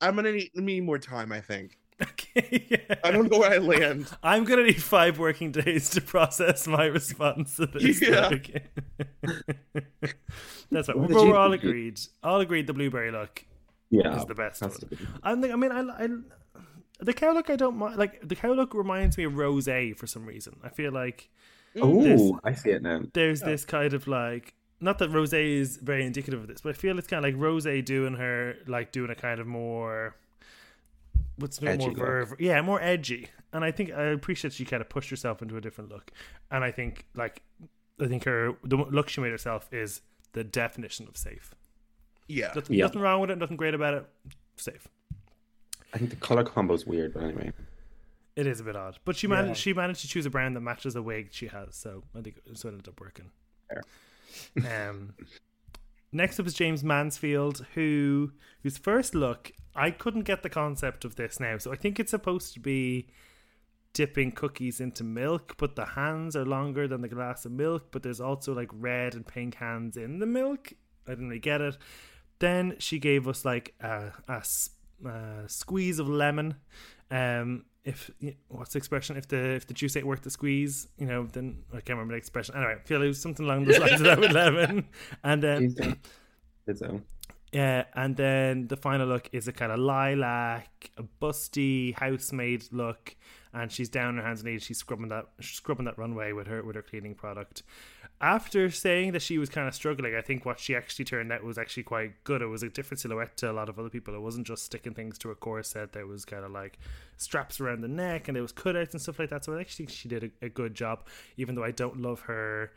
I'm 0.00 0.16
gonna 0.16 0.32
need, 0.32 0.50
need 0.54 0.80
more 0.82 0.98
time, 0.98 1.30
I 1.32 1.40
think. 1.40 1.76
okay, 2.02 2.66
yeah. 2.70 2.94
I 3.04 3.10
don't 3.10 3.30
know 3.30 3.38
where 3.38 3.50
I 3.52 3.58
land. 3.58 4.06
I'm 4.22 4.44
gonna 4.44 4.64
need 4.64 4.82
five 4.82 5.18
working 5.18 5.52
days 5.52 5.90
to 5.90 6.00
process 6.00 6.66
my 6.66 6.86
response 6.86 7.56
to 7.56 7.66
this. 7.66 8.00
Yeah. 8.00 8.30
That's 10.70 10.88
right. 10.88 10.96
What 10.98 11.08
But 11.08 11.14
did 11.18 11.22
you 11.24 11.30
we're 11.30 11.36
all 11.36 11.52
agreed. 11.52 12.00
All 12.22 12.40
agreed. 12.40 12.66
The 12.66 12.72
blueberry 12.72 13.10
look 13.10 13.44
Yeah. 13.90 14.16
is 14.18 14.24
the 14.26 14.34
best 14.34 14.62
one. 14.62 14.72
be. 14.88 14.98
I 15.22 15.34
think. 15.34 15.52
I 15.52 15.56
mean, 15.56 15.72
I, 15.72 16.04
I 16.04 16.08
the 17.00 17.12
cow 17.12 17.32
look. 17.32 17.50
I 17.50 17.56
don't 17.56 17.76
mind. 17.76 17.96
Like 17.96 18.26
the 18.26 18.36
cow 18.36 18.52
look 18.52 18.74
reminds 18.74 19.18
me 19.18 19.24
of 19.24 19.36
rose 19.36 19.68
for 19.96 20.06
some 20.06 20.26
reason. 20.26 20.58
I 20.62 20.68
feel 20.68 20.92
like 20.92 21.30
Oh, 21.80 22.40
I 22.42 22.52
see 22.54 22.70
it 22.70 22.82
now. 22.82 23.02
there's 23.12 23.42
oh. 23.42 23.46
this 23.46 23.64
kind 23.64 23.94
of 23.94 24.08
like 24.08 24.54
not 24.80 24.98
that 24.98 25.10
Rose 25.10 25.32
is 25.32 25.76
very 25.76 26.06
indicative 26.06 26.40
of 26.40 26.48
this, 26.48 26.62
but 26.62 26.70
I 26.70 26.72
feel 26.72 26.98
it's 26.98 27.06
kind 27.06 27.24
of 27.24 27.32
like 27.32 27.40
Rose 27.40 27.66
doing 27.84 28.14
her 28.14 28.56
like 28.66 28.92
doing 28.92 29.10
a 29.10 29.14
kind 29.14 29.40
of 29.40 29.46
more 29.46 30.16
what's 31.36 31.58
the 31.58 31.76
more 31.76 31.92
verve, 31.92 32.34
yeah, 32.38 32.60
more 32.62 32.80
edgy. 32.82 33.28
And 33.52 33.64
I 33.64 33.70
think 33.72 33.92
I 33.92 34.04
appreciate 34.04 34.52
she 34.52 34.64
kind 34.64 34.80
of 34.80 34.88
pushed 34.88 35.10
herself 35.10 35.42
into 35.42 35.56
a 35.56 35.60
different 35.60 35.90
look. 35.90 36.10
And 36.50 36.64
I 36.64 36.70
think 36.70 37.06
like 37.14 37.42
I 38.00 38.06
think 38.08 38.24
her 38.24 38.56
the 38.64 38.76
look 38.76 39.08
she 39.08 39.20
made 39.20 39.30
herself 39.30 39.68
is 39.72 40.00
the 40.32 40.44
definition 40.44 41.06
of 41.08 41.16
safe. 41.16 41.54
Yeah. 42.30 42.52
Nothing, 42.54 42.76
Yeah. 42.76 42.84
nothing 42.86 43.00
wrong 43.02 43.20
with 43.20 43.30
it. 43.30 43.38
Nothing 43.38 43.56
great 43.56 43.74
about 43.74 43.94
it. 43.94 44.06
Safe. 44.56 44.86
I 45.92 45.98
think 45.98 46.10
the 46.10 46.16
color 46.16 46.44
combo 46.44 46.74
is 46.74 46.86
weird, 46.86 47.14
but 47.14 47.22
anyway. 47.24 47.52
It 48.36 48.46
is 48.46 48.60
a 48.60 48.64
bit 48.64 48.76
odd, 48.76 48.98
but 49.04 49.16
she 49.16 49.26
managed. 49.26 49.48
Yeah. 49.48 49.54
She 49.54 49.72
managed 49.74 50.00
to 50.02 50.08
choose 50.08 50.24
a 50.24 50.30
brand 50.30 50.54
that 50.56 50.60
matches 50.60 50.94
the 50.94 51.02
wig 51.02 51.28
she 51.32 51.48
has, 51.48 51.74
so 51.74 52.04
I 52.16 52.20
think 52.20 52.38
it's 52.46 52.64
ended 52.64 52.86
up 52.88 53.00
working. 53.00 53.30
Fair. 53.68 54.88
Um, 54.88 55.14
next 56.12 56.38
up 56.38 56.46
is 56.46 56.54
Jaymes 56.54 56.84
Mansfield, 56.84 57.66
who 57.74 58.32
whose 58.62 58.78
first 58.78 59.14
look 59.14 59.50
I 59.74 59.90
couldn't 59.90 60.22
get 60.22 60.42
the 60.42 60.48
concept 60.48 61.04
of 61.04 61.16
this 61.16 61.40
now. 61.40 61.58
So 61.58 61.72
I 61.72 61.76
think 61.76 61.98
it's 62.00 62.10
supposed 62.12 62.54
to 62.54 62.60
be 62.60 63.08
dipping 63.92 64.30
cookies 64.30 64.80
into 64.80 65.02
milk, 65.02 65.56
but 65.58 65.74
the 65.76 65.84
hands 65.84 66.36
are 66.36 66.44
longer 66.46 66.86
than 66.86 67.00
the 67.02 67.08
glass 67.08 67.44
of 67.44 67.52
milk. 67.52 67.88
But 67.90 68.02
there's 68.04 68.20
also 68.20 68.54
like 68.54 68.68
red 68.72 69.14
and 69.14 69.26
pink 69.26 69.56
hands 69.56 69.96
in 69.96 70.20
the 70.20 70.26
milk. 70.26 70.72
I 71.06 71.10
didn't 71.12 71.28
really 71.28 71.40
get 71.40 71.60
it. 71.60 71.76
Then 72.40 72.76
she 72.78 72.98
gave 72.98 73.28
us 73.28 73.44
like 73.44 73.74
a 73.80 74.12
squeeze 75.46 75.98
of 75.98 76.08
lemon. 76.08 76.56
Um, 77.10 77.64
if 77.84 78.10
what's 78.48 78.72
the 78.74 78.78
expression? 78.78 79.16
If 79.16 79.28
the 79.28 79.38
if 79.54 79.66
the 79.66 79.74
juice 79.74 79.96
ain't 79.96 80.06
worth 80.06 80.22
the 80.22 80.30
squeeze, 80.30 80.88
you 80.98 81.06
know, 81.06 81.26
then 81.26 81.62
I 81.72 81.76
can't 81.76 81.90
remember 81.90 82.14
the 82.14 82.18
expression. 82.18 82.54
Anyway, 82.56 82.76
I 82.78 82.86
feel 82.86 83.02
it 83.02 83.06
was 83.08 83.20
something 83.20 83.46
along 83.46 83.64
those 83.64 83.78
lines 83.78 84.00
of 84.00 84.06
that 84.06 84.20
with 84.20 84.32
lemon. 84.32 84.88
And 85.24 85.42
then 85.42 85.74
So, 85.76 87.02
yeah, 87.52 87.84
and 87.94 88.16
then 88.16 88.68
the 88.68 88.76
final 88.76 89.08
look 89.08 89.28
is 89.32 89.48
a 89.48 89.52
kind 89.52 89.72
of 89.72 89.78
lilac, 89.80 90.90
a 90.96 91.02
busty 91.02 91.94
housemaid 91.94 92.64
look, 92.72 93.16
and 93.52 93.72
she's 93.72 93.88
down 93.88 94.08
on 94.08 94.16
her 94.18 94.22
hands 94.22 94.40
and 94.42 94.50
knees. 94.50 94.62
She's 94.62 94.78
scrubbing 94.78 95.08
that 95.08 95.26
scrubbing 95.40 95.86
that 95.86 95.98
runway 95.98 96.32
with 96.32 96.46
her 96.46 96.62
with 96.62 96.76
her 96.76 96.82
cleaning 96.82 97.14
product. 97.14 97.62
After 98.22 98.70
saying 98.70 99.12
that 99.12 99.22
she 99.22 99.38
was 99.38 99.48
kind 99.48 99.66
of 99.66 99.74
struggling, 99.74 100.14
I 100.14 100.20
think 100.20 100.44
what 100.44 100.60
she 100.60 100.76
actually 100.76 101.06
turned 101.06 101.32
out 101.32 101.42
was 101.42 101.56
actually 101.56 101.84
quite 101.84 102.22
good. 102.24 102.42
It 102.42 102.46
was 102.46 102.62
a 102.62 102.68
different 102.68 103.00
silhouette 103.00 103.36
to 103.38 103.50
a 103.50 103.52
lot 103.52 103.70
of 103.70 103.78
other 103.78 103.88
people. 103.88 104.14
It 104.14 104.20
wasn't 104.20 104.46
just 104.46 104.64
sticking 104.64 104.92
things 104.92 105.16
to 105.18 105.30
a 105.30 105.34
corset. 105.34 105.92
There 105.92 106.06
was 106.06 106.26
kind 106.26 106.44
of 106.44 106.50
like 106.50 106.78
straps 107.16 107.60
around 107.60 107.80
the 107.80 107.88
neck, 107.88 108.28
and 108.28 108.36
there 108.36 108.42
was 108.42 108.52
cutouts 108.52 108.92
and 108.92 109.00
stuff 109.00 109.18
like 109.18 109.30
that. 109.30 109.44
So 109.44 109.56
I 109.56 109.60
actually 109.60 109.86
think 109.86 109.96
she 109.96 110.08
did 110.08 110.24
a, 110.24 110.46
a 110.46 110.48
good 110.50 110.74
job, 110.74 111.06
even 111.38 111.54
though 111.54 111.64
I 111.64 111.70
don't 111.70 112.02
love 112.02 112.20
her 112.20 112.72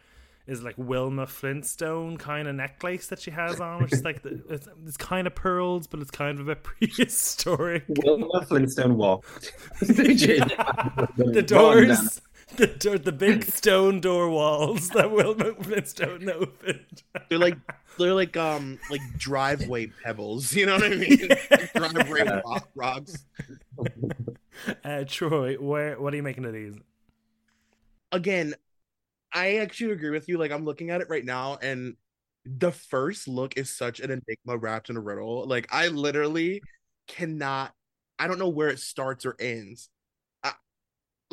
is 0.45 0.61
like 0.61 0.75
Wilma 0.77 1.25
Flintstone 1.25 2.17
kind 2.17 2.47
of 2.47 2.55
necklace 2.55 3.07
that 3.07 3.19
she 3.19 3.31
has 3.31 3.61
on, 3.61 3.81
which 3.81 3.93
is 3.93 4.03
like 4.03 4.23
the, 4.23 4.41
it's, 4.49 4.67
it's 4.85 4.97
kind 4.97 5.25
of 5.25 5.35
pearls, 5.35 5.87
but 5.87 6.01
it's 6.01 6.11
kind 6.11 6.39
of 6.39 6.49
a 6.49 6.55
prehistoric. 6.57 7.85
Wilma 7.87 8.45
Flintstone 8.45 8.97
walked. 8.97 9.53
the 9.79 11.43
doors, 11.45 12.21
the 12.57 12.67
door, 12.67 12.97
the 12.97 13.11
big 13.11 13.43
stone 13.53 13.99
door 13.99 14.29
walls 14.29 14.89
that 14.89 15.11
Wilma 15.11 15.55
Flintstone 15.55 16.29
opened. 16.29 17.03
They're 17.29 17.39
like 17.39 17.57
they're 17.97 18.13
like 18.13 18.37
um 18.37 18.79
like 18.91 19.01
driveway 19.17 19.87
pebbles. 20.03 20.53
You 20.53 20.67
know 20.67 20.75
what 20.75 20.83
I 20.83 20.95
mean? 20.95 21.29
driveway 21.75 22.41
rock, 22.45 22.69
rocks. 22.75 23.25
Uh, 24.83 25.03
Troy, 25.07 25.55
where 25.55 25.99
what 25.99 26.13
are 26.13 26.17
you 26.17 26.23
making 26.23 26.45
of 26.45 26.53
these? 26.53 26.75
Again, 28.11 28.53
I 29.33 29.57
actually 29.57 29.93
agree 29.93 30.11
with 30.11 30.29
you. 30.29 30.37
Like 30.37 30.51
I'm 30.51 30.65
looking 30.65 30.91
at 30.91 31.01
it 31.01 31.09
right 31.09 31.25
now, 31.25 31.57
and 31.61 31.95
the 32.45 32.71
first 32.71 33.27
look 33.27 33.57
is 33.57 33.75
such 33.75 33.99
an 33.99 34.11
enigma 34.11 34.57
wrapped 34.57 34.89
in 34.89 34.97
a 34.97 35.01
riddle. 35.01 35.47
Like 35.47 35.67
I 35.71 35.87
literally 35.87 36.61
cannot. 37.07 37.73
I 38.19 38.27
don't 38.27 38.37
know 38.37 38.49
where 38.49 38.69
it 38.69 38.79
starts 38.79 39.25
or 39.25 39.35
ends. 39.39 39.89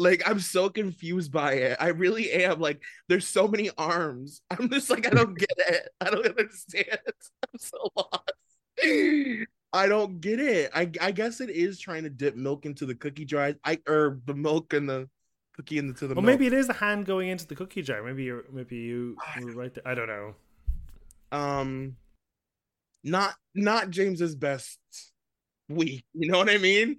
Like 0.00 0.22
I'm 0.28 0.40
so 0.40 0.70
confused 0.70 1.30
by 1.32 1.54
it. 1.54 1.76
I 1.80 1.88
really 1.88 2.32
am. 2.32 2.60
Like 2.60 2.82
there's 3.08 3.26
so 3.26 3.46
many 3.48 3.70
arms. 3.76 4.42
I'm 4.50 4.70
just 4.70 4.90
like 4.90 5.06
I 5.06 5.10
don't 5.10 5.36
get 5.38 5.52
it. 5.58 5.88
I 6.00 6.10
don't 6.10 6.26
understand. 6.26 6.98
I'm 7.06 7.58
so 7.58 7.78
lost. 7.96 8.32
I 9.72 9.86
don't 9.86 10.20
get 10.20 10.40
it. 10.40 10.70
I 10.74 10.90
I 11.00 11.12
guess 11.12 11.40
it 11.40 11.50
is 11.50 11.78
trying 11.78 12.04
to 12.04 12.10
dip 12.10 12.36
milk 12.36 12.66
into 12.66 12.86
the 12.86 12.94
cookie 12.94 13.24
jar. 13.24 13.54
I 13.64 13.78
or 13.86 14.20
the 14.26 14.34
milk 14.34 14.72
and 14.72 14.88
the 14.88 15.08
cookie 15.56 15.78
into 15.78 16.06
the 16.08 16.14
Well, 16.14 16.22
milk. 16.22 16.40
maybe 16.40 16.46
it 16.46 16.52
is 16.52 16.66
the 16.66 16.72
hand 16.74 17.06
going 17.06 17.28
into 17.28 17.46
the 17.46 17.54
cookie 17.56 17.82
jar. 17.82 18.02
Maybe 18.02 18.24
you're 18.24 18.44
maybe 18.52 18.76
you 18.78 19.16
were 19.42 19.52
right 19.54 19.74
there. 19.74 19.86
I 19.86 19.94
don't 19.94 20.08
know. 20.08 20.34
um 21.32 21.96
not 23.04 23.34
not 23.54 23.90
Jaymes's 23.90 24.34
best 24.36 24.78
week, 25.68 26.04
you 26.14 26.30
know 26.30 26.38
what 26.38 26.50
I 26.50 26.58
mean? 26.58 26.98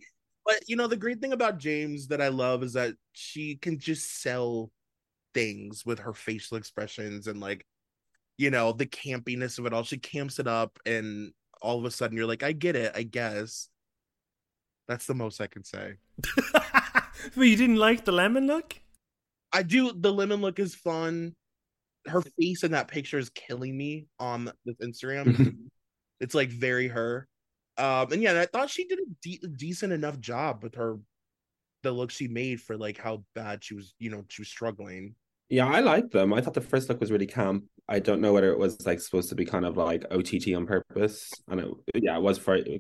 But 0.51 0.67
you 0.67 0.75
know 0.75 0.87
the 0.87 0.97
great 0.97 1.21
thing 1.21 1.31
about 1.31 1.59
Jaymes 1.59 2.07
that 2.07 2.21
I 2.21 2.27
love 2.27 2.61
is 2.61 2.73
that 2.73 2.95
she 3.13 3.55
can 3.55 3.79
just 3.79 4.21
sell 4.21 4.69
things 5.33 5.85
with 5.85 5.99
her 5.99 6.13
facial 6.13 6.57
expressions 6.57 7.27
and 7.27 7.39
like 7.39 7.65
you 8.37 8.51
know 8.51 8.73
the 8.73 8.85
campiness 8.85 9.59
of 9.59 9.65
it 9.65 9.71
all. 9.71 9.83
She 9.83 9.97
camps 9.97 10.39
it 10.39 10.47
up 10.47 10.77
and 10.85 11.31
all 11.61 11.79
of 11.79 11.85
a 11.85 11.91
sudden 11.91 12.17
you're 12.17 12.25
like 12.25 12.43
I 12.43 12.51
get 12.51 12.75
it, 12.75 12.91
I 12.93 13.03
guess. 13.03 13.69
That's 14.89 15.05
the 15.05 15.13
most 15.13 15.39
I 15.39 15.47
can 15.47 15.63
say. 15.63 15.93
but 16.43 17.37
you 17.37 17.55
didn't 17.55 17.77
like 17.77 18.03
the 18.03 18.11
lemon 18.11 18.45
look? 18.45 18.77
I 19.53 19.63
do 19.63 19.93
the 19.93 20.11
lemon 20.11 20.41
look 20.41 20.59
is 20.59 20.75
fun. 20.75 21.33
Her 22.07 22.21
face 22.37 22.65
in 22.65 22.71
that 22.71 22.89
picture 22.89 23.19
is 23.19 23.29
killing 23.29 23.77
me 23.77 24.07
on 24.19 24.51
this 24.65 24.75
Instagram. 24.83 25.69
it's 26.19 26.35
like 26.35 26.49
very 26.49 26.89
her. 26.89 27.29
Um, 27.81 28.11
and 28.11 28.21
yeah, 28.21 28.39
I 28.39 28.45
thought 28.45 28.69
she 28.69 28.85
did 28.85 28.99
a 28.99 29.05
de- 29.23 29.47
decent 29.57 29.91
enough 29.91 30.19
job 30.19 30.61
with 30.61 30.75
her, 30.75 30.99
the 31.81 31.91
look 31.91 32.11
she 32.11 32.27
made 32.27 32.61
for 32.61 32.77
like 32.77 32.97
how 32.97 33.23
bad 33.33 33.63
she 33.63 33.73
was, 33.73 33.95
you 33.97 34.11
know, 34.11 34.23
she 34.27 34.41
was 34.41 34.49
struggling. 34.49 35.15
Yeah, 35.49 35.67
I 35.67 35.79
like 35.79 36.11
them. 36.11 36.31
I 36.31 36.41
thought 36.41 36.53
the 36.53 36.61
first 36.61 36.87
look 36.87 36.99
was 36.99 37.11
really 37.11 37.25
camp. 37.25 37.65
I 37.89 37.99
don't 37.99 38.21
know 38.21 38.33
whether 38.33 38.51
it 38.51 38.59
was 38.59 38.85
like 38.85 39.01
supposed 39.01 39.29
to 39.29 39.35
be 39.35 39.45
kind 39.45 39.65
of 39.65 39.77
like 39.77 40.05
OTT 40.11 40.53
on 40.55 40.65
purpose, 40.67 41.29
and 41.49 41.59
it 41.59 41.67
yeah, 41.95 42.15
it 42.17 42.21
was 42.21 42.39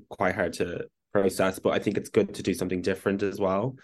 quite 0.09 0.35
hard 0.35 0.53
to 0.53 0.85
process. 1.11 1.59
But 1.59 1.73
I 1.73 1.79
think 1.79 1.97
it's 1.97 2.09
good 2.09 2.35
to 2.35 2.43
do 2.43 2.53
something 2.53 2.81
different 2.81 3.23
as 3.23 3.39
well. 3.39 3.75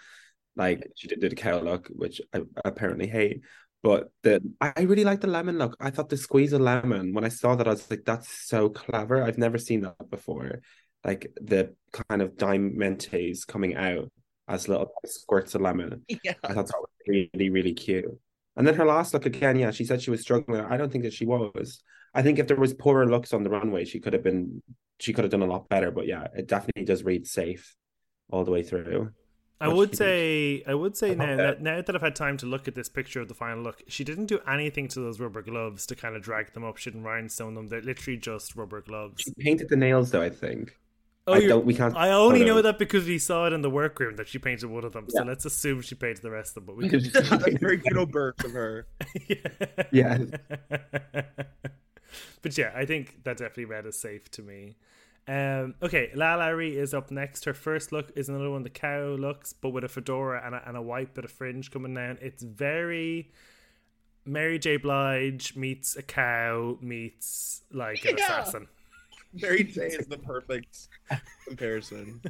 Like 0.56 0.88
she 0.96 1.08
did, 1.08 1.20
did 1.20 1.32
a 1.32 1.36
cow 1.36 1.60
look, 1.60 1.88
which 1.88 2.20
I 2.32 2.42
apparently 2.64 3.08
hate. 3.08 3.40
But 3.82 4.10
the 4.22 4.40
I 4.60 4.82
really 4.82 5.04
like 5.04 5.20
the 5.20 5.26
lemon 5.26 5.58
look. 5.58 5.76
I 5.80 5.90
thought 5.90 6.08
the 6.08 6.16
squeeze 6.16 6.52
of 6.52 6.60
lemon 6.60 7.12
when 7.12 7.24
I 7.24 7.28
saw 7.28 7.56
that 7.56 7.66
I 7.66 7.70
was 7.70 7.90
like, 7.90 8.04
that's 8.06 8.28
so 8.48 8.70
clever. 8.70 9.22
I've 9.22 9.38
never 9.38 9.58
seen 9.58 9.82
that 9.82 10.10
before. 10.10 10.62
Like 11.04 11.32
the 11.40 11.74
kind 12.08 12.22
of 12.22 12.36
diamantes 12.36 13.46
coming 13.46 13.76
out 13.76 14.10
as 14.48 14.68
little 14.68 14.90
squirts 15.06 15.54
of 15.54 15.60
lemon. 15.60 16.04
Yeah. 16.24 16.34
I 16.42 16.52
thought 16.52 16.66
that 16.66 16.80
was 16.80 16.90
really, 17.06 17.50
really 17.50 17.74
cute. 17.74 18.18
And 18.56 18.66
then 18.66 18.74
her 18.74 18.84
last 18.84 19.14
look 19.14 19.26
again, 19.26 19.56
yeah, 19.56 19.70
she 19.70 19.84
said 19.84 20.02
she 20.02 20.10
was 20.10 20.20
struggling. 20.20 20.60
I 20.60 20.76
don't 20.76 20.90
think 20.90 21.04
that 21.04 21.12
she 21.12 21.26
was. 21.26 21.82
I 22.14 22.22
think 22.22 22.38
if 22.38 22.48
there 22.48 22.56
was 22.56 22.74
poorer 22.74 23.06
looks 23.06 23.32
on 23.32 23.44
the 23.44 23.50
runway, 23.50 23.84
she 23.84 24.00
could 24.00 24.12
have 24.12 24.24
been 24.24 24.62
she 24.98 25.12
could 25.12 25.24
have 25.24 25.30
done 25.30 25.42
a 25.42 25.46
lot 25.46 25.68
better. 25.68 25.90
But 25.90 26.06
yeah, 26.06 26.26
it 26.36 26.48
definitely 26.48 26.84
does 26.84 27.04
read 27.04 27.26
safe 27.26 27.76
all 28.30 28.44
the 28.44 28.50
way 28.50 28.62
through. 28.62 29.12
I 29.60 29.68
would 29.68 29.90
she 29.90 29.96
did. 29.96 29.96
say, 29.96 30.62
I 30.66 30.74
would 30.74 30.96
say 30.96 31.12
I 31.12 31.14
now 31.14 31.26
love 31.26 31.36
that 31.36 31.58
that. 31.58 31.62
now 31.62 31.82
that 31.82 31.94
I've 31.94 32.02
had 32.02 32.16
time 32.16 32.36
to 32.38 32.46
look 32.46 32.68
at 32.68 32.74
this 32.74 32.88
picture 32.88 33.20
of 33.20 33.28
the 33.28 33.34
final 33.34 33.62
look, 33.62 33.82
she 33.88 34.04
didn't 34.04 34.26
do 34.26 34.40
anything 34.48 34.88
to 34.88 35.00
those 35.00 35.20
rubber 35.20 35.42
gloves 35.42 35.86
to 35.86 35.96
kind 35.96 36.16
of 36.16 36.22
drag 36.22 36.52
them 36.52 36.64
up. 36.64 36.76
She 36.76 36.90
didn't 36.90 37.04
rhinestone 37.04 37.54
them. 37.54 37.68
They're 37.68 37.82
literally 37.82 38.18
just 38.18 38.56
rubber 38.56 38.80
gloves. 38.80 39.22
She 39.22 39.32
painted 39.38 39.68
the 39.68 39.76
nails 39.76 40.10
though, 40.10 40.22
I 40.22 40.30
think. 40.30 40.76
Oh, 41.28 41.34
I 41.34 41.46
don't 41.46 41.64
we 41.64 41.74
can't 41.74 41.96
I 41.96 42.10
only 42.10 42.44
know 42.44 42.60
that 42.62 42.78
because 42.78 43.06
we 43.06 43.18
saw 43.18 43.46
it 43.46 43.52
in 43.52 43.62
the 43.62 43.70
workroom 43.70 44.16
that 44.16 44.28
she 44.28 44.38
painted 44.38 44.66
one 44.66 44.84
of 44.84 44.92
them. 44.92 45.06
So 45.08 45.22
let's 45.22 45.44
assume 45.44 45.82
she 45.82 45.94
painted 45.94 46.22
the 46.22 46.30
rest 46.30 46.56
of 46.56 46.66
them. 46.66 46.74
But 46.74 46.76
we 46.76 46.88
couldn't 46.88 47.12
That's 47.12 47.58
very 47.60 47.76
good 47.76 48.10
burst 48.10 48.44
of 48.44 48.52
her. 48.52 48.86
Yeah. 49.92 50.18
but 52.42 52.56
yeah, 52.56 52.72
I 52.74 52.84
think 52.84 53.24
that 53.24 53.36
definitely 53.38 53.66
read 53.66 53.86
as 53.86 53.98
safe 53.98 54.30
to 54.32 54.42
me. 54.42 54.76
Um, 55.26 55.74
okay, 55.82 56.10
LaLa 56.14 56.56
Ri 56.56 56.76
is 56.76 56.94
up 56.94 57.10
next. 57.10 57.44
Her 57.44 57.52
first 57.52 57.92
look 57.92 58.10
is 58.16 58.28
another 58.30 58.50
one, 58.50 58.62
the 58.62 58.70
cow 58.70 59.16
looks, 59.18 59.52
but 59.52 59.70
with 59.70 59.84
a 59.84 59.88
fedora 59.88 60.42
and 60.44 60.54
a, 60.54 60.66
and 60.66 60.76
a 60.76 60.80
white 60.82 61.12
bit 61.14 61.24
of 61.26 61.30
fringe 61.30 61.70
coming 61.70 61.92
down. 61.94 62.16
It's 62.22 62.42
very 62.42 63.30
Mary 64.24 64.58
J. 64.58 64.78
Blige 64.78 65.54
meets 65.54 65.96
a 65.96 66.02
cow 66.02 66.78
meets 66.80 67.62
like 67.70 68.04
an 68.06 68.16
Yeah. 68.16 68.24
assassin. 68.24 68.68
Mary 69.42 69.64
J 69.64 69.86
is 69.86 70.06
the 70.06 70.18
perfect 70.18 70.88
comparison. 71.46 72.20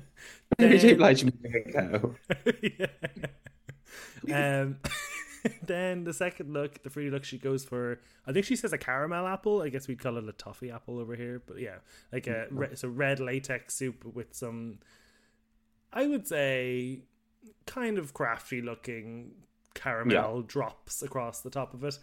Mary 0.58 0.78
J. 0.78 0.88
Then- 0.88 0.96
Blige 0.98 1.24
making 1.24 1.54
a 1.66 1.72
cow. 1.72 2.14
yeah. 2.62 4.60
Um, 4.60 4.78
then 5.62 6.04
the 6.04 6.12
second 6.12 6.52
look, 6.52 6.82
the 6.82 6.90
free 6.90 7.10
look, 7.10 7.24
she 7.24 7.38
goes 7.38 7.64
for. 7.64 8.00
I 8.26 8.32
think 8.32 8.44
she 8.44 8.56
says 8.56 8.72
a 8.72 8.78
caramel 8.78 9.26
apple. 9.26 9.62
I 9.62 9.68
guess 9.68 9.88
we'd 9.88 10.00
call 10.00 10.16
it 10.18 10.28
a 10.28 10.32
toffee 10.32 10.70
apple 10.70 10.98
over 10.98 11.14
here, 11.14 11.42
but 11.46 11.60
yeah, 11.60 11.76
like 12.12 12.26
a 12.26 12.46
re- 12.50 12.68
it's 12.72 12.84
a 12.84 12.88
red 12.88 13.20
latex 13.20 13.74
soup 13.74 14.04
with 14.04 14.34
some. 14.34 14.78
I 15.92 16.06
would 16.06 16.26
say, 16.26 17.00
kind 17.66 17.96
of 17.98 18.12
crafty 18.12 18.60
looking 18.60 19.30
caramel 19.74 20.42
drops 20.42 21.02
across 21.02 21.40
the 21.40 21.50
top 21.50 21.72
of 21.72 21.84
it, 21.84 21.98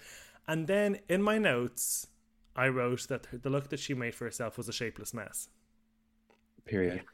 and 0.48 0.66
then 0.66 1.00
in 1.10 1.22
my 1.22 1.38
notes, 1.38 2.08
I 2.56 2.68
wrote 2.70 3.08
that 3.10 3.28
the 3.44 3.50
look 3.50 3.70
that 3.70 3.80
she 3.80 3.94
made 3.94 4.16
for 4.16 4.26
herself 4.26 4.58
was 4.58 4.70
a 4.70 4.74
shapeless 4.74 5.14
mess. 5.14 5.50
Period. 6.66 7.02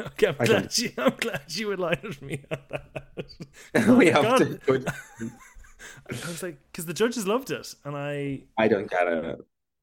Okay, 0.00 0.28
I'm 0.28 0.36
I 0.38 0.44
glad 0.46 0.60
don't- 0.62 0.78
you. 0.78 0.90
I'm 0.96 1.16
glad 1.16 1.40
you 1.48 1.74
aligned 1.74 2.22
me 2.22 2.44
on 2.52 2.58
that. 2.70 3.04
Oh 3.88 3.96
we 3.96 4.12
Oh, 4.12 4.22
have 4.22 4.38
God. 4.38 4.60
to 4.66 4.84
I 6.08 6.28
was 6.28 6.42
like, 6.42 6.58
because 6.70 6.86
the 6.86 6.94
judges 6.94 7.26
loved 7.26 7.50
it, 7.50 7.74
and 7.84 7.96
I 7.96 8.44
I 8.56 8.68
don't 8.68 8.88
get 8.88 9.08
it. 9.08 9.38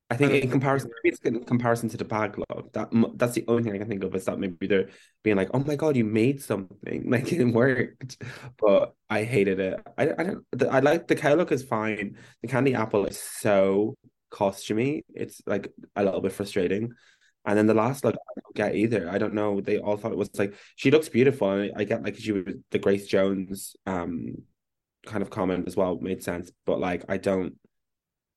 I 0.10 0.16
think 0.16 0.32
in 0.41 0.49
comparison, 0.51 0.89
maybe 1.03 1.14
it's 1.14 1.22
in 1.26 1.43
comparison 1.43 1.89
to 1.89 1.97
the 1.97 2.06
bag 2.06 2.38
log. 2.49 2.72
That 2.72 2.89
that's 3.18 3.34
the 3.34 3.43
only 3.49 3.64
thing 3.64 3.74
I 3.74 3.78
can 3.80 3.89
think 3.89 4.03
of 4.06 4.16
is 4.16 4.24
that 4.26 4.39
maybe 4.39 4.68
they're 4.68 4.88
being 5.24 5.36
like, 5.36 5.49
"Oh 5.53 5.60
my 5.60 5.76
god, 5.76 5.97
you 5.97 6.06
made 6.06 6.41
something!" 6.41 7.10
Like 7.10 7.34
it 7.34 7.43
worked, 7.45 8.24
but 8.58 8.93
I 9.10 9.24
hated 9.24 9.60
it. 9.60 9.82
I 9.97 10.03
I 10.18 10.24
don't. 10.24 10.45
the- 10.53 10.70
I 10.70 10.80
like 10.80 11.08
the 11.08 11.16
cow 11.16 11.34
look 11.34 11.51
is 11.51 11.64
fine. 11.64 12.16
The 12.41 12.47
candy 12.47 12.74
apple 12.74 13.06
is 13.06 13.20
so 13.20 13.95
costumey. 14.36 15.03
It's 15.13 15.41
like 15.45 15.71
a 15.95 16.03
little 16.03 16.21
bit 16.21 16.33
frustrating. 16.33 16.91
And 17.45 17.57
then 17.57 17.67
the 17.67 17.73
last 17.73 18.03
look, 18.03 18.15
I 18.15 18.41
don't 18.41 18.55
get 18.55 18.75
either. 18.75 19.09
I 19.09 19.17
don't 19.17 19.33
know. 19.33 19.61
They 19.61 19.77
all 19.77 19.97
thought 19.97 20.11
it 20.11 20.17
was 20.17 20.29
like 20.38 20.55
she 20.75 20.91
looks 20.91 21.09
beautiful. 21.09 21.47
I, 21.47 21.71
I 21.75 21.83
get 21.83 22.03
like 22.03 22.17
she 22.17 22.31
was 22.31 22.53
the 22.71 22.79
Grace 22.79 23.07
Jones 23.07 23.75
um 23.86 24.43
kind 25.05 25.21
of 25.21 25.29
comment 25.29 25.67
as 25.67 25.75
well 25.75 25.99
made 26.01 26.23
sense, 26.23 26.51
but 26.65 26.79
like 26.79 27.05
I 27.07 27.17
don't 27.17 27.53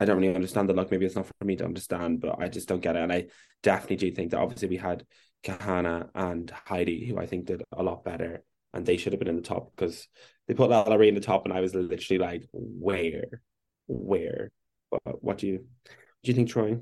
I 0.01 0.05
don't 0.05 0.21
really 0.21 0.35
understand 0.35 0.69
the 0.69 0.75
look. 0.75 0.91
Maybe 0.91 1.07
it's 1.07 1.17
not 1.17 1.27
for 1.27 1.45
me 1.45 1.57
to 1.57 1.65
understand, 1.65 2.21
but 2.21 2.39
I 2.39 2.49
just 2.49 2.69
don't 2.69 2.83
get 2.83 2.97
it. 2.97 3.03
And 3.03 3.13
I 3.13 3.27
definitely 3.63 3.97
do 3.97 4.15
think 4.15 4.31
that 4.31 4.41
obviously 4.41 4.69
we 4.69 4.77
had 4.77 5.05
Kahanna 5.43 6.11
and 6.15 6.51
Heidi, 6.67 7.07
who 7.07 7.19
I 7.19 7.27
think 7.27 7.47
did 7.47 7.63
a 7.73 7.83
lot 7.83 8.05
better, 8.05 8.45
and 8.75 8.87
they 8.87 8.97
should 8.97 9.13
have 9.13 9.19
been 9.21 9.29
in 9.29 9.37
the 9.37 9.43
top 9.43 9.73
because 9.75 10.07
they 10.47 10.55
put 10.55 10.71
LaLa 10.71 10.99
Ri 10.99 11.09
in 11.09 11.15
the 11.15 11.21
top, 11.21 11.45
and 11.45 11.53
I 11.53 11.61
was 11.61 11.75
literally 11.75 12.19
like, 12.19 12.49
where, 12.53 13.43
where? 13.87 14.51
But 14.91 15.23
what 15.23 15.39
do 15.39 15.47
you, 15.47 15.59
do 15.59 16.31
you 16.31 16.35
think, 16.35 16.49
Troy? 16.49 16.79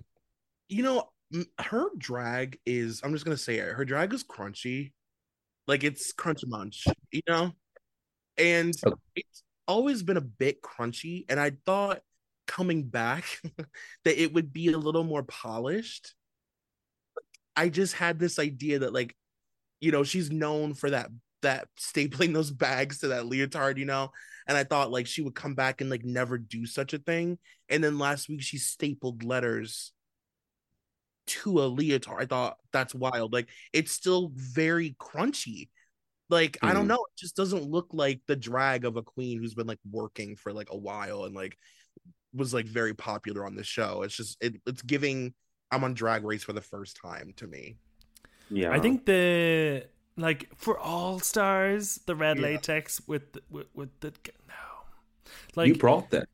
You 0.68 0.82
know, 0.82 1.10
her 1.58 1.88
drag 1.98 2.58
is. 2.66 3.00
I'm 3.02 3.12
just 3.12 3.24
gonna 3.24 3.36
say 3.36 3.56
it. 3.56 3.72
Her 3.72 3.84
drag 3.84 4.12
is 4.12 4.24
crunchy, 4.24 4.92
like 5.66 5.84
it's 5.84 6.12
crunchy 6.12 6.46
munch, 6.46 6.84
you 7.10 7.22
know, 7.28 7.52
and 8.38 8.72
okay. 8.84 8.96
it's 9.16 9.42
always 9.66 10.02
been 10.02 10.16
a 10.16 10.22
bit 10.22 10.62
crunchy. 10.62 11.24
And 11.28 11.40
I 11.40 11.52
thought 11.64 12.00
coming 12.46 12.84
back 12.84 13.24
that 14.04 14.20
it 14.20 14.32
would 14.32 14.52
be 14.52 14.68
a 14.68 14.78
little 14.78 15.04
more 15.04 15.22
polished. 15.22 16.14
I 17.56 17.68
just 17.68 17.94
had 17.94 18.18
this 18.18 18.38
idea 18.38 18.80
that 18.80 18.92
like, 18.92 19.16
you 19.80 19.90
know, 19.90 20.04
she's 20.04 20.30
known 20.30 20.74
for 20.74 20.90
that 20.90 21.10
that 21.42 21.68
stapling 21.78 22.32
those 22.34 22.50
bags 22.50 22.98
to 22.98 23.08
that 23.08 23.26
leotard, 23.26 23.78
you 23.78 23.84
know, 23.84 24.10
and 24.46 24.56
I 24.56 24.64
thought 24.64 24.90
like 24.90 25.06
she 25.06 25.22
would 25.22 25.34
come 25.34 25.54
back 25.54 25.80
and 25.80 25.90
like 25.90 26.04
never 26.04 26.38
do 26.38 26.66
such 26.66 26.94
a 26.94 26.98
thing. 26.98 27.38
And 27.68 27.82
then 27.82 27.98
last 27.98 28.28
week 28.28 28.42
she 28.42 28.58
stapled 28.58 29.24
letters 29.24 29.92
to 31.28 31.60
a 31.60 31.66
leotard. 31.66 32.22
I 32.22 32.26
thought 32.26 32.56
that's 32.72 32.94
wild. 32.94 33.32
Like 33.32 33.48
it's 33.72 33.92
still 33.92 34.32
very 34.34 34.96
crunchy. 35.00 35.68
Like 36.28 36.52
mm. 36.52 36.68
I 36.68 36.72
don't 36.72 36.82
mm-hmm. 36.82 36.88
know, 36.88 37.06
it 37.10 37.18
just 37.18 37.36
doesn't 37.36 37.70
look 37.70 37.88
like 37.92 38.20
the 38.26 38.36
drag 38.36 38.84
of 38.84 38.96
a 38.96 39.02
queen 39.02 39.38
who's 39.38 39.54
been 39.54 39.66
like 39.66 39.80
working 39.90 40.36
for 40.36 40.52
like 40.52 40.68
a 40.70 40.76
while 40.76 41.24
and 41.24 41.34
like 41.34 41.56
was 42.32 42.54
like 42.54 42.66
very 42.66 42.94
popular 42.94 43.46
on 43.46 43.56
the 43.56 43.64
show. 43.64 44.02
It's 44.02 44.16
just 44.16 44.36
it, 44.40 44.60
it's 44.66 44.82
giving 44.82 45.34
I'm 45.70 45.82
on 45.82 45.94
Drag 45.94 46.24
Race 46.24 46.44
for 46.44 46.52
the 46.52 46.60
first 46.60 46.98
time 47.02 47.32
to 47.36 47.46
me. 47.46 47.76
Yeah, 48.50 48.70
I 48.70 48.78
think 48.78 49.04
the 49.04 49.86
like 50.16 50.48
for 50.56 50.78
All 50.78 51.18
Stars, 51.20 52.00
the 52.06 52.16
red 52.16 52.38
yeah. 52.38 52.42
latex 52.42 53.00
with 53.06 53.32
the, 53.32 53.42
with, 53.50 53.66
with 53.74 54.00
the 54.00 54.12
no, 54.48 54.54
like 55.54 55.68
you 55.68 55.74
brought 55.74 56.10
that. 56.10 56.28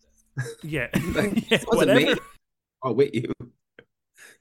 Yeah, 0.63 0.89
yeah 0.95 1.59
whatever. 1.67 2.01
Me. 2.01 2.15
Oh 2.83 2.93
wait, 2.93 3.15
you 3.15 3.33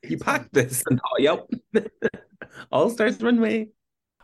you 0.04 0.18
packed 0.18 0.54
this 0.54 0.84
and 0.90 1.00
oh 1.06 1.20
yep, 1.20 1.50
All 2.72 2.90
Stars 2.90 3.22
runway. 3.22 3.70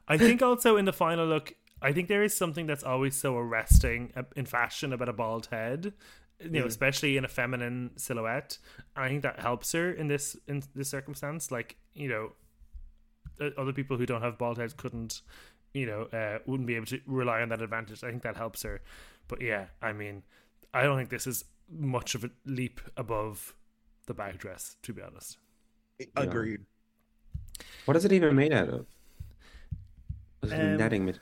I 0.08 0.18
think 0.18 0.42
also 0.42 0.78
in 0.78 0.86
the 0.86 0.94
final 0.94 1.28
look, 1.28 1.54
I 1.82 1.92
think 1.92 2.08
there 2.08 2.24
is 2.24 2.36
something 2.36 2.66
that's 2.66 2.84
always 2.84 3.16
so 3.16 3.36
arresting 3.38 4.14
in 4.36 4.46
fashion 4.46 4.94
about 4.94 5.10
a 5.10 5.14
bald 5.14 5.48
head 5.48 5.94
you 6.40 6.50
know, 6.50 6.64
mm. 6.64 6.68
especially 6.68 7.18
in 7.18 7.26
a 7.26 7.28
feminine 7.28 7.92
silhouette. 7.96 8.58
I 8.96 9.08
think 9.08 9.24
that 9.24 9.40
helps 9.40 9.72
her 9.72 9.92
in 9.92 10.08
this 10.08 10.36
in 10.48 10.64
this 10.76 10.90
circumstance. 10.90 11.52
Like, 11.52 11.78
you 11.94 12.10
know, 12.10 12.34
other 13.58 13.74
people 13.74 13.98
who 13.98 14.06
don't 14.06 14.22
have 14.22 14.38
bald 14.38 14.58
heads 14.58 14.74
couldn't, 14.74 15.22
you 15.74 15.86
know, 15.86 16.04
uh, 16.04 16.40
wouldn't 16.46 16.68
be 16.68 16.76
able 16.76 16.86
to 16.88 17.00
rely 17.06 17.42
on 17.42 17.50
that 17.50 17.62
advantage. 17.62 18.04
I 18.04 18.10
think 18.10 18.24
that 18.24 18.36
helps 18.36 18.64
her. 18.64 18.82
But 19.28 19.42
yeah, 19.42 19.66
I 19.82 19.94
mean, 19.94 20.24
I 20.74 20.84
don't 20.84 20.98
think 20.98 21.10
this 21.10 21.28
is 21.28 21.46
much 21.70 22.16
of 22.16 22.24
a 22.24 22.30
leap 22.46 22.80
above 22.96 23.54
the 24.06 24.14
back 24.14 24.38
dress, 24.38 24.78
to 24.84 24.94
be 24.94 25.02
honest. 25.02 25.38
Agreed. 26.16 26.62
What 27.86 27.98
is 27.98 28.06
it 28.06 28.12
even 28.12 28.36
made 28.36 28.54
out 28.54 28.70
of? 28.70 28.86
Um, 30.44 30.78
netting. 30.78 31.14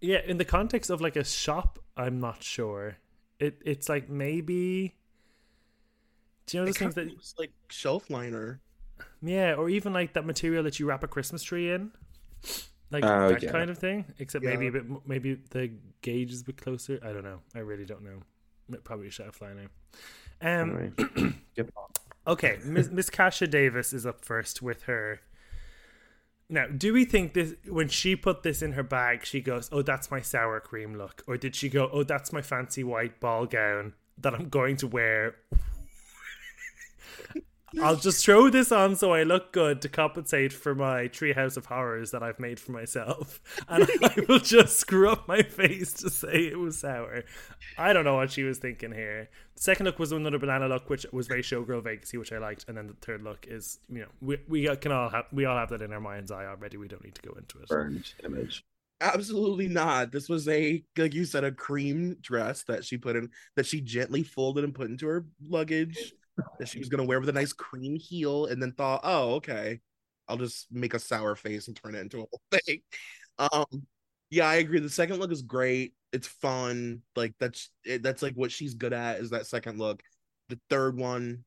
Yeah, 0.00 0.20
in 0.24 0.38
the 0.38 0.44
context 0.44 0.90
of 0.90 1.00
like 1.00 1.16
a 1.16 1.24
shop, 1.24 1.78
I'm 1.96 2.20
not 2.20 2.42
sure. 2.42 2.96
It 3.38 3.60
it's 3.64 3.88
like 3.88 4.08
maybe. 4.08 4.94
Do 6.46 6.56
you 6.56 6.62
know 6.62 6.66
the 6.70 6.78
things 6.78 6.94
that 6.94 7.08
like 7.38 7.50
shelf 7.68 8.08
liner? 8.08 8.60
Yeah, 9.22 9.54
or 9.54 9.68
even 9.68 9.92
like 9.92 10.14
that 10.14 10.26
material 10.26 10.62
that 10.64 10.78
you 10.78 10.86
wrap 10.86 11.02
a 11.02 11.08
Christmas 11.08 11.42
tree 11.42 11.72
in, 11.72 11.90
like 12.90 13.04
uh, 13.04 13.28
that 13.28 13.42
yeah. 13.42 13.50
kind 13.50 13.70
of 13.70 13.78
thing. 13.78 14.04
Except 14.18 14.44
yeah. 14.44 14.50
maybe 14.50 14.66
a 14.68 14.72
bit, 14.72 14.84
maybe 15.06 15.38
the 15.50 15.70
gauge 16.02 16.32
is 16.32 16.42
a 16.42 16.44
bit 16.44 16.56
closer. 16.60 16.98
I 17.02 17.12
don't 17.12 17.24
know. 17.24 17.40
I 17.54 17.60
really 17.60 17.84
don't 17.84 18.02
know. 18.02 18.78
Probably 18.84 19.10
shelf 19.10 19.40
liner. 19.40 19.68
Um. 20.40 21.40
okay, 22.26 22.58
Miss, 22.64 22.90
Miss 22.90 23.10
Kasha 23.10 23.46
Davis 23.46 23.92
is 23.92 24.06
up 24.06 24.24
first 24.24 24.62
with 24.62 24.82
her 24.84 25.20
now, 26.48 26.66
do 26.66 26.92
we 26.92 27.04
think 27.04 27.34
this 27.34 27.54
when 27.66 27.88
she 27.88 28.14
put 28.14 28.44
this 28.44 28.62
in 28.62 28.72
her 28.72 28.84
bag, 28.84 29.24
she 29.24 29.40
goes, 29.40 29.68
"Oh, 29.72 29.82
that's 29.82 30.10
my 30.10 30.20
sour 30.20 30.60
cream 30.60 30.94
look," 30.94 31.24
or 31.26 31.36
did 31.36 31.56
she 31.56 31.68
go, 31.68 31.90
"Oh, 31.92 32.04
that's 32.04 32.32
my 32.32 32.40
fancy 32.40 32.84
white 32.84 33.18
ball 33.18 33.46
gown 33.46 33.94
that 34.18 34.32
I'm 34.32 34.48
going 34.48 34.76
to 34.78 34.86
wear 34.86 35.34
I'll 37.82 37.96
just 37.96 38.24
throw 38.24 38.48
this 38.48 38.70
on 38.70 38.94
so 38.96 39.12
I 39.12 39.24
look 39.24 39.52
good 39.52 39.82
to 39.82 39.88
compensate 39.88 40.52
for 40.52 40.74
my 40.74 41.08
treehouse 41.08 41.56
of 41.56 41.66
horrors 41.66 42.12
that 42.12 42.22
I've 42.22 42.38
made 42.38 42.60
for 42.60 42.72
myself. 42.72 43.40
And 43.68 43.88
I 44.02 44.14
will 44.28 44.38
just 44.38 44.78
screw 44.78 45.10
up 45.10 45.26
my 45.26 45.42
face 45.42 45.92
to 45.94 46.10
say 46.10 46.46
it 46.46 46.58
was 46.58 46.78
sour. 46.78 47.24
I 47.76 47.92
don't 47.92 48.04
know 48.04 48.14
what 48.14 48.30
she 48.30 48.44
was 48.44 48.58
thinking 48.58 48.92
here. 48.92 49.28
The 49.56 49.62
second 49.62 49.86
look 49.86 49.98
was 49.98 50.12
another 50.12 50.38
banana 50.38 50.68
look, 50.68 50.88
which 50.88 51.04
was 51.12 51.26
very 51.26 51.42
showgirl 51.42 51.82
vacancy, 51.82 52.16
which 52.16 52.32
I 52.32 52.38
liked. 52.38 52.66
And 52.68 52.76
then 52.76 52.86
the 52.86 52.94
third 52.94 53.22
look 53.22 53.46
is, 53.48 53.80
you 53.88 54.00
know, 54.00 54.08
we, 54.20 54.38
we 54.48 54.76
can 54.76 54.92
all 54.92 55.08
have 55.08 55.24
we 55.32 55.46
all 55.46 55.56
have 55.56 55.70
that 55.70 55.82
in 55.82 55.92
our 55.92 56.00
mind's 56.00 56.30
eye 56.30 56.46
already. 56.46 56.76
We 56.76 56.88
don't 56.88 57.04
need 57.04 57.16
to 57.16 57.22
go 57.22 57.34
into 57.34 57.58
it. 57.58 57.68
Burned 57.68 58.12
image. 58.24 58.64
Absolutely 59.00 59.68
not. 59.68 60.12
This 60.12 60.28
was 60.28 60.46
a 60.48 60.84
like 60.96 61.14
you 61.14 61.24
said, 61.24 61.44
a 61.44 61.52
cream 61.52 62.16
dress 62.20 62.62
that 62.64 62.84
she 62.84 62.98
put 62.98 63.16
in 63.16 63.30
that 63.56 63.66
she 63.66 63.80
gently 63.80 64.22
folded 64.22 64.64
and 64.64 64.74
put 64.74 64.90
into 64.90 65.06
her 65.06 65.26
luggage 65.48 66.12
that 66.58 66.68
she 66.68 66.78
was 66.78 66.88
gonna 66.88 67.04
wear 67.04 67.20
with 67.20 67.28
a 67.28 67.32
nice 67.32 67.52
cream 67.52 67.96
heel, 67.96 68.46
and 68.46 68.62
then 68.62 68.72
thought, 68.72 69.00
oh, 69.04 69.34
okay, 69.34 69.80
I'll 70.28 70.36
just 70.36 70.66
make 70.70 70.94
a 70.94 70.98
sour 70.98 71.34
face 71.34 71.68
and 71.68 71.76
turn 71.76 71.94
it 71.94 72.00
into 72.00 72.18
a 72.18 72.26
whole 72.30 72.40
thing. 72.50 72.80
Um, 73.38 73.86
yeah, 74.30 74.48
I 74.48 74.56
agree. 74.56 74.80
The 74.80 74.90
second 74.90 75.18
look 75.18 75.32
is 75.32 75.42
great. 75.42 75.94
It's 76.12 76.26
fun. 76.26 77.02
Like 77.14 77.34
that's 77.38 77.70
it, 77.84 78.02
that's 78.02 78.22
like 78.22 78.34
what 78.34 78.52
she's 78.52 78.74
good 78.74 78.92
at 78.92 79.20
is 79.20 79.30
that 79.30 79.46
second 79.46 79.78
look. 79.78 80.02
The 80.48 80.58
third 80.70 80.96
one, 80.96 81.44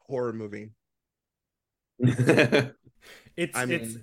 horror 0.00 0.32
movie. 0.32 0.70
it's 1.98 3.56
I 3.56 3.66
mean, 3.66 3.80
it's 3.80 3.96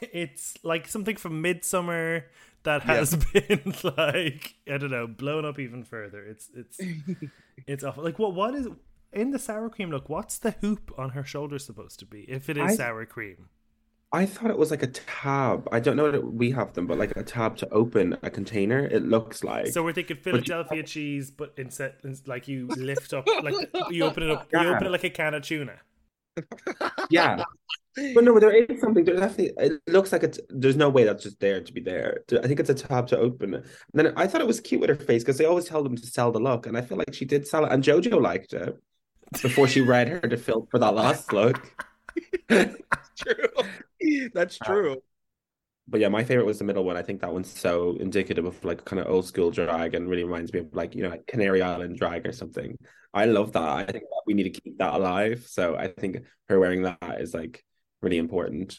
it's 0.12 0.54
like 0.64 0.88
something 0.88 1.16
from 1.16 1.40
Midsummer 1.40 2.26
that 2.64 2.82
has 2.82 3.16
yeah. 3.34 3.40
been 3.40 3.74
like 3.96 4.54
I 4.70 4.78
don't 4.78 4.90
know 4.90 5.06
blown 5.06 5.44
up 5.44 5.58
even 5.58 5.84
further. 5.84 6.24
It's 6.24 6.50
it's 6.54 6.80
it's 7.66 7.84
awful. 7.84 8.04
Like 8.04 8.18
what 8.18 8.34
what 8.34 8.54
is 8.54 8.68
in 9.12 9.30
the 9.30 9.38
sour 9.38 9.68
cream 9.68 9.90
look, 9.90 10.08
what's 10.08 10.38
the 10.38 10.52
hoop 10.60 10.92
on 10.98 11.10
her 11.10 11.24
shoulder 11.24 11.58
supposed 11.58 11.98
to 12.00 12.06
be 12.06 12.20
if 12.28 12.48
it 12.48 12.56
is 12.56 12.72
I, 12.72 12.74
sour 12.74 13.06
cream? 13.06 13.48
I 14.12 14.24
thought 14.24 14.50
it 14.50 14.58
was 14.58 14.70
like 14.70 14.82
a 14.82 14.86
tab. 14.86 15.68
I 15.70 15.80
don't 15.80 15.96
know 15.96 16.10
that 16.10 16.32
we 16.32 16.50
have 16.52 16.72
them, 16.72 16.86
but 16.86 16.98
like 16.98 17.14
a 17.16 17.22
tab 17.22 17.56
to 17.58 17.68
open 17.70 18.16
a 18.22 18.30
container. 18.30 18.86
It 18.86 19.04
looks 19.04 19.44
like. 19.44 19.68
So 19.68 19.82
we're 19.82 19.92
thinking 19.92 20.16
Philadelphia 20.16 20.78
you... 20.78 20.82
cheese, 20.82 21.30
but 21.30 21.52
instead, 21.56 21.94
like 22.26 22.48
you 22.48 22.68
lift 22.68 23.12
up, 23.12 23.26
like 23.42 23.54
you 23.90 24.04
open 24.04 24.22
it 24.22 24.30
up, 24.30 24.48
yeah. 24.52 24.62
you 24.62 24.68
open 24.68 24.86
it 24.86 24.90
like 24.90 25.04
a 25.04 25.10
can 25.10 25.34
of 25.34 25.42
tuna. 25.42 25.74
Yeah, 27.10 27.42
but 28.14 28.24
no, 28.24 28.38
there 28.38 28.52
is 28.52 28.80
something. 28.80 29.04
There 29.04 29.16
definitely. 29.16 29.52
It 29.58 29.80
looks 29.88 30.12
like 30.12 30.22
it's. 30.22 30.38
There's 30.48 30.76
no 30.76 30.88
way 30.88 31.04
that's 31.04 31.24
just 31.24 31.40
there 31.40 31.60
to 31.60 31.72
be 31.72 31.80
there. 31.80 32.20
I 32.32 32.46
think 32.46 32.60
it's 32.60 32.70
a 32.70 32.74
tab 32.74 33.08
to 33.08 33.18
open. 33.18 33.54
And 33.54 33.64
then 33.92 34.12
I 34.16 34.26
thought 34.26 34.40
it 34.40 34.46
was 34.46 34.60
cute 34.60 34.80
with 34.80 34.88
her 34.88 34.96
face 34.96 35.22
because 35.22 35.36
they 35.36 35.46
always 35.46 35.64
tell 35.64 35.82
them 35.82 35.96
to 35.96 36.06
sell 36.06 36.30
the 36.32 36.38
look, 36.38 36.66
and 36.66 36.78
I 36.78 36.80
feel 36.80 36.96
like 36.96 37.12
she 37.12 37.24
did 37.24 37.46
sell 37.46 37.64
it, 37.64 37.72
and 37.72 37.82
JoJo 37.82 38.22
liked 38.22 38.52
it 38.52 38.78
before 39.42 39.68
she 39.68 39.80
read 39.80 40.08
her 40.08 40.20
to 40.20 40.36
film 40.36 40.66
for 40.70 40.78
that 40.78 40.94
last 40.94 41.32
look. 41.32 41.84
That's 42.48 42.76
true. 43.18 44.28
That's 44.32 44.58
uh, 44.60 44.64
true. 44.64 44.92
Uh, 44.92 44.96
but 45.88 46.00
yeah, 46.00 46.08
my 46.08 46.22
favorite 46.22 46.44
was 46.44 46.58
the 46.58 46.64
middle 46.64 46.84
one. 46.84 46.96
I 46.96 47.02
think 47.02 47.20
that 47.22 47.32
one's 47.32 47.50
so 47.50 47.96
indicative 47.98 48.44
of 48.44 48.62
like 48.64 48.84
kind 48.84 49.00
of 49.00 49.08
old 49.08 49.26
school 49.26 49.50
drag 49.50 49.94
and 49.94 50.08
really 50.08 50.24
reminds 50.24 50.52
me 50.52 50.60
of 50.60 50.74
like, 50.74 50.94
you 50.94 51.02
know, 51.02 51.08
like 51.08 51.26
Canary 51.26 51.62
Island 51.62 51.98
drag 51.98 52.26
or 52.26 52.32
something. 52.32 52.76
I 53.14 53.24
love 53.24 53.52
that. 53.52 53.62
I 53.62 53.84
think 53.84 54.04
that 54.04 54.22
we 54.26 54.34
need 54.34 54.52
to 54.52 54.60
keep 54.60 54.76
that 54.78 54.94
alive. 54.94 55.46
So 55.48 55.76
I 55.76 55.88
think 55.88 56.24
her 56.48 56.60
wearing 56.60 56.82
that 56.82 57.20
is 57.20 57.32
like 57.32 57.64
really 58.02 58.18
important. 58.18 58.78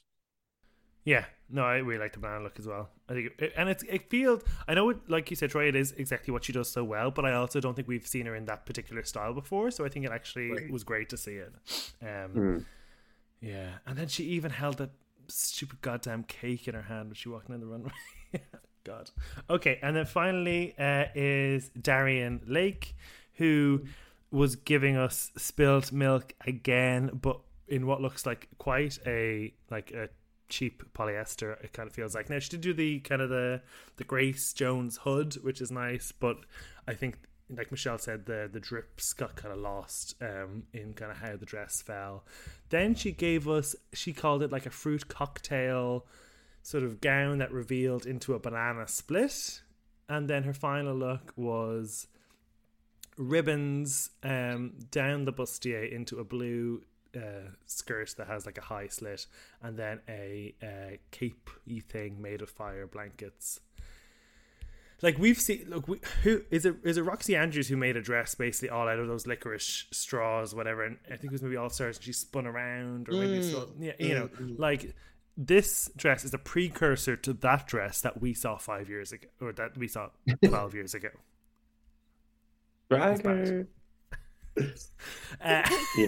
Yeah, 1.04 1.26
no, 1.52 1.64
I 1.64 1.78
really 1.78 2.00
like 2.00 2.14
the 2.14 2.20
banana 2.20 2.44
look 2.44 2.60
as 2.60 2.68
well. 2.68 2.90
I 3.08 3.14
think, 3.14 3.32
it, 3.40 3.54
and 3.58 3.70
it's 3.70 3.84
it 3.84 4.10
feels. 4.10 4.44
I 4.68 4.74
know, 4.74 4.90
it, 4.90 4.98
like 5.08 5.30
you 5.30 5.36
said, 5.36 5.50
Troy, 5.50 5.68
it 5.68 5.76
is 5.76 5.94
exactly 5.94 6.32
what 6.32 6.44
she 6.44 6.54
does 6.54 6.70
so 6.70 6.84
well. 6.84 7.12
But 7.12 7.26
I 7.26 7.34
also 7.34 7.60
don't 7.60 7.76
think 7.76 7.88
we've 7.88 8.06
seen 8.08 8.26
her 8.26 8.36
in 8.36 8.46
that 8.46 8.66
particular 8.66 9.04
style 9.04 9.34
before. 9.34 9.72
So 9.72 9.86
I 9.86 9.90
think 9.90 10.06
it 10.06 10.12
actually 10.12 10.52
right. 10.52 10.72
was 10.72 10.84
great 10.84 11.10
to 11.10 11.18
see 11.18 11.36
it. 11.36 11.54
Um, 12.02 12.08
mm. 12.34 12.66
Yeah, 13.42 13.70
and 13.88 13.98
then 13.98 14.08
she 14.08 14.26
even 14.26 14.52
held 14.52 14.78
that 14.78 14.92
stupid 15.28 15.82
goddamn 15.82 16.24
cake 16.24 16.68
in 16.68 16.76
her 16.76 16.82
hand 16.82 17.10
when 17.10 17.16
she 17.16 17.30
walked 17.30 17.50
down 17.50 17.60
the 17.60 17.68
runway. 17.68 17.92
God. 18.84 19.10
Okay, 19.50 19.80
and 19.82 19.96
then 19.96 20.06
finally 20.06 20.76
uh, 20.78 21.06
is 21.16 21.70
Darienne 21.70 22.42
Lake, 22.48 22.96
who 23.34 23.84
was 24.32 24.56
giving 24.56 24.98
us 24.98 25.32
spilled 25.38 25.92
milk 25.92 26.34
again, 26.46 27.12
but 27.14 27.40
in 27.68 27.86
what 27.86 28.02
looks 28.02 28.26
like 28.26 28.48
quite 28.58 28.98
a 29.06 29.54
like 29.70 29.92
a 29.92 30.10
cheap 30.50 30.84
polyester. 30.94 31.64
It 31.64 31.74
kind 31.74 31.88
of 31.88 31.94
feels 31.94 32.16
like 32.16 32.30
now 32.30 32.40
she 32.40 32.50
did 32.50 32.62
do 32.62 32.74
the 32.74 33.00
kind 33.00 33.22
of 33.22 33.30
the 33.30 33.62
the 33.98 34.04
Grace 34.04 34.54
Jones 34.54 34.98
hood, 35.04 35.36
which 35.44 35.62
is 35.62 35.72
nice, 35.72 36.12
but 36.12 36.38
I 36.88 36.94
think 36.94 37.18
like 37.50 37.72
Michelle 37.72 37.98
said, 37.98 38.26
the 38.26 38.50
the 38.52 38.60
drips 38.60 39.14
got 39.14 39.36
kind 39.36 39.54
of 39.54 39.60
lost 39.60 40.16
um, 40.22 40.64
in 40.74 40.94
kind 40.94 41.12
of 41.12 41.18
how 41.18 41.36
the 41.36 41.46
dress 41.46 41.82
fell. 41.82 42.24
Then 42.70 42.96
she 42.96 43.12
gave 43.12 43.48
us, 43.48 43.76
she 43.94 44.14
called 44.14 44.44
it 44.44 44.52
like 44.52 44.66
a 44.66 44.72
fruit 44.72 45.08
cocktail 45.08 46.06
sort 46.62 46.84
of 46.84 47.02
gown 47.02 47.40
that 47.40 47.52
revealed 47.52 48.06
into 48.06 48.34
a 48.34 48.40
banana 48.40 48.88
split, 48.88 49.62
and 50.08 50.30
then 50.30 50.44
her 50.44 50.54
final 50.54 50.94
look 50.94 51.34
was 51.36 52.08
ribbons 53.18 54.12
um, 54.24 54.74
down 54.92 55.26
the 55.26 55.34
bustier 55.34 55.92
into 55.92 56.20
a 56.20 56.24
blue 56.24 56.82
uh, 57.16 57.50
skirt 57.66 58.14
that 58.18 58.28
has 58.28 58.46
like 58.46 58.58
a 58.58 58.62
high 58.62 58.88
slit, 58.88 59.26
and 59.62 59.78
then 59.78 60.00
a 60.08 60.54
uh, 60.62 60.98
cape 61.12 61.50
thing 61.90 62.22
made 62.22 62.42
of 62.42 62.50
fire 62.50 62.88
blankets. 62.88 63.60
Like 65.02 65.18
we've 65.18 65.40
seen, 65.40 65.66
look, 65.70 65.88
we, 65.88 66.02
who 66.24 66.42
is 66.52 66.66
it? 66.66 66.76
Is 66.84 66.98
it 66.98 67.06
Roxxxy 67.06 67.38
Andrews 67.38 67.70
who 67.70 67.78
made 67.78 67.96
a 67.96 68.02
dress 68.02 68.36
basically 68.36 68.70
all 68.70 68.88
out 68.90 69.00
of 69.00 69.08
those 69.08 69.26
licorice 69.26 69.86
straws, 69.92 70.54
whatever? 70.54 70.84
And 70.84 70.98
I 71.06 71.12
think 71.16 71.26
it 71.26 71.32
was 71.32 71.42
maybe 71.42 71.56
All 71.56 71.70
Stars, 71.70 71.96
and 71.98 72.04
she 72.06 72.12
spun 72.12 72.46
around, 72.46 73.08
or 73.08 73.14
maybe 73.14 73.40
Mm. 73.40 73.68
yeah, 73.80 73.94
you 73.98 74.14
know, 74.14 74.28
Mm, 74.28 74.50
mm. 74.56 74.60
like 74.60 74.94
this 75.38 75.90
dress 75.96 76.26
is 76.26 76.34
a 76.34 76.38
precursor 76.38 77.16
to 77.16 77.32
that 77.32 77.66
dress 77.66 78.02
that 78.02 78.20
we 78.20 78.34
saw 78.34 78.58
five 78.58 78.90
years 78.90 79.14
ago, 79.14 79.28
or 79.40 79.54
that 79.54 79.78
we 79.78 79.88
saw 79.88 80.10
twelve 80.44 80.74
years 80.76 80.94
ago. 80.94 81.10
Bragger. 82.90 83.68
Uh, 85.42 85.70
Yeah. 85.98 86.08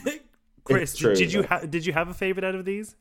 Chris, 0.64 0.96
true, 0.96 1.16
did 1.16 1.34
you 1.34 1.44
ha- 1.44 1.62
did 1.62 1.86
you 1.86 1.94
have 1.94 2.10
a 2.10 2.14
favorite 2.14 2.44
out 2.44 2.56
of 2.56 2.66
these? 2.66 2.96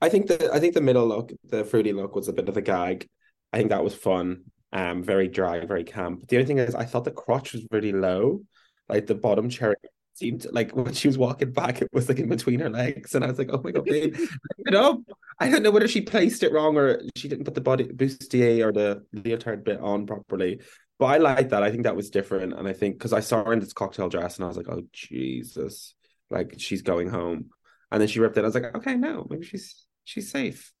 I 0.00 0.08
think 0.08 0.26
the 0.28 0.52
I 0.52 0.60
think 0.60 0.74
the 0.74 0.80
middle 0.80 1.06
look, 1.06 1.32
the 1.44 1.64
fruity 1.64 1.92
look, 1.92 2.14
was 2.14 2.28
a 2.28 2.32
bit 2.32 2.48
of 2.48 2.56
a 2.56 2.62
gag. 2.62 3.06
I 3.52 3.58
think 3.58 3.70
that 3.70 3.82
was 3.84 3.94
fun. 3.94 4.44
Um, 4.72 5.02
very 5.02 5.28
dry, 5.28 5.64
very 5.64 5.84
camp. 5.84 6.20
But 6.20 6.28
The 6.28 6.36
only 6.36 6.46
thing 6.46 6.58
is, 6.58 6.74
I 6.74 6.84
thought 6.84 7.04
the 7.04 7.10
crotch 7.10 7.54
was 7.54 7.66
really 7.70 7.92
low. 7.92 8.42
Like 8.88 9.06
the 9.06 9.14
bottom 9.14 9.48
cherry 9.48 9.76
seemed 10.14 10.46
like 10.52 10.74
when 10.74 10.92
she 10.92 11.08
was 11.08 11.16
walking 11.16 11.52
back, 11.52 11.80
it 11.80 11.88
was 11.92 12.08
like 12.08 12.18
in 12.18 12.28
between 12.28 12.60
her 12.60 12.70
legs, 12.70 13.14
and 13.14 13.24
I 13.24 13.28
was 13.28 13.38
like, 13.38 13.50
"Oh 13.52 13.60
my 13.62 13.70
god, 13.70 13.84
babe, 13.84 14.16
it 14.66 14.74
up!" 14.74 15.00
I 15.40 15.48
don't 15.48 15.62
know 15.62 15.70
whether 15.70 15.88
she 15.88 16.00
placed 16.00 16.42
it 16.42 16.52
wrong 16.52 16.76
or 16.76 17.00
she 17.16 17.28
didn't 17.28 17.44
put 17.44 17.54
the 17.54 17.60
body 17.60 17.84
bustier 17.84 18.66
or 18.66 18.72
the 18.72 19.04
leotard 19.12 19.64
bit 19.64 19.80
on 19.80 20.06
properly. 20.06 20.60
But 20.98 21.06
I 21.06 21.18
like 21.18 21.50
that. 21.50 21.62
I 21.62 21.70
think 21.70 21.84
that 21.84 21.96
was 21.96 22.10
different, 22.10 22.54
and 22.54 22.66
I 22.68 22.72
think 22.72 22.98
because 22.98 23.12
I 23.12 23.20
saw 23.20 23.44
her 23.44 23.52
in 23.52 23.60
this 23.60 23.72
cocktail 23.72 24.08
dress, 24.08 24.36
and 24.36 24.44
I 24.44 24.48
was 24.48 24.56
like, 24.56 24.68
"Oh 24.68 24.82
Jesus!" 24.92 25.94
Like 26.30 26.54
she's 26.58 26.82
going 26.82 27.08
home, 27.08 27.50
and 27.90 28.00
then 28.00 28.08
she 28.08 28.20
ripped 28.20 28.36
it. 28.36 28.42
I 28.42 28.44
was 28.44 28.54
like, 28.54 28.74
"Okay, 28.76 28.96
no, 28.96 29.26
maybe 29.30 29.44
she's 29.46 29.86
she's 30.04 30.30
safe." 30.30 30.72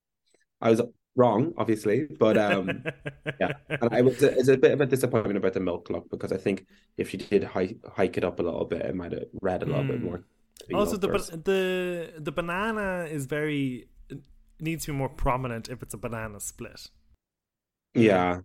I 0.60 0.70
was 0.70 0.82
wrong, 1.16 1.52
obviously, 1.56 2.06
but 2.18 2.36
um, 2.36 2.84
yeah. 3.40 3.52
and 3.68 3.92
I 3.94 4.02
was 4.02 4.22
it's 4.22 4.48
a 4.48 4.56
bit 4.56 4.72
of 4.72 4.80
a 4.80 4.86
disappointment 4.86 5.36
about 5.38 5.54
the 5.54 5.60
milk 5.60 5.90
look 5.90 6.10
because 6.10 6.32
I 6.32 6.36
think 6.36 6.66
if 6.96 7.10
she 7.10 7.16
did 7.16 7.44
hike, 7.44 7.76
hike 7.96 8.16
it 8.18 8.24
up 8.24 8.40
a 8.40 8.42
little 8.42 8.64
bit, 8.66 8.82
it 8.82 8.94
might 8.94 9.12
have 9.12 9.24
read 9.40 9.62
a 9.62 9.66
little 9.66 9.84
bit 9.84 10.00
Mm. 10.00 10.04
more. 10.04 10.24
also 10.74 10.96
the 10.96 11.08
ba- 11.08 11.36
the 11.50 12.12
the 12.18 12.32
banana 12.32 13.06
is 13.10 13.26
very 13.26 13.88
needs 14.60 14.84
to 14.84 14.92
be 14.92 14.98
more 14.98 15.08
prominent 15.08 15.68
if 15.68 15.82
it's 15.82 15.94
a 15.94 15.98
banana 15.98 16.40
split. 16.40 16.90
yeah. 17.94 18.40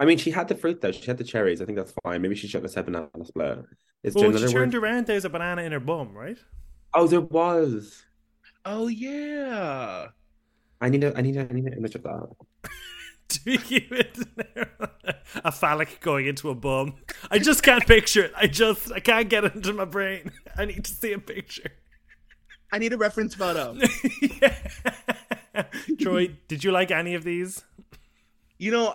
I 0.00 0.04
mean, 0.04 0.16
she 0.18 0.30
had 0.30 0.46
the 0.48 0.54
fruit 0.54 0.80
though. 0.80 0.92
She 0.92 1.06
had 1.06 1.18
the 1.18 1.24
cherries. 1.24 1.60
I 1.60 1.64
think 1.66 1.76
that's 1.76 1.92
fine. 2.04 2.22
Maybe 2.22 2.36
she 2.36 2.46
shouldn't 2.46 2.64
have 2.66 2.72
said 2.72 2.86
banana 2.86 3.08
split. 3.24 3.58
Is 4.02 4.16
there 4.16 4.22
Well, 4.22 4.30
when 4.30 4.36
she 4.38 4.46
turned 4.46 4.74
word? 4.74 4.82
around, 4.82 5.06
there's 5.06 5.24
a 5.24 5.30
banana 5.30 5.62
in 5.62 5.72
her 5.72 5.80
bum, 5.80 6.14
right? 6.16 6.38
Oh, 6.94 7.06
there 7.06 7.20
was. 7.20 8.04
Oh 8.64 8.88
yeah. 8.88 10.08
I 10.80 10.88
need 10.88 11.04
a 11.04 11.16
I 11.16 11.22
need 11.22 11.36
a 11.36 11.48
I 11.48 11.52
need 11.52 11.64
an 11.64 11.72
image 11.74 11.94
of 11.94 12.02
that. 12.04 12.28
Do 13.28 13.52
you 13.52 13.58
it 13.90 14.18
a 15.44 15.52
phallic 15.52 16.00
going 16.00 16.26
into 16.26 16.48
a 16.50 16.54
bum? 16.54 16.94
I 17.30 17.38
just 17.38 17.62
can't 17.62 17.86
picture 17.86 18.24
it. 18.24 18.32
I 18.36 18.46
just 18.46 18.90
I 18.92 19.00
can't 19.00 19.28
get 19.28 19.44
it 19.44 19.54
into 19.54 19.72
my 19.72 19.84
brain. 19.84 20.32
I 20.56 20.64
need 20.64 20.84
to 20.84 20.90
see 20.90 21.12
a 21.12 21.18
picture. 21.18 21.70
I 22.72 22.78
need 22.78 22.92
a 22.92 22.98
reference 22.98 23.34
photo. 23.34 23.76
Troy, 26.00 26.36
did 26.48 26.64
you 26.64 26.70
like 26.72 26.90
any 26.90 27.14
of 27.14 27.24
these? 27.24 27.64
You 28.58 28.70
know, 28.72 28.94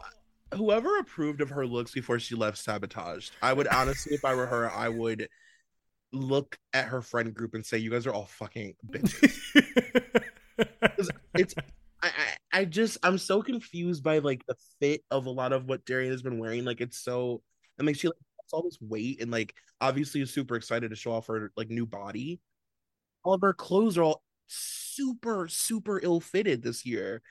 whoever 0.56 0.98
approved 1.00 1.42
of 1.42 1.50
her 1.50 1.66
looks 1.66 1.92
before 1.92 2.20
she 2.20 2.36
left 2.36 2.58
sabotaged. 2.58 3.32
I 3.42 3.54
would 3.54 3.68
honestly, 3.68 4.16
if 4.16 4.26
I 4.26 4.36
were 4.36 4.46
her, 4.46 4.72
I 4.72 4.90
would 4.90 5.28
look 6.12 6.58
at 6.74 6.86
her 6.86 7.02
friend 7.02 7.34
group 7.34 7.54
and 7.54 7.66
say, 7.66 7.78
"You 7.78 7.90
guys 7.90 8.06
are 8.08 8.14
all 8.14 8.26
fucking 8.26 8.76
bitches." 8.88 10.24
It's 11.36 11.56
I, 12.04 12.08
I 12.08 12.60
I 12.60 12.66
just 12.66 13.00
I'm 13.02 13.18
so 13.18 13.42
confused 13.42 14.04
by 14.04 14.20
like 14.20 14.46
the 14.46 14.56
fit 14.80 15.04
of 15.10 15.26
a 15.26 15.32
lot 15.32 15.52
of 15.52 15.66
what 15.66 15.84
Darienne 15.86 16.12
has 16.12 16.22
been 16.22 16.38
wearing. 16.38 16.64
Like 16.64 16.80
it's 16.80 17.00
so 17.00 17.42
it 17.80 17.84
makes 17.86 18.04
you 18.04 18.10
like 18.10 18.18
all 18.52 18.62
this 18.62 18.78
weight 18.80 19.20
and 19.20 19.32
like 19.32 19.56
obviously 19.82 20.22
is 20.22 20.32
super 20.32 20.56
excited 20.56 20.92
to 20.92 20.96
show 20.96 21.14
off 21.14 21.26
her 21.28 21.52
like 21.58 21.70
new 21.70 21.88
body. 21.88 22.40
All 23.24 23.34
of 23.34 23.42
her 23.42 23.54
clothes 23.54 23.98
are 23.98 24.04
all 24.04 24.24
super 24.46 25.48
super 25.48 26.00
ill 26.04 26.20
fitted 26.20 26.62
this 26.62 26.86
year. 26.86 27.24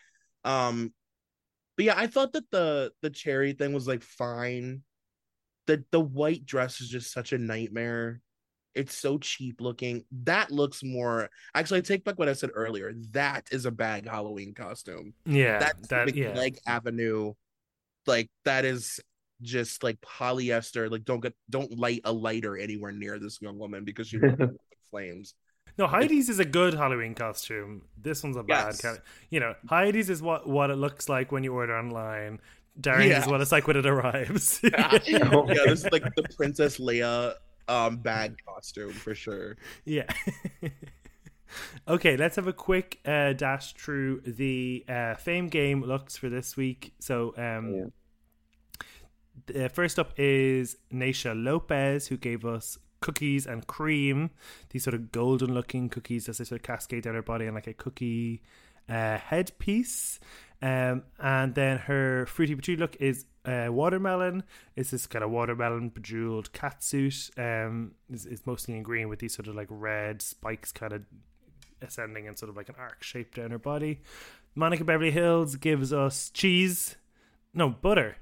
Um, 0.45 0.93
but 1.77 1.85
yeah, 1.85 1.95
I 1.97 2.07
thought 2.07 2.33
that 2.33 2.51
the 2.51 2.93
the 3.03 3.11
cherry 3.11 3.53
thing 3.53 3.73
was 3.73 3.87
like 3.87 4.03
fine. 4.03 4.83
The 5.67 5.85
the 5.91 6.01
white 6.01 6.45
dress 6.45 6.81
is 6.81 6.89
just 6.89 7.13
such 7.13 7.33
a 7.33 7.39
nightmare. 7.39 8.21
It's 8.75 8.95
so 8.95 9.19
cheap 9.19 9.61
looking. 9.61 10.05
That 10.25 10.51
looks 10.51 10.83
more. 10.83 11.29
Actually, 11.55 11.79
I 11.79 11.83
take 11.83 12.05
back 12.05 12.19
what 12.19 12.29
I 12.29 12.33
said 12.33 12.51
earlier. 12.55 12.93
That 13.11 13.47
is 13.53 13.67
a 13.67 13.71
bag 13.71 14.09
Halloween 14.09 14.55
costume. 14.55 15.13
yeah, 15.27 15.59
That's 15.59 15.89
that 15.89 16.07
like 16.07 16.17
yeah. 16.17 16.33
Leg 16.35 16.59
Avenue. 16.67 17.35
Like 18.07 18.31
that 18.45 18.65
is 18.65 18.99
just 19.43 19.83
like 19.83 20.01
polyester. 20.01 20.91
Like 20.91 21.05
don't 21.05 21.21
get 21.21 21.35
don't 21.51 21.77
light 21.79 22.01
a 22.05 22.13
lighter 22.13 22.57
anywhere 22.57 22.93
near 22.93 23.19
this 23.19 23.41
young 23.43 23.59
woman 23.59 23.85
because 23.85 24.09
she 24.09 24.19
flames. 24.91 25.35
No, 25.79 25.87
Heidi's 25.87 26.29
is 26.29 26.39
a 26.39 26.45
good 26.45 26.75
Halloween 26.75 27.15
costume. 27.15 27.83
This 27.97 28.23
one's 28.23 28.37
a 28.37 28.43
bad 28.43 28.67
Yes. 28.67 28.81
kind. 28.81 28.97
Of, 28.99 29.03
you 29.31 29.41
know, 29.41 29.55
Heidi's 29.69 30.11
is 30.11 30.21
what 30.23 30.49
what 30.49 30.71
it 30.71 30.77
looks 30.77 31.09
like 31.09 31.33
when 31.33 31.45
you 31.45 31.55
order 31.55 31.77
online. 31.77 32.41
Darienne 32.81 33.21
is 33.21 33.27
what 33.27 33.41
it's 33.41 33.53
like 33.53 33.67
when 33.67 33.77
it 33.77 33.87
arrives. 33.87 34.61
yeah, 34.73 34.99
this 34.99 35.85
is 35.85 35.93
like 35.93 36.03
the 36.15 36.25
Princess 36.37 36.79
Leia 36.79 37.35
um 37.69 37.97
bag 37.99 38.37
costume 38.47 38.93
for 38.93 39.15
sure. 39.15 39.57
Yeah. 39.85 40.07
okay, 41.89 42.17
let's 42.17 42.37
have 42.37 42.47
a 42.47 42.53
quick 42.53 42.99
uh, 43.05 43.33
dash 43.35 43.75
through 43.75 44.23
the 44.27 44.85
uh, 44.89 45.15
fame 45.15 45.49
game 45.49 45.83
looks 45.83 46.17
for 46.17 46.29
this 46.29 46.57
week. 46.57 46.95
So, 46.99 47.35
um, 47.37 47.93
uh, 49.55 49.69
first 49.69 49.99
up 49.99 50.13
is 50.19 50.77
Naysha 50.93 51.35
Lopez, 51.35 52.07
who 52.07 52.17
gave 52.17 52.45
us 52.45 52.79
cookies 53.03 53.47
and 53.47 53.67
cream, 53.67 54.31
these 54.71 54.85
sort 54.85 54.95
of 54.95 55.13
golden 55.13 55.53
looking 55.53 55.91
cookies 55.91 56.29
as 56.29 56.39
they 56.39 56.45
sort 56.45 56.61
of 56.61 56.67
cascade 56.67 57.03
down 57.05 57.15
her 57.15 57.23
body 57.23 57.45
and 57.45 57.55
like 57.55 57.67
a 57.67 57.75
cookie 57.75 58.41
uh, 58.89 59.19
headpiece. 59.19 60.19
Um, 60.63 61.03
and 61.19 61.55
then 61.55 61.79
her 61.79 62.25
fruity 62.27 62.55
patchouli 62.55 62.79
look 62.79 62.97
is 63.01 63.27
uh, 63.45 63.67
watermelon. 63.71 64.45
It's 64.77 64.93
this 64.93 65.07
kind 65.07 65.25
of 65.25 65.31
watermelon 65.31 65.89
bejeweled 65.91 66.53
catsuit. 66.53 67.37
Um, 67.37 67.93
is 68.11 68.27
is 68.27 68.47
mostly 68.47 68.77
in 68.77 68.83
green 68.83 69.09
with 69.09 69.19
these 69.19 69.35
sort 69.35 69.49
of 69.49 69.57
like 69.57 69.67
red 69.69 70.23
spikes 70.23 70.71
kind 70.71 70.93
of 70.93 71.03
ascending 71.83 72.27
in 72.27 72.37
sort 72.37 72.49
of 72.49 72.57
like 72.57 72.69
an 72.69 72.77
arc 72.79 73.03
shape 73.03 73.35
down 73.35 73.51
her 73.51 73.59
body. 73.59 74.01
Monica 74.55 74.85
Beverly 74.85 75.13
Hillz 75.13 75.59
gives 75.59 75.93
us 75.93 76.31
cheese, 76.31 76.97
no 77.55 77.71
butter, 77.71 78.17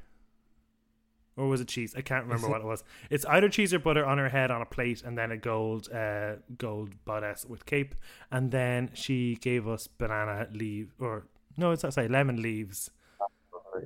or 1.37 1.49
was 1.49 1.61
it 1.61 1.68
cheese? 1.68 1.95
I 1.97 2.01
can't 2.03 2.24
remember 2.24 2.47
it- 2.47 2.51
what 2.51 2.61
it 2.61 2.66
was. 2.66 2.85
It's 3.11 3.24
either 3.26 3.49
cheese 3.49 3.72
or 3.74 3.78
butter 3.78 4.05
on 4.05 4.18
her 4.18 4.28
head 4.28 4.51
on 4.51 4.61
a 4.62 4.66
plate, 4.66 5.03
and 5.03 5.16
then 5.16 5.31
a 5.31 5.37
gold, 5.37 5.89
uh, 5.93 6.37
gold 6.59 7.05
bodice 7.05 7.45
with 7.47 7.66
cape, 7.66 7.95
and 8.31 8.51
then 8.51 8.91
she 8.95 9.37
gave 9.37 9.66
us 9.68 9.87
banana 9.87 10.49
leaf 10.53 10.89
or 10.99 11.26
no, 11.57 11.72
it's 11.72 11.83
not 11.83 11.93
sorry, 11.95 12.09
lemon 12.09 12.41
leaves 12.41 12.91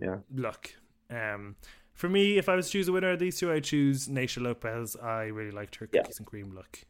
yeah. 0.01 0.19
look. 0.35 0.75
Um, 1.11 1.57
for 1.93 2.09
me, 2.09 2.39
if 2.39 2.49
I 2.49 2.57
was 2.57 2.67
to 2.67 2.73
choose 2.73 2.89
a 2.89 2.93
winner 2.93 3.11
of 3.13 3.19
these 3.19 3.39
two, 3.39 3.53
I 3.53 3.61
choose 3.61 4.09
Naysha 4.09 4.43
Lopez. 4.43 4.97
I 4.97 5.25
really 5.25 5.51
liked 5.51 5.77
her 5.77 5.89
Yeah. 5.93 6.03
cookies 6.03 6.19
and 6.19 6.27
cream 6.27 6.53
look. 6.55 6.81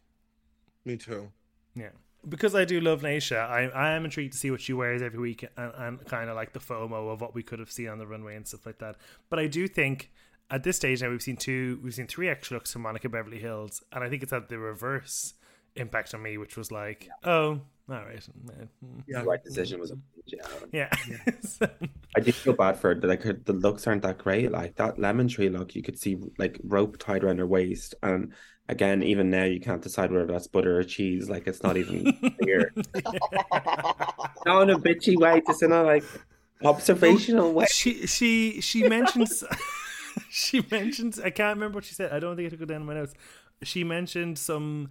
Me 0.85 0.97
too. 0.97 1.31
Yeah. 1.75 1.91
Because 2.27 2.55
I 2.55 2.65
do 2.65 2.81
love 2.81 3.03
Naysha, 3.03 3.37
I, 3.39 3.65
I 3.69 3.91
am 3.93 4.05
intrigued 4.07 4.33
to 4.33 4.39
see 4.39 4.51
what 4.51 4.61
she 4.63 4.73
wears 4.73 5.03
every 5.03 5.19
week 5.19 5.45
and, 5.59 5.73
and 5.77 6.05
kind 6.07 6.31
of 6.31 6.37
like 6.37 6.55
the 6.55 6.59
FOMO 6.61 7.13
of 7.13 7.21
what 7.21 7.35
we 7.35 7.43
could 7.43 7.59
have 7.59 7.71
seen 7.71 7.89
on 7.89 7.99
the 7.99 8.07
runway 8.07 8.35
and 8.35 8.47
stuff 8.47 8.65
like 8.65 8.79
that. 8.79 8.97
But 9.29 9.39
I 9.39 9.47
do 9.47 9.69
think 9.69 10.11
at 10.51 10.63
this 10.63 10.77
stage 10.77 11.03
now 11.03 11.11
we've 11.11 11.23
seen 11.23 11.37
two, 11.37 11.81
we've 11.83 11.95
seen 11.95 12.07
three 12.07 12.29
extra 12.29 12.57
looks 12.57 12.73
from 12.73 12.83
Monica 12.83 13.09
Beverly 13.09 13.41
Hillz, 13.41 13.83
and 13.93 14.05
I 14.05 14.09
think 14.09 14.23
it's 14.23 14.33
had 14.33 14.49
the 14.49 14.59
reverse 14.59 15.35
impact 15.77 16.15
on 16.15 16.23
me, 16.23 16.39
which 16.39 16.57
was 16.57 16.71
like, 16.71 17.09
oh, 17.25 17.61
all 17.89 17.97
right, 17.97 18.27
Yeah. 19.07 19.21
The 19.21 19.25
right 19.25 19.43
decision 19.45 19.79
was 19.81 19.91
a 19.91 19.97
yeah. 20.27 20.47
yeah. 20.73 20.89
So- 21.43 21.69
I 22.17 22.21
do 22.21 22.33
feel 22.33 22.55
bad 22.55 22.79
for 22.79 22.95
her. 22.95 23.01
that, 23.01 23.07
Like 23.07 23.23
her, 23.23 23.33
the 23.35 23.53
looks 23.53 23.87
aren't 23.87 24.03
that 24.03 24.19
great. 24.19 24.51
Like 24.53 24.77
that 24.77 24.99
lemon 24.99 25.29
tree 25.29 25.49
look, 25.51 25.75
you 25.75 25.83
could 25.83 25.99
see 25.99 26.17
like 26.39 26.59
rope 26.65 26.97
tied 26.99 27.25
around 27.25 27.39
her 27.41 27.47
waist, 27.47 27.95
and 28.03 28.33
again, 28.69 29.03
even 29.03 29.31
now 29.31 29.45
you 29.45 29.61
can't 29.61 29.83
decide 29.83 30.13
whether 30.13 30.27
that's 30.27 30.47
butter 30.47 30.79
or 30.79 30.85
cheese. 30.85 31.29
Like 31.29 31.47
it's 31.47 31.63
not 31.63 31.77
even 31.77 32.13
clear. 32.41 32.73
not 34.47 34.63
in 34.63 34.71
a 34.71 34.79
bitchy 34.79 35.19
way, 35.19 35.43
just 35.47 35.63
in 35.63 35.73
a 35.73 35.83
like 35.83 36.05
observational 36.65 37.53
way. 37.53 37.67
She 37.71 38.07
she 38.07 38.61
she 38.61 38.89
mentions 38.89 39.45
she 40.31 40.65
mentions 40.71 41.19
I 41.21 41.31
can't 41.31 41.57
remember 41.57 41.77
what 41.79 41.85
she 41.85 41.95
said. 41.95 42.13
I 42.13 42.19
don't 42.21 42.37
think 42.37 42.47
I 42.47 42.51
took 42.51 42.61
it 42.63 42.67
down 42.69 42.83
in 42.83 42.87
my 42.87 42.95
notes. 42.95 43.15
She 43.63 43.85
mentioned 43.85 44.39
some 44.39 44.91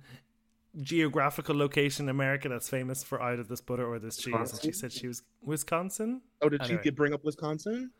geographical 0.81 1.55
location 1.55 2.05
in 2.05 2.09
America 2.09 2.49
that's 2.49 2.69
famous 2.69 3.03
for 3.03 3.21
either 3.21 3.43
this 3.43 3.61
butter 3.61 3.85
or 3.85 3.99
this 3.99 4.17
cheese. 4.17 4.33
And 4.33 4.59
she 4.61 4.71
said 4.71 4.91
she 4.91 5.07
was 5.07 5.21
Wisconsin. 5.41 6.21
Oh, 6.41 6.49
did 6.49 6.61
Anyway. 6.61 6.79
she 6.79 6.83
get 6.85 6.95
bring 6.95 7.13
up 7.13 7.23
Wisconsin? 7.23 7.91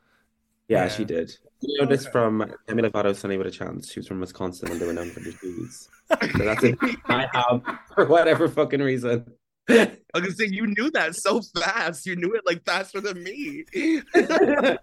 Yeah, 0.67 0.84
Yeah. 0.86 0.89
she 0.89 1.05
did. 1.05 1.36
You 1.61 1.82
know 1.82 1.88
this 1.88 2.03
Okay. 2.03 2.11
from 2.11 2.51
Demi 2.67 2.84
Lovato, 2.84 3.15
Sunny 3.15 3.38
with 3.38 3.47
a 3.47 3.51
Chance. 3.51 3.91
She 3.91 3.99
was 3.99 4.07
from 4.07 4.19
Wisconsin 4.21 4.71
and 4.71 4.80
they 4.80 4.88
were 4.88 4.93
known 4.93 5.11
for 5.11 5.19
the 5.19 5.34
cheese. 5.34 5.89
So 6.09 6.43
that's 6.43 6.63
it. 6.63 6.78
I 7.05 7.28
have 7.34 7.61
for 7.93 8.05
whatever 8.07 8.47
fucking 8.47 8.82
reason. 8.82 9.26
I 9.70 9.97
was 10.16 10.38
say 10.38 10.47
you 10.47 10.68
knew 10.68 10.91
that 10.91 11.16
so 11.16 11.41
fast. 11.41 12.05
You 12.05 12.16
knew 12.16 12.34
it 12.34 12.45
like 12.45 12.64
faster 12.66 12.99
than 12.99 13.24
me. 13.24 13.64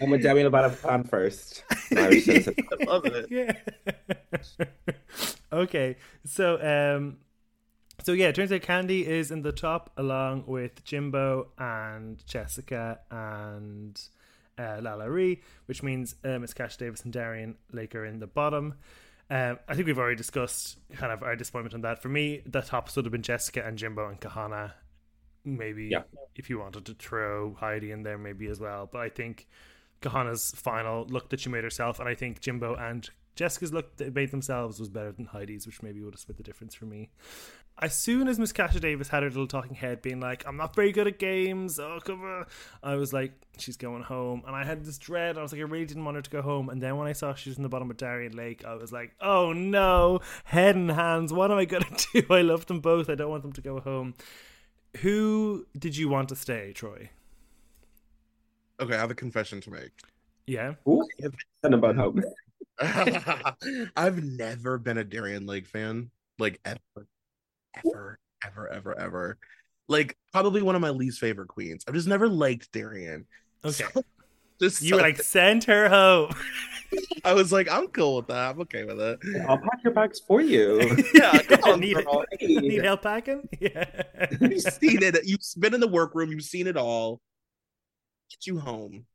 I'm 0.00 0.12
a 0.12 0.18
Demi 0.18 0.42
Lovato 0.42 0.70
fan 0.72 1.04
first. 1.04 1.64
An 1.90 1.98
Irish 1.98 2.24
citizen. 2.24 2.54
I 2.58 2.84
love 2.84 3.06
it. 3.06 3.26
yeah. 3.30 3.52
okay. 5.52 5.96
So 6.26 6.60
um 6.60 7.18
so 8.02 8.12
yeah, 8.12 8.28
it 8.28 8.34
turns 8.34 8.52
out 8.52 8.60
Kandy 8.60 9.04
is 9.04 9.30
in 9.30 9.42
the 9.42 9.52
top 9.52 9.90
along 9.96 10.44
with 10.46 10.84
Jimbo 10.84 11.48
and 11.58 12.24
Jessica 12.26 13.00
and 13.10 14.00
uh, 14.58 14.80
LaLa 14.80 15.10
Ri, 15.10 15.40
which 15.66 15.82
means 15.82 16.14
uh, 16.24 16.38
Miss 16.38 16.54
Kasha 16.54 16.78
Davis 16.78 17.02
and 17.02 17.12
Darienne 17.12 17.56
Lake 17.72 17.94
are 17.94 18.04
in 18.04 18.18
the 18.18 18.26
bottom. 18.26 18.74
Um, 19.30 19.58
I 19.68 19.74
think 19.74 19.86
we've 19.86 19.98
already 19.98 20.16
discussed 20.16 20.78
kind 20.94 21.12
of 21.12 21.22
our 21.22 21.36
disappointment 21.36 21.74
on 21.74 21.82
that. 21.82 22.02
For 22.02 22.08
me, 22.08 22.42
the 22.46 22.62
tops 22.62 22.96
would 22.96 23.04
have 23.04 23.12
been 23.12 23.22
Jessica 23.22 23.64
and 23.64 23.78
Jimbo 23.78 24.08
and 24.08 24.20
Kahanna. 24.20 24.72
Maybe 25.44 25.86
Yeah. 25.92 26.02
if 26.34 26.50
you 26.50 26.58
wanted 26.58 26.84
to 26.86 26.94
throw 26.94 27.54
Heidi 27.54 27.92
in 27.92 28.02
there, 28.02 28.18
maybe 28.18 28.48
as 28.48 28.58
well. 28.60 28.88
But 28.90 28.98
I 29.02 29.08
think 29.08 29.48
Kahanna's 30.02 30.50
final 30.56 31.06
look 31.06 31.30
that 31.30 31.40
she 31.40 31.48
made 31.48 31.62
herself, 31.64 32.00
and 32.00 32.08
I 32.08 32.14
think 32.14 32.40
Jimbo 32.40 32.74
and 32.74 33.08
Jessica's 33.36 33.72
look 33.72 33.96
that 33.98 34.14
made 34.14 34.32
themselves 34.32 34.80
was 34.80 34.88
better 34.88 35.12
than 35.12 35.26
Heidi's, 35.26 35.64
which 35.66 35.82
maybe 35.82 36.02
would 36.02 36.14
have 36.14 36.20
split 36.20 36.36
the 36.36 36.42
difference 36.42 36.74
for 36.74 36.84
me. 36.86 37.10
As 37.80 37.94
soon 37.94 38.28
as 38.28 38.38
Miss 38.38 38.52
Kasha 38.52 38.78
Davis 38.78 39.08
had 39.08 39.22
her 39.22 39.30
little 39.30 39.46
talking 39.46 39.74
head 39.74 40.02
being 40.02 40.20
like, 40.20 40.46
I'm 40.46 40.56
not 40.56 40.74
very 40.76 40.92
good 40.92 41.06
at 41.06 41.18
games, 41.18 41.78
oh, 41.78 41.98
come 42.04 42.22
on, 42.22 42.44
I 42.82 42.96
was 42.96 43.12
like, 43.12 43.32
she's 43.58 43.76
going 43.76 44.02
home. 44.02 44.42
And 44.46 44.54
I 44.54 44.64
had 44.64 44.84
this 44.84 44.98
dread. 44.98 45.38
I 45.38 45.42
was 45.42 45.52
like, 45.52 45.60
I 45.60 45.64
really 45.64 45.86
didn't 45.86 46.04
want 46.04 46.16
her 46.16 46.22
to 46.22 46.30
go 46.30 46.42
home. 46.42 46.68
And 46.68 46.82
then 46.82 46.96
when 46.98 47.06
I 47.06 47.12
saw 47.12 47.34
she 47.34 47.48
was 47.48 47.56
in 47.56 47.62
the 47.62 47.70
bottom 47.70 47.90
of 47.90 47.96
Darienne 47.96 48.36
Lake, 48.36 48.64
I 48.64 48.74
was 48.74 48.92
like, 48.92 49.14
oh 49.20 49.52
no, 49.52 50.20
head 50.44 50.76
and 50.76 50.90
hands, 50.90 51.32
what 51.32 51.50
am 51.50 51.58
I 51.58 51.64
going 51.64 51.82
to 51.96 52.22
do? 52.22 52.34
I 52.34 52.42
love 52.42 52.66
them 52.66 52.80
both. 52.80 53.08
I 53.08 53.14
don't 53.14 53.30
want 53.30 53.42
them 53.42 53.52
to 53.52 53.62
go 53.62 53.80
home. 53.80 54.14
Who 54.98 55.66
did 55.78 55.96
you 55.96 56.08
want 56.08 56.28
to 56.30 56.36
stay, 56.36 56.72
Troy? 56.72 57.10
Okay, 58.80 58.94
I 58.94 58.98
have 58.98 59.10
a 59.10 59.14
confession 59.14 59.60
to 59.62 59.70
make. 59.70 59.92
Yeah. 60.46 60.74
Ooh, 60.88 61.06
something 61.62 61.78
about 61.78 61.96
hope. 61.96 62.18
I've 63.96 64.22
never 64.22 64.78
been 64.78 64.98
a 64.98 65.04
Darienne 65.04 65.46
Lake 65.46 65.66
fan, 65.66 66.10
like 66.38 66.60
ever, 66.64 67.06
ever, 67.76 68.18
ever, 68.46 68.68
ever, 68.68 68.98
ever. 68.98 69.38
Like 69.88 70.16
probably 70.32 70.62
one 70.62 70.74
of 70.74 70.80
my 70.80 70.90
least 70.90 71.18
favorite 71.20 71.48
queens. 71.48 71.84
I've 71.88 71.94
just 71.94 72.08
never 72.08 72.28
liked 72.28 72.70
Darian. 72.72 73.26
Okay. 73.64 73.84
So- 73.94 74.02
just 74.60 74.82
You 74.82 74.96
were 74.96 75.00
like, 75.00 75.16
something- 75.16 75.62
send 75.62 75.64
her 75.64 75.88
home. 75.88 76.34
I 77.24 77.32
was 77.32 77.50
like, 77.50 77.70
I'm 77.70 77.86
cool 77.88 78.16
with 78.16 78.26
that. 78.26 78.50
I'm 78.50 78.60
okay 78.62 78.84
with 78.84 79.00
it. 79.00 79.18
I'll 79.48 79.56
pack 79.56 79.82
your 79.82 79.94
bags 79.94 80.20
for 80.20 80.42
you. 80.42 80.80
Yeah, 81.14 81.38
come 81.42 81.60
on, 81.64 81.80
Need- 81.80 81.94
girl. 81.94 82.24
Need 82.40 82.84
help 82.84 83.00
packing? 83.02 83.48
Yeah. 83.58 84.02
You've 84.38 84.60
seen 84.60 85.02
it. 85.02 85.16
You've 85.24 85.40
been 85.58 85.72
in 85.72 85.80
the 85.80 85.88
workroom. 85.88 86.30
You've 86.30 86.42
seen 86.44 86.66
it 86.66 86.76
all. 86.76 87.22
Get 88.30 88.46
you 88.46 88.58
home. 88.58 89.06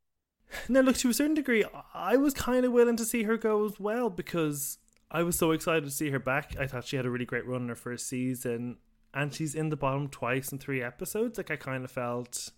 Now, 0.68 0.80
look, 0.80 0.96
to 0.98 1.10
a 1.10 1.14
certain 1.14 1.34
degree, 1.34 1.64
I 1.94 2.16
was 2.16 2.34
kind 2.34 2.64
of 2.64 2.72
willing 2.72 2.96
to 2.96 3.04
see 3.04 3.22
her 3.24 3.36
go 3.36 3.64
as 3.66 3.78
well 3.78 4.10
because 4.10 4.78
I 5.10 5.22
was 5.22 5.36
so 5.36 5.52
excited 5.52 5.84
to 5.84 5.90
see 5.90 6.10
her 6.10 6.18
back. 6.18 6.56
I 6.58 6.66
thought 6.66 6.84
she 6.84 6.96
had 6.96 7.06
a 7.06 7.10
really 7.10 7.24
great 7.24 7.46
run 7.46 7.62
in 7.62 7.68
her 7.68 7.74
first 7.74 8.08
season, 8.08 8.78
and 9.14 9.32
she's 9.32 9.54
in 9.54 9.68
the 9.68 9.76
bottom 9.76 10.08
twice 10.08 10.50
in 10.50 10.58
three 10.58 10.82
episodes. 10.82 11.38
Like, 11.38 11.50
I 11.50 11.56
kind 11.56 11.84
of 11.84 11.90
felt 11.90 12.50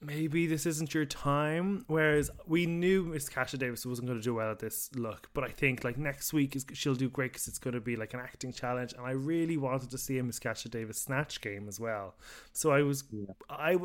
maybe 0.00 0.46
this 0.46 0.64
isn't 0.66 0.94
your 0.94 1.04
time. 1.04 1.84
Whereas 1.88 2.30
we 2.46 2.66
knew 2.66 3.04
Miss 3.04 3.28
Kasha 3.28 3.58
Davis 3.58 3.84
wasn't 3.84 4.08
going 4.08 4.18
to 4.18 4.24
do 4.24 4.34
well 4.34 4.50
at 4.50 4.60
this 4.60 4.90
look, 4.94 5.28
but 5.34 5.44
I 5.44 5.48
think 5.48 5.84
like 5.84 5.98
next 5.98 6.32
week 6.32 6.54
is 6.54 6.64
she'll 6.72 6.94
do 6.94 7.08
great 7.10 7.32
because 7.32 7.48
it's 7.48 7.58
going 7.58 7.74
to 7.74 7.80
be 7.80 7.96
like 7.96 8.14
an 8.14 8.20
acting 8.20 8.52
challenge, 8.52 8.92
and 8.92 9.04
I 9.04 9.12
really 9.12 9.56
wanted 9.56 9.90
to 9.90 9.98
see 9.98 10.18
a 10.18 10.22
Miss 10.22 10.38
Kasha 10.38 10.68
Davis 10.68 11.00
snatch 11.00 11.40
game 11.40 11.68
as 11.68 11.80
well. 11.80 12.14
So 12.52 12.70
I 12.70 12.82
was, 12.82 13.04
I. 13.50 13.76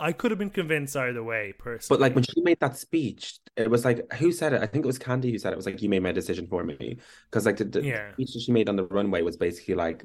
I 0.00 0.12
could 0.12 0.30
have 0.30 0.38
been 0.38 0.50
convinced 0.50 0.96
either 0.96 1.22
way, 1.24 1.52
personally. 1.58 1.88
But 1.98 2.00
like 2.00 2.14
when 2.14 2.24
she 2.24 2.40
made 2.42 2.60
that 2.60 2.76
speech, 2.76 3.38
it 3.56 3.68
was 3.70 3.84
like 3.84 4.12
who 4.14 4.30
said 4.32 4.52
it? 4.52 4.62
I 4.62 4.66
think 4.66 4.84
it 4.84 4.86
was 4.86 4.98
Kandy 4.98 5.30
who 5.32 5.38
said 5.38 5.50
it. 5.50 5.54
It 5.54 5.56
was 5.56 5.66
like 5.66 5.82
you 5.82 5.88
made 5.88 6.02
my 6.02 6.12
decision 6.12 6.46
for 6.46 6.62
me 6.64 6.98
because 7.30 7.46
like 7.46 7.56
the, 7.56 7.64
the 7.64 7.82
Yeah. 7.82 8.12
speech 8.12 8.32
that 8.34 8.40
she 8.40 8.52
made 8.52 8.68
on 8.68 8.76
the 8.76 8.84
runway 8.86 9.22
was 9.22 9.36
basically 9.36 9.74
like, 9.74 10.04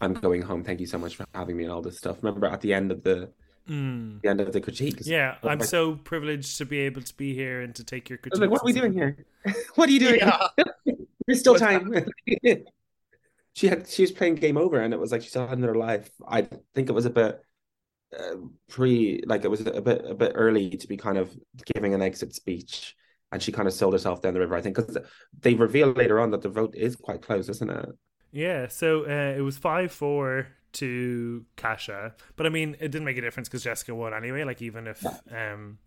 "I'm 0.00 0.12
going 0.14 0.42
home. 0.42 0.62
Thank 0.64 0.80
you 0.80 0.86
so 0.86 0.98
much 0.98 1.16
for 1.16 1.24
having 1.34 1.56
me 1.56 1.64
and 1.64 1.72
all 1.72 1.82
this 1.82 1.96
stuff." 1.98 2.18
Remember 2.22 2.46
at 2.46 2.60
the 2.60 2.74
end 2.74 2.92
of 2.92 3.02
the 3.02 3.30
Mm. 3.68 4.20
the 4.20 4.28
end 4.28 4.42
of 4.42 4.52
the 4.52 4.60
critiques? 4.60 5.06
Yeah, 5.06 5.36
I'm 5.42 5.58
like- 5.60 5.64
so 5.68 5.94
privileged 5.96 6.58
to 6.58 6.66
be 6.66 6.80
able 6.80 7.00
to 7.00 7.16
be 7.16 7.32
here 7.34 7.62
and 7.62 7.74
to 7.76 7.82
take 7.82 8.10
your 8.10 8.18
I 8.18 8.20
was 8.28 8.38
critiques. 8.38 8.40
like, 8.40 8.50
"What 8.50 8.60
are 8.60 8.66
we 8.66 8.72
doing 8.72 8.92
here? 8.92 9.24
what 9.76 9.88
are 9.88 9.92
you 9.92 10.00
doing? 10.00 10.20
Yeah. 10.20 10.48
There's 11.26 11.40
still 11.40 11.54
What's 11.54 11.62
time." 11.62 11.90
she 13.54 13.68
had 13.68 13.88
she 13.88 14.02
was 14.02 14.12
playing 14.12 14.34
game 14.34 14.58
over, 14.58 14.78
and 14.80 14.92
it 14.92 15.00
was 15.00 15.12
like 15.12 15.22
she 15.22 15.28
still 15.30 15.46
had 15.46 15.56
another 15.56 15.76
life. 15.76 16.10
I 16.28 16.42
think 16.74 16.90
it 16.90 16.92
was 16.92 17.06
a 17.06 17.10
bit. 17.10 17.40
Uh, 18.18 18.36
pre 18.68 19.22
like 19.26 19.44
it 19.44 19.48
was 19.48 19.66
a 19.66 19.80
bit 19.80 20.04
a 20.06 20.14
bit 20.14 20.32
early 20.34 20.70
to 20.70 20.86
be 20.88 20.96
kind 20.96 21.18
of 21.18 21.34
giving 21.74 21.94
an 21.94 22.02
exit 22.02 22.34
speech. 22.34 22.94
And 23.32 23.42
she 23.42 23.50
kind 23.50 23.66
of 23.66 23.74
sold 23.74 23.94
herself 23.94 24.22
down 24.22 24.34
the 24.34 24.40
river 24.40 24.54
i 24.54 24.60
think 24.60 24.76
because 24.76 24.96
they 25.40 25.54
reveal 25.54 25.90
later 25.90 26.20
on 26.20 26.30
that 26.30 26.42
the 26.42 26.48
vote 26.48 26.72
is 26.76 26.94
quite 26.94 27.20
close 27.22 27.48
isn't 27.48 27.70
it? 27.70 27.88
Yeah, 28.32 28.68
so 28.68 29.04
uh, 29.04 29.34
it 29.36 29.42
was 29.42 29.56
five 29.58 29.92
four 29.92 30.48
to 30.72 31.44
Kasha, 31.56 32.14
but 32.36 32.46
I 32.46 32.48
mean 32.48 32.76
it 32.80 32.90
didn't 32.90 33.04
make 33.04 33.16
a 33.16 33.20
difference 33.20 33.48
because 33.48 33.62
Jessica 33.62 33.94
won 33.94 34.12
anyway. 34.12 34.44
Like 34.44 34.60
even 34.62 34.86
if 34.86 35.12
um, 35.30 35.78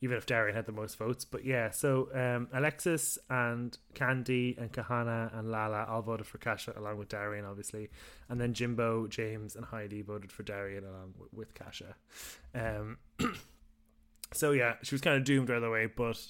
even 0.00 0.16
if 0.16 0.26
Darienne 0.26 0.54
had 0.54 0.66
the 0.66 0.72
most 0.72 0.96
votes, 0.96 1.24
but 1.24 1.44
yeah. 1.44 1.70
So 1.70 2.08
um, 2.14 2.48
Alexis 2.52 3.18
and 3.28 3.76
Kandy 3.94 4.56
and 4.58 4.72
Kahanna 4.72 5.36
and 5.36 5.50
Lala 5.50 5.86
all 5.88 6.02
voted 6.02 6.26
for 6.26 6.38
Kasha 6.38 6.74
along 6.76 6.98
with 6.98 7.08
Darienne, 7.08 7.44
obviously, 7.44 7.90
and 8.28 8.40
then 8.40 8.54
Jimbo, 8.54 9.06
Jaymes, 9.08 9.56
and 9.56 9.64
Heidi 9.64 10.02
voted 10.02 10.30
for 10.30 10.42
Darienne 10.44 10.84
along 10.84 11.14
with, 11.18 11.32
with 11.32 11.54
Kasha. 11.54 11.96
Um, 12.54 12.98
so 14.32 14.52
yeah, 14.52 14.74
she 14.82 14.94
was 14.94 15.00
kind 15.00 15.16
of 15.16 15.24
doomed 15.24 15.50
right 15.50 15.62
away, 15.62 15.86
but 15.86 16.20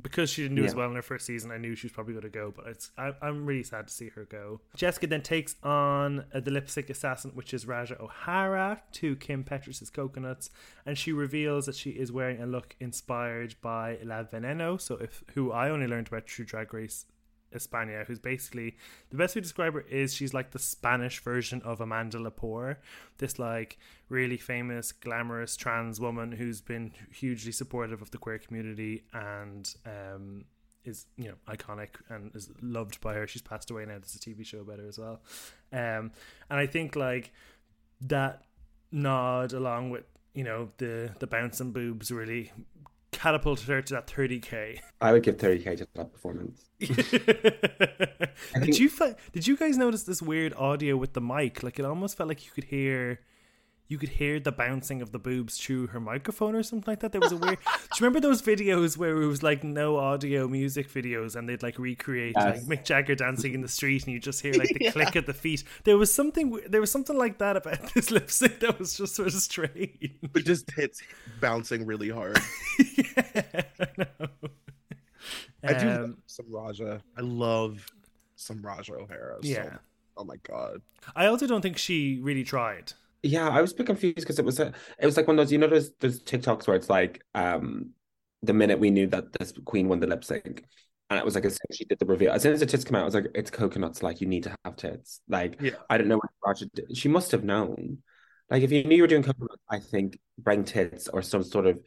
because 0.00 0.30
she 0.30 0.42
didn't 0.42 0.56
do 0.56 0.64
as 0.64 0.74
well 0.74 0.88
in 0.88 0.96
her 0.96 1.02
first 1.02 1.26
season, 1.26 1.50
I 1.50 1.58
knew 1.58 1.74
she 1.74 1.86
was 1.86 1.92
probably 1.92 2.14
going 2.14 2.22
to 2.22 2.28
go. 2.28 2.52
But 2.54 2.66
it's 2.66 2.90
I, 2.96 3.12
I'm 3.22 3.46
really 3.46 3.62
sad 3.62 3.88
to 3.88 3.92
see 3.92 4.08
her 4.10 4.24
go. 4.24 4.60
Jessica 4.74 5.06
then 5.06 5.22
takes 5.22 5.56
on 5.62 6.24
uh, 6.34 6.40
the 6.40 6.50
lipstick 6.50 6.90
assassin, 6.90 7.32
which 7.34 7.54
is 7.54 7.64
Ra'Jah 7.64 8.00
O'Hara, 8.00 8.82
to 8.92 9.16
Kim 9.16 9.44
Petras' 9.44 9.92
Coconuts, 9.92 10.50
and 10.86 10.96
she 10.96 11.12
reveals 11.12 11.66
that 11.66 11.76
she 11.76 11.90
is 11.90 12.12
wearing 12.12 12.40
a 12.40 12.46
look 12.46 12.76
inspired 12.80 13.54
by 13.60 13.98
La 14.04 14.22
Veneno. 14.22 14.80
So 14.80 14.96
if 14.96 15.24
who 15.34 15.52
I 15.52 15.70
only 15.70 15.86
learned 15.86 16.08
about 16.08 16.26
True 16.26 16.44
Drag 16.44 16.72
Race 16.72 17.06
España, 17.54 18.06
who's 18.06 18.18
basically 18.18 18.76
the 19.10 19.16
best 19.16 19.34
way 19.34 19.40
to 19.40 19.42
describe 19.42 19.74
her 19.74 19.80
is 19.82 20.14
she's 20.14 20.34
like 20.34 20.52
the 20.52 20.58
Spanish 20.58 21.20
version 21.22 21.60
of 21.62 21.80
Amanda 21.80 22.18
Lepore, 22.18 22.76
this 23.18 23.38
like 23.38 23.78
really 24.08 24.36
famous, 24.36 24.92
glamorous 24.92 25.56
trans 25.56 26.00
woman 26.00 26.32
who's 26.32 26.60
been 26.60 26.92
hugely 27.12 27.52
supportive 27.52 28.02
of 28.02 28.10
the 28.10 28.18
queer 28.18 28.38
community 28.38 29.04
and 29.12 29.74
um, 29.86 30.44
is 30.84 31.06
you 31.16 31.28
know 31.28 31.34
iconic 31.48 31.88
and 32.08 32.34
is 32.34 32.50
loved 32.60 33.00
by 33.00 33.14
her. 33.14 33.26
She's 33.26 33.42
passed 33.42 33.70
away 33.70 33.84
now. 33.84 33.98
There's 33.98 34.14
a 34.14 34.18
TV 34.18 34.44
show 34.44 34.60
about 34.60 34.78
her 34.78 34.88
as 34.88 34.98
well, 34.98 35.20
um, 35.72 36.12
and 36.48 36.58
I 36.58 36.66
think 36.66 36.96
like 36.96 37.32
that 38.02 38.42
nod 38.92 39.52
along 39.52 39.90
with 39.90 40.04
you 40.34 40.44
know 40.44 40.70
the 40.78 41.10
the 41.18 41.26
bouncing 41.26 41.72
boobs 41.72 42.10
really 42.10 42.52
catapulted 43.12 43.66
her 43.68 43.82
to 43.82 43.94
that 43.94 44.06
30k. 44.06 44.78
i 45.00 45.12
would 45.12 45.22
give 45.22 45.36
30k 45.36 45.76
to 45.78 45.86
that 45.94 46.12
performance 46.12 46.66
did 46.78 46.94
think- 48.60 48.78
you 48.78 48.88
fi- 48.88 49.14
did 49.32 49.46
you 49.46 49.56
guys 49.56 49.76
notice 49.76 50.04
this 50.04 50.22
weird 50.22 50.54
audio 50.54 50.96
with 50.96 51.12
the 51.12 51.20
mic? 51.20 51.62
Like 51.62 51.78
it 51.78 51.84
almost 51.84 52.16
felt 52.16 52.28
like 52.28 52.44
you 52.46 52.52
could 52.52 52.64
hear 52.64 53.20
you 53.90 53.98
could 53.98 54.08
hear 54.08 54.38
the 54.40 54.52
bouncing 54.52 55.02
of 55.02 55.10
the 55.12 55.18
boobs 55.18 55.58
through 55.58 55.88
her 55.88 55.98
microphone 56.00 56.54
or 56.54 56.62
something 56.62 56.90
like 56.90 57.00
that. 57.00 57.10
There 57.12 57.20
was 57.20 57.32
a 57.32 57.36
weird. 57.36 57.58
Do 57.64 57.70
you 57.72 58.06
remember 58.06 58.20
those 58.20 58.40
videos 58.40 58.96
where 58.96 59.20
it 59.20 59.26
was 59.26 59.42
like 59.42 59.64
no 59.64 59.96
audio 59.98 60.46
music 60.48 60.88
videos 60.88 61.34
and 61.36 61.48
they'd 61.48 61.62
like 61.62 61.76
recreate 61.78 62.34
Yes. 62.38 62.66
like 62.68 62.78
Mick 62.80 62.84
Jagger 62.84 63.16
dancing 63.16 63.52
in 63.52 63.60
the 63.62 63.68
street 63.68 64.04
and 64.04 64.12
you 64.12 64.20
just 64.20 64.40
hear 64.42 64.54
like 64.54 64.68
the 64.68 64.90
click 64.92 65.16
of 65.16 65.26
the 65.26 65.34
feet? 65.34 65.64
There 65.84 65.98
was 65.98 66.14
something. 66.14 66.60
There 66.68 66.80
was 66.80 66.90
something 66.92 67.18
like 67.18 67.38
that 67.38 67.56
about 67.56 67.92
this 67.94 68.10
lip 68.12 68.30
sync 68.30 68.60
that 68.60 68.78
was 68.78 68.96
just 68.96 69.16
sort 69.16 69.28
of 69.28 69.34
strange. 69.34 70.14
But 70.32 70.44
just 70.44 70.70
hits 70.70 71.02
bouncing 71.40 71.84
really 71.84 72.10
hard. 72.10 72.38
yeah, 72.96 73.42
I 73.80 73.86
know. 73.98 74.28
I 75.64 75.72
do 75.74 75.88
Um, 75.90 76.18
some 76.26 76.46
Ra'Jah. 76.46 77.00
I 77.16 77.20
love 77.20 77.84
some 78.36 78.58
Ra'Jah 78.62 79.02
O'Hara. 79.02 79.34
So- 79.42 79.48
Yeah. 79.48 79.78
oh 80.16 80.24
my 80.24 80.36
god. 80.48 80.80
I 81.16 81.26
also 81.26 81.46
don't 81.46 81.60
think 81.60 81.76
she 81.76 82.18
really 82.22 82.44
tried. 82.44 82.92
Yeah, 83.22 83.48
I 83.48 83.60
was 83.60 83.72
a 83.72 83.76
bit 83.76 83.86
confused 83.86 84.16
because 84.16 84.38
it 84.38 84.44
was 84.44 84.58
a, 84.60 84.72
it 84.98 85.06
was 85.06 85.16
like 85.16 85.26
one 85.26 85.38
of 85.38 85.44
those, 85.44 85.52
you 85.52 85.58
know, 85.58 85.66
there's 85.66 85.90
there's 86.00 86.22
TikToks 86.22 86.66
where 86.66 86.76
it's 86.76 86.88
like, 86.90 87.22
um, 87.34 87.90
the 88.42 88.54
minute 88.54 88.78
we 88.78 88.90
knew 88.90 89.06
that 89.08 89.32
this 89.34 89.52
queen 89.64 89.88
won 89.88 90.00
the 90.00 90.06
lip 90.06 90.24
sync, 90.24 90.64
and 91.10 91.18
it 91.18 91.24
was 91.24 91.34
like 91.34 91.44
as 91.44 91.54
soon 91.54 91.66
as 91.68 91.76
she 91.76 91.84
did 91.84 91.98
the 91.98 92.06
reveal, 92.06 92.32
as 92.32 92.42
soon 92.42 92.52
as 92.52 92.60
the 92.60 92.66
tits 92.66 92.84
come 92.84 92.96
out, 92.96 93.02
I 93.02 93.04
was 93.04 93.14
like, 93.14 93.26
it's 93.34 93.50
coconuts, 93.50 94.02
like 94.02 94.20
you 94.20 94.26
need 94.26 94.44
to 94.44 94.56
have 94.64 94.76
tits. 94.76 95.20
Like 95.28 95.60
Yeah. 95.60 95.72
I 95.90 95.98
don't 95.98 96.08
know 96.08 96.18
what 96.18 96.56
Ra'Jah 96.56 96.72
did. 96.74 96.96
She 96.96 97.08
must 97.08 97.32
have 97.32 97.44
known. 97.44 97.98
Like 98.48 98.62
if 98.62 98.72
you 98.72 98.84
knew 98.84 98.96
you 98.96 99.02
were 99.02 99.08
doing 99.08 99.22
coconuts, 99.22 99.62
I 99.70 99.78
think 99.80 100.18
bring 100.38 100.64
tits 100.64 101.08
or 101.08 101.22
some 101.22 101.42
sort 101.42 101.66
of 101.66 101.80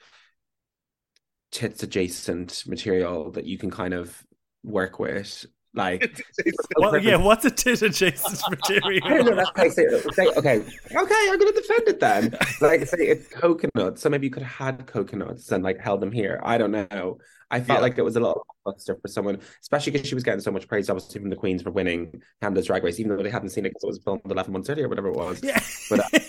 tits 1.51 1.83
adjacent 1.83 2.63
material 2.67 3.31
that 3.31 3.45
you 3.45 3.57
can 3.57 3.71
kind 3.71 3.93
of 3.93 4.23
work 4.63 4.99
with. 4.99 5.45
Like 5.75 6.21
What, 6.75 7.01
yeah, 7.03 7.15
what's 7.15 7.45
a 7.45 7.51
tit 7.51 7.81
adjacent 7.81 8.41
I 8.45 8.49
don't 8.79 9.25
know. 9.25 9.35
material? 9.35 9.35
That's 9.35 9.49
how 9.55 9.69
say 10.11 10.27
okay, 10.37 10.57
okay, 10.59 11.27
I'm 11.31 11.39
gonna 11.39 11.51
defend 11.51 11.87
it 11.87 11.99
then. 11.99 12.37
Like, 12.61 12.85
say 12.87 13.07
it's 13.07 13.27
coconuts, 13.27 14.01
so 14.01 14.09
maybe 14.09 14.27
you 14.27 14.31
could 14.31 14.43
have 14.43 14.77
had 14.77 14.85
coconuts 14.87 15.51
and 15.51 15.63
like 15.63 15.79
held 15.79 16.01
them 16.01 16.11
here. 16.11 16.39
I 16.43 16.57
don't 16.57 16.71
know. 16.71 17.17
I 17.49 17.59
felt 17.59 17.79
Yeah. 17.79 17.83
like 17.83 17.97
it 17.97 18.03
was 18.03 18.15
a 18.15 18.19
little 18.19 18.45
buster 18.65 18.95
for 19.01 19.07
someone, 19.07 19.39
especially 19.61 19.91
because 19.91 20.07
she 20.07 20.15
was 20.15 20.23
getting 20.23 20.41
so 20.41 20.51
much 20.51 20.67
praise, 20.67 20.89
obviously 20.89 21.19
from 21.21 21.29
the 21.29 21.35
queens 21.35 21.61
for 21.61 21.69
winning 21.71 22.21
Canada's 22.41 22.65
Drag 22.67 22.83
Race, 22.83 22.99
even 22.99 23.15
though 23.15 23.21
they 23.23 23.29
hadn't 23.29 23.49
seen 23.49 23.65
it 23.65 23.69
because 23.69 23.83
it 23.83 23.87
was 23.87 23.99
filmed 24.03 24.21
11 24.25 24.51
months 24.53 24.69
earlier, 24.69 24.87
whatever 24.89 25.09
it 25.09 25.15
was. 25.15 25.41
Yeah. 25.43 25.59
But, 25.89 25.99
uh, 25.99 26.19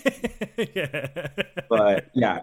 yeah. 0.75 1.27
But 1.71 2.11
yeah, 2.15 2.41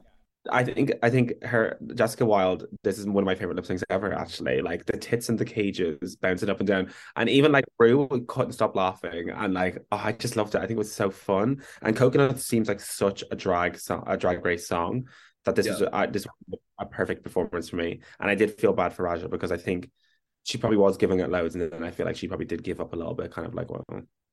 I 0.49 0.63
think 0.63 0.91
I 1.03 1.09
think 1.09 1.43
her 1.43 1.77
Jessica 1.93 2.25
Wild. 2.25 2.65
This 2.83 2.97
is 2.97 3.05
one 3.05 3.23
of 3.23 3.25
my 3.25 3.35
favorite 3.35 3.55
lip 3.55 3.65
syncs 3.65 3.83
ever. 3.89 4.11
Actually, 4.13 4.61
like 4.61 4.85
the 4.85 4.97
tits 4.97 5.29
and 5.29 5.37
the 5.37 5.45
cages 5.45 6.15
bouncing 6.15 6.49
up 6.49 6.59
and 6.59 6.67
down, 6.67 6.91
and 7.15 7.29
even 7.29 7.51
like 7.51 7.65
Rue 7.77 8.07
couldn't 8.27 8.53
stop 8.53 8.75
laughing, 8.75 9.29
and 9.29 9.53
like 9.53 9.77
oh, 9.91 10.01
I 10.03 10.13
just 10.13 10.35
loved 10.35 10.55
it. 10.55 10.59
I 10.59 10.61
think 10.61 10.71
it 10.71 10.77
was 10.77 10.91
so 10.93 11.11
fun. 11.11 11.61
And 11.83 11.95
Coconut 11.95 12.39
seems 12.39 12.67
like 12.67 12.79
such 12.79 13.23
a 13.29 13.35
drag 13.35 13.77
song, 13.77 14.03
a 14.07 14.17
drag 14.17 14.43
race 14.43 14.67
song 14.67 15.07
that 15.45 15.55
this 15.55 15.67
Yeah. 15.67 15.73
was 15.73 15.81
a, 15.81 16.07
this 16.11 16.25
was 16.47 16.59
a 16.79 16.85
perfect 16.87 17.23
performance 17.23 17.69
for 17.69 17.75
me. 17.75 18.01
And 18.19 18.29
I 18.29 18.35
did 18.35 18.59
feel 18.59 18.73
bad 18.73 18.93
for 18.93 19.03
Ra'Jah 19.03 19.29
because 19.29 19.51
I 19.51 19.57
think 19.57 19.89
she 20.43 20.57
probably 20.57 20.77
was 20.77 20.97
giving 20.97 21.19
it 21.19 21.29
loads, 21.29 21.55
and 21.55 21.71
then 21.71 21.83
I 21.83 21.91
feel 21.91 22.05
like 22.07 22.15
she 22.15 22.27
probably 22.27 22.47
did 22.47 22.63
give 22.63 22.81
up 22.81 22.93
a 22.93 22.95
little 22.95 23.13
bit, 23.13 23.31
kind 23.31 23.45
of 23.47 23.53
like, 23.53 23.69
well, 23.69 23.83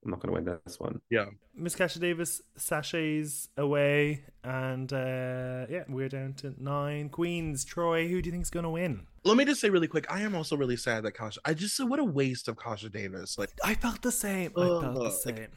I'm 0.05 0.11
not 0.13 0.21
going 0.21 0.33
to 0.35 0.41
win 0.41 0.59
this 0.65 0.79
one. 0.79 1.01
Yeah. 1.11 1.27
Miss 1.55 1.75
Kasha 1.75 1.99
Davis 1.99 2.41
sashays 2.57 3.49
away, 3.57 4.25
and 4.45 4.93
uh, 4.93 5.67
yeah, 5.69 5.85
we're 5.89 6.09
down 6.09 6.35
to 6.35 6.55
nine 6.57 7.09
queens. 7.09 7.65
Troy, 7.65 8.07
who 8.09 8.23
do 8.23 8.29
you 8.29 8.33
think's 8.33 8.49
going 8.51 8.63
to 8.63 8.71
win? 8.71 9.07
Let 9.25 9.37
me 9.37 9.45
just 9.45 9.61
say 9.61 9.71
really 9.71 9.89
quick, 9.89 10.07
I 10.09 10.21
am 10.23 10.35
also 10.37 10.57
really 10.57 10.77
sad 10.77 11.03
that 11.05 11.13
Kasha 11.13 11.41
I 11.45 11.53
just 11.55 11.77
said 11.77 11.89
what 11.89 11.99
a 11.99 12.05
waste 12.05 12.47
of 12.49 12.57
Kasha 12.57 12.89
Davis. 12.89 13.37
Like 13.37 13.51
I 13.65 13.75
felt 13.75 14.01
the 14.03 14.13
same. 14.13 14.53
I 14.57 14.61
felt 14.61 14.95
the 14.95 15.11
same. 15.11 15.35
like- 15.37 15.51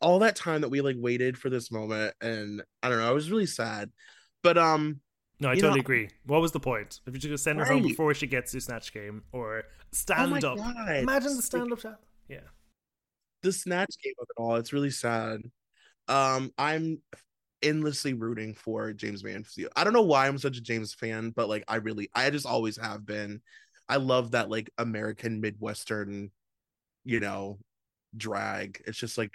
all 0.00 0.20
that 0.20 0.36
time 0.36 0.60
that 0.60 0.68
we 0.68 0.80
like 0.80 0.94
waited 0.96 1.36
for 1.36 1.50
this 1.50 1.72
moment 1.72 2.14
and 2.20 2.62
I 2.84 2.88
don't 2.88 2.98
know, 2.98 3.08
I 3.08 3.12
was 3.12 3.30
really 3.32 3.46
sad. 3.46 3.90
But 4.44 4.56
um 4.56 5.00
no, 5.40 5.48
I 5.48 5.54
you 5.54 5.60
totally 5.60 5.78
know- 5.80 5.82
agree. 5.82 6.10
What 6.26 6.40
was 6.40 6.52
the 6.52 6.60
point? 6.60 7.00
If 7.06 7.14
you're 7.14 7.18
just 7.20 7.26
gonna 7.28 7.38
send 7.38 7.58
her 7.58 7.64
home 7.64 7.82
before 7.82 8.14
she 8.14 8.28
gets 8.28 8.52
to 8.52 8.60
snatch 8.60 8.92
game 8.92 9.24
or 9.32 9.64
oh 9.66 9.70
stand 9.92 10.30
my 10.30 10.36
up. 10.38 10.56
god. 10.58 10.96
Imagine 10.98 11.34
the 11.36 11.42
stand 11.42 11.72
up 11.72 11.80
shot. 11.80 11.98
Yeah. 12.28 12.40
The 13.42 13.52
snatch 13.52 13.94
game 14.02 14.14
of 14.20 14.26
it 14.28 14.40
all. 14.40 14.56
It's 14.56 14.72
really 14.72 14.90
sad. 14.90 15.42
Um, 16.08 16.52
I'm 16.58 17.00
endlessly 17.62 18.14
rooting 18.14 18.54
for 18.54 18.92
Jaymes 18.92 19.24
Mansfield. 19.24 19.72
I 19.76 19.84
don't 19.84 19.92
know 19.92 20.02
why 20.02 20.26
I'm 20.26 20.38
such 20.38 20.58
a 20.58 20.62
Jaymes 20.62 20.94
fan, 20.94 21.30
but 21.30 21.48
like 21.48 21.64
I 21.68 21.76
really, 21.76 22.08
I 22.14 22.30
just 22.30 22.46
always 22.46 22.76
have 22.76 23.04
been. 23.06 23.40
I 23.88 23.96
love 23.96 24.32
that 24.32 24.50
like 24.50 24.70
American 24.78 25.40
Midwestern, 25.40 26.30
you 27.04 27.20
know, 27.20 27.58
drag. 28.16 28.82
It's 28.86 28.98
just 28.98 29.18
like 29.18 29.34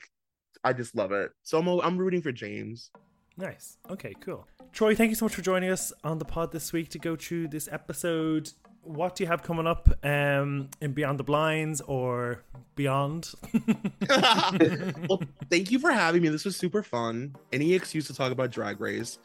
I 0.64 0.74
just 0.74 0.96
love 0.96 1.12
it. 1.12 1.32
So 1.44 1.58
I'm 1.58 1.68
I'm 1.68 1.98
rooting 1.98 2.22
for 2.22 2.32
Jaymes. 2.32 2.90
Nice. 3.38 3.78
Okay, 3.90 4.14
cool. 4.20 4.48
Troy, 4.72 4.96
thank 4.96 5.10
you 5.10 5.16
so 5.16 5.26
much 5.26 5.36
for 5.36 5.42
joining 5.42 5.70
us 5.70 5.92
on 6.04 6.20
the 6.20 6.26
pod 6.26 6.52
this 6.52 6.72
week 6.72 6.90
to 6.90 7.00
go 7.00 7.16
through 7.16 7.48
this 7.48 7.68
episode. 7.72 8.52
What 8.84 9.16
do 9.16 9.24
you 9.24 9.28
have 9.28 9.44
coming 9.44 9.66
up 9.66 9.88
um, 10.04 10.70
in 10.82 10.92
Beyond 10.92 11.18
the 11.18 11.24
Blinds 11.24 11.82
or 11.82 12.44
beyond? 12.76 13.32
well, 14.10 15.22
thank 15.50 15.72
you 15.72 15.80
for 15.80 15.92
having 15.92 16.22
me. 16.22 16.30
This 16.30 16.44
was 16.44 16.58
super 16.58 16.84
fun. 16.84 17.36
Any 17.52 17.74
excuse 17.74 18.08
to 18.08 18.14
talk 18.14 18.32
about 18.32 18.52
Drag 18.52 18.82
Race. 18.82 19.20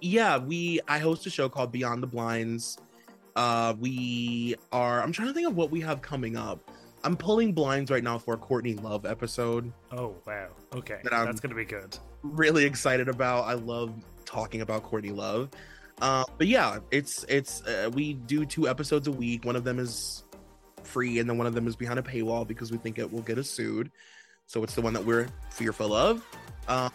Yeah, 0.00 0.38
we 0.38 0.80
I 0.88 0.98
host 0.98 1.26
a 1.26 1.30
show 1.30 1.48
called 1.48 1.72
Beyond 1.72 2.02
the 2.02 2.06
Blinds. 2.06 2.78
Uh 3.34 3.74
we 3.78 4.54
are 4.72 5.02
I'm 5.02 5.12
trying 5.12 5.28
to 5.28 5.34
think 5.34 5.46
of 5.46 5.56
what 5.56 5.70
we 5.70 5.80
have 5.80 6.00
coming 6.00 6.36
up. 6.36 6.70
I'm 7.04 7.16
pulling 7.16 7.52
blinds 7.52 7.90
right 7.90 8.02
now 8.02 8.18
for 8.18 8.34
a 8.34 8.36
Courtney 8.36 8.74
Love 8.74 9.06
episode. 9.06 9.72
oh, 9.92 10.16
wow. 10.26 10.48
Okay. 10.74 10.98
That 11.04 11.10
That's 11.10 11.38
going 11.38 11.50
to 11.50 11.56
be 11.56 11.64
good. 11.64 11.96
Really 12.22 12.64
excited 12.64 13.08
about. 13.08 13.44
I 13.44 13.52
love 13.52 13.92
talking 14.24 14.60
about 14.60 14.82
Courtney 14.82 15.10
Love. 15.12 15.50
Uh, 16.00 16.24
but 16.36 16.46
yeah, 16.46 16.78
it's 16.90 17.24
it's 17.28 17.62
uh, 17.62 17.90
we 17.94 18.14
do 18.14 18.44
two 18.44 18.68
episodes 18.68 19.08
a 19.08 19.12
week. 19.12 19.44
One 19.44 19.56
of 19.56 19.64
them 19.64 19.78
is 19.78 20.24
free, 20.84 21.18
and 21.18 21.28
then 21.28 21.38
one 21.38 21.46
of 21.46 21.54
them 21.54 21.66
is 21.66 21.76
behind 21.76 21.98
a 21.98 22.02
paywall 22.02 22.46
because 22.46 22.70
we 22.70 22.78
think 22.78 22.98
it 22.98 23.10
will 23.10 23.22
get 23.22 23.38
us 23.38 23.48
sued. 23.48 23.90
So 24.46 24.62
it's 24.62 24.74
the 24.74 24.82
one 24.82 24.92
that 24.92 25.04
we're 25.04 25.28
fearful 25.50 25.92
of. 25.94 26.24
Uh, 26.68 26.90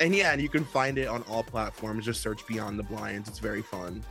and 0.00 0.14
yeah, 0.14 0.32
and 0.32 0.42
you 0.42 0.48
can 0.48 0.64
find 0.64 0.98
it 0.98 1.08
on 1.08 1.22
all 1.24 1.42
platforms. 1.42 2.04
Just 2.04 2.20
search 2.20 2.46
Beyond 2.46 2.78
the 2.78 2.82
Blinds. 2.82 3.28
It's 3.28 3.38
very 3.38 3.62
fun. 3.62 4.04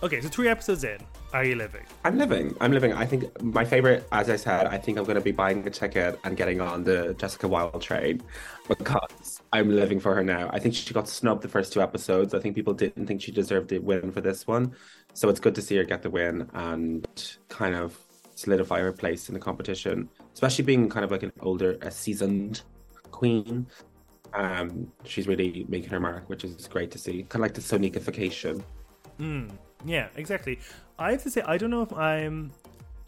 Okay, 0.00 0.20
so 0.20 0.28
three 0.28 0.46
episodes 0.46 0.84
in. 0.84 0.98
Are 1.32 1.44
you 1.44 1.56
living? 1.56 1.82
I'm 2.04 2.16
living. 2.16 2.56
I'm 2.60 2.72
living. 2.72 2.92
I 2.92 3.04
think 3.04 3.42
my 3.42 3.64
favorite, 3.64 4.06
as 4.12 4.30
I 4.30 4.36
said, 4.36 4.66
I 4.66 4.78
think 4.78 4.96
I'm 4.96 5.04
going 5.04 5.16
to 5.16 5.20
be 5.20 5.32
buying 5.32 5.66
a 5.66 5.70
ticket 5.70 6.18
and 6.22 6.36
getting 6.36 6.60
on 6.60 6.84
the 6.84 7.14
Jessica 7.18 7.48
Wild 7.48 7.82
train 7.82 8.22
because 8.68 9.27
I'm 9.52 9.70
living 9.70 9.98
for 9.98 10.14
her 10.14 10.22
now. 10.22 10.50
I 10.52 10.58
think 10.58 10.74
she 10.74 10.92
got 10.92 11.08
snubbed 11.08 11.42
the 11.42 11.48
first 11.48 11.72
two 11.72 11.80
episodes. 11.80 12.34
I 12.34 12.40
think 12.40 12.54
people 12.54 12.74
didn't 12.74 13.06
think 13.06 13.22
she 13.22 13.32
deserved 13.32 13.70
the 13.70 13.78
win 13.78 14.12
for 14.12 14.20
this 14.20 14.46
one. 14.46 14.72
So 15.14 15.28
it's 15.28 15.40
good 15.40 15.54
to 15.54 15.62
see 15.62 15.76
her 15.76 15.84
get 15.84 16.02
the 16.02 16.10
win 16.10 16.48
and 16.52 17.06
kind 17.48 17.74
of 17.74 17.98
solidify 18.34 18.80
her 18.80 18.92
place 18.92 19.28
in 19.28 19.34
the 19.34 19.40
competition, 19.40 20.08
especially 20.34 20.64
being 20.64 20.88
kind 20.88 21.04
of 21.04 21.10
like 21.10 21.22
an 21.22 21.32
older, 21.40 21.78
a 21.82 21.90
seasoned 21.90 22.62
queen. 23.10 23.66
Um, 24.34 24.92
she's 25.04 25.26
really 25.26 25.64
making 25.68 25.90
her 25.90 26.00
mark, 26.00 26.28
which 26.28 26.44
is 26.44 26.68
great 26.68 26.90
to 26.90 26.98
see. 26.98 27.22
Kind 27.24 27.36
of 27.36 27.40
like 27.40 27.54
the 27.54 27.60
Sonikification. 27.62 28.62
Mm, 29.18 29.50
yeah, 29.84 30.08
exactly. 30.16 30.58
I 30.98 31.12
have 31.12 31.22
to 31.22 31.30
say, 31.30 31.42
I 31.42 31.56
don't 31.56 31.70
know 31.70 31.82
if 31.82 31.92
I'm. 31.92 32.52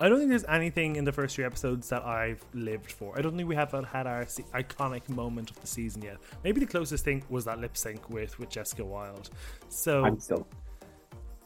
I 0.01 0.09
don't 0.09 0.18
think 0.18 0.30
there's 0.30 0.46
anything 0.48 0.96
in 0.96 1.05
the 1.05 1.12
first 1.12 1.36
three 1.36 1.44
episodes 1.44 1.88
that 1.90 2.03
I've 2.05 2.42
lived 2.55 2.90
for. 2.90 3.16
I 3.18 3.20
don't 3.20 3.36
think 3.36 3.48
we 3.48 3.55
have 3.55 3.70
had 3.72 4.07
our 4.07 4.24
se- 4.26 4.44
iconic 4.55 5.07
moment 5.11 5.51
of 5.51 5.61
the 5.61 5.66
season 5.66 6.01
yet. 6.01 6.16
Maybe 6.42 6.59
the 6.61 6.66
closest 6.66 7.05
thing 7.05 7.22
was 7.28 7.44
that 7.44 7.61
lip 7.61 7.76
sync 7.76 8.09
with 8.09 8.38
with 8.38 8.48
Jessica 8.48 8.82
Wild. 8.84 9.28
So 9.68 10.05
I'm 10.05 10.18
still 10.18 10.46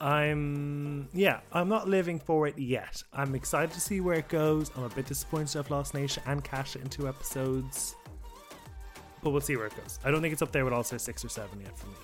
I'm 0.01 1.09
yeah, 1.13 1.41
I'm 1.53 1.69
not 1.69 1.89
living 1.89 2.19
for 2.21 2.47
it 2.47 2.59
yet. 2.59 3.03
I'm 3.13 3.35
excited 3.35 3.73
to 3.73 3.81
see 3.81 4.01
where 4.01 4.17
it 4.19 4.29
goes. 4.29 4.71
I'm 4.77 4.85
a 4.85 4.89
bit 4.89 5.07
disappointed 5.07 5.59
I've 5.59 5.71
lost 5.71 5.93
Naysha 5.95 6.19
and 6.27 6.45
Kasha 6.45 6.81
in 6.81 6.89
two 6.89 7.09
episodes. 7.09 7.97
But 9.23 9.31
we'll 9.31 9.41
see 9.41 9.57
where 9.57 9.67
it 9.67 9.77
goes. 9.77 9.99
I 10.05 10.11
don't 10.11 10.21
think 10.21 10.33
it's 10.33 10.43
up 10.43 10.53
there 10.53 10.65
with 10.65 10.75
All 10.75 10.85
Star 10.85 10.99
six 10.99 11.25
or 11.25 11.29
seven 11.29 11.61
yet 11.61 11.77
for 11.79 11.87
me. 11.87 11.95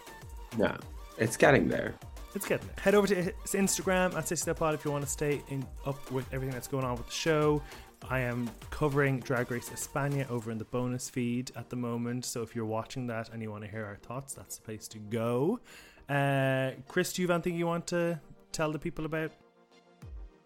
no, 0.57 0.77
it's 1.19 1.37
getting 1.37 1.69
there. 1.69 1.95
It's 2.35 2.47
getting 2.47 2.67
there. 2.69 2.77
Head 2.85 2.95
over 2.95 3.07
to 3.09 3.15
his 3.15 3.33
Instagram 3.47 4.15
at 4.15 4.25
SixtyPod 4.25 4.75
if 4.75 4.85
you 4.85 4.91
want 4.91 5.05
to 5.05 5.11
stay 5.11 5.43
in 5.49 5.67
up 5.85 6.11
with 6.13 6.33
everything 6.33 6.55
that's 6.55 6.69
going 6.69 6.85
on 6.85 6.97
with 6.97 7.07
the 7.07 7.13
show. 7.13 7.61
I 8.09 8.21
am 8.21 8.49
covering 8.71 9.21
Drag 9.21 9.51
Race 9.51 9.69
España 9.71 10.31
over 10.31 10.51
in 10.51 10.59
the 10.59 10.65
bonus 10.65 11.11
feed 11.11 11.51
at 11.57 11.69
the 11.69 11.77
moment. 11.77 12.25
So 12.25 12.43
if 12.43 12.55
you're 12.55 12.65
watching 12.65 13.07
that 13.09 13.31
and 13.31 13.43
you 13.43 13.51
want 13.51 13.65
to 13.65 13.71
hear 13.71 13.85
our 13.85 13.97
thoughts, 13.97 14.33
that's 14.33 14.57
the 14.57 14.63
place 14.63 14.89
to 14.89 14.99
go. 14.99 15.61
Uh, 16.09 16.73
Chris, 16.89 17.13
do 17.13 17.23
you 17.23 17.29
have 17.29 17.35
anything 17.35 17.59
you 17.59 17.67
want 17.67 17.87
to 17.89 18.19
tell 18.53 18.73
the 18.73 18.79
people 18.79 19.05
about? 19.05 19.33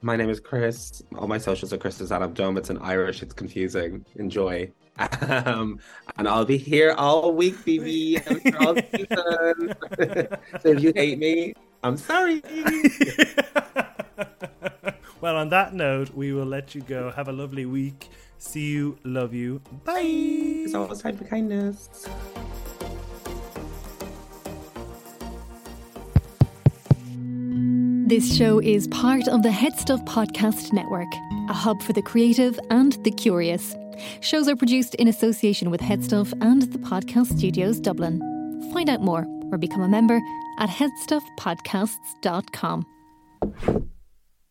My 0.03 0.17
name 0.17 0.29
is 0.29 0.41
Chris. 0.41 1.03
All 1.17 1.27
my 1.27 1.39
socials 1.39 1.73
are 1.73 1.79
Chris 1.79 1.99
Dome. 1.99 2.59
It's 2.59 2.69
in 2.69 2.79
Irish. 2.79 3.23
It's 3.23 3.33
confusing. 3.33 4.05
Enjoy. 4.17 4.71
Um, 4.99 5.81
and 6.19 6.29
I'll 6.29 6.45
be 6.45 6.59
here 6.59 6.93
all 6.93 7.33
week, 7.33 7.57
BB. 7.57 8.23
I'm 8.29 8.41
here 8.41 8.57
all 8.61 8.75
season. 8.95 10.37
so 10.61 10.69
if 10.69 10.83
you 10.83 10.93
hate 10.95 11.19
me, 11.19 11.55
I'm 11.85 11.99
sorry. 11.99 12.43
well, 15.21 15.37
on 15.37 15.51
that 15.51 15.75
note, 15.75 16.15
we 16.15 16.33
will 16.33 16.47
let 16.47 16.75
you 16.75 16.81
go. 16.81 17.11
Have 17.11 17.29
a 17.29 17.33
lovely 17.33 17.67
week. 17.67 18.09
See 18.39 18.71
you. 18.71 18.97
Love 19.05 19.35
you. 19.35 19.61
Bye. 19.85 20.01
It's 20.03 20.75
always 20.75 21.03
time 21.03 21.19
for 21.19 21.25
kindness. 21.25 22.09
This 28.07 28.35
show 28.35 28.61
is 28.61 28.89
part 28.89 29.29
of 29.29 29.43
the 29.43 29.51
HeadStuff 29.51 30.07
Podcast 30.07 30.73
Network, 30.73 31.13
a 31.51 31.53
hub 31.53 31.83
for 31.83 31.93
the 31.93 32.03
creative 32.03 32.59
and 32.71 32.93
the 33.05 33.11
curious. 33.11 33.77
Shows 34.21 34.49
are 34.49 34.57
produced 34.57 34.95
in 34.95 35.09
association 35.09 35.71
with 35.71 35.83
Headstuff 35.83 36.33
and 36.41 36.63
the 36.63 36.79
Podcast 36.79 37.37
Studios 37.37 37.79
Dublin. 37.79 38.21
Find 38.73 38.89
out 38.89 39.03
more 39.03 39.27
or 39.55 39.59
become 39.59 39.83
a 39.83 39.89
member 39.89 40.21
at 40.59 40.69
headstuffpodcasts.com. 40.69 42.87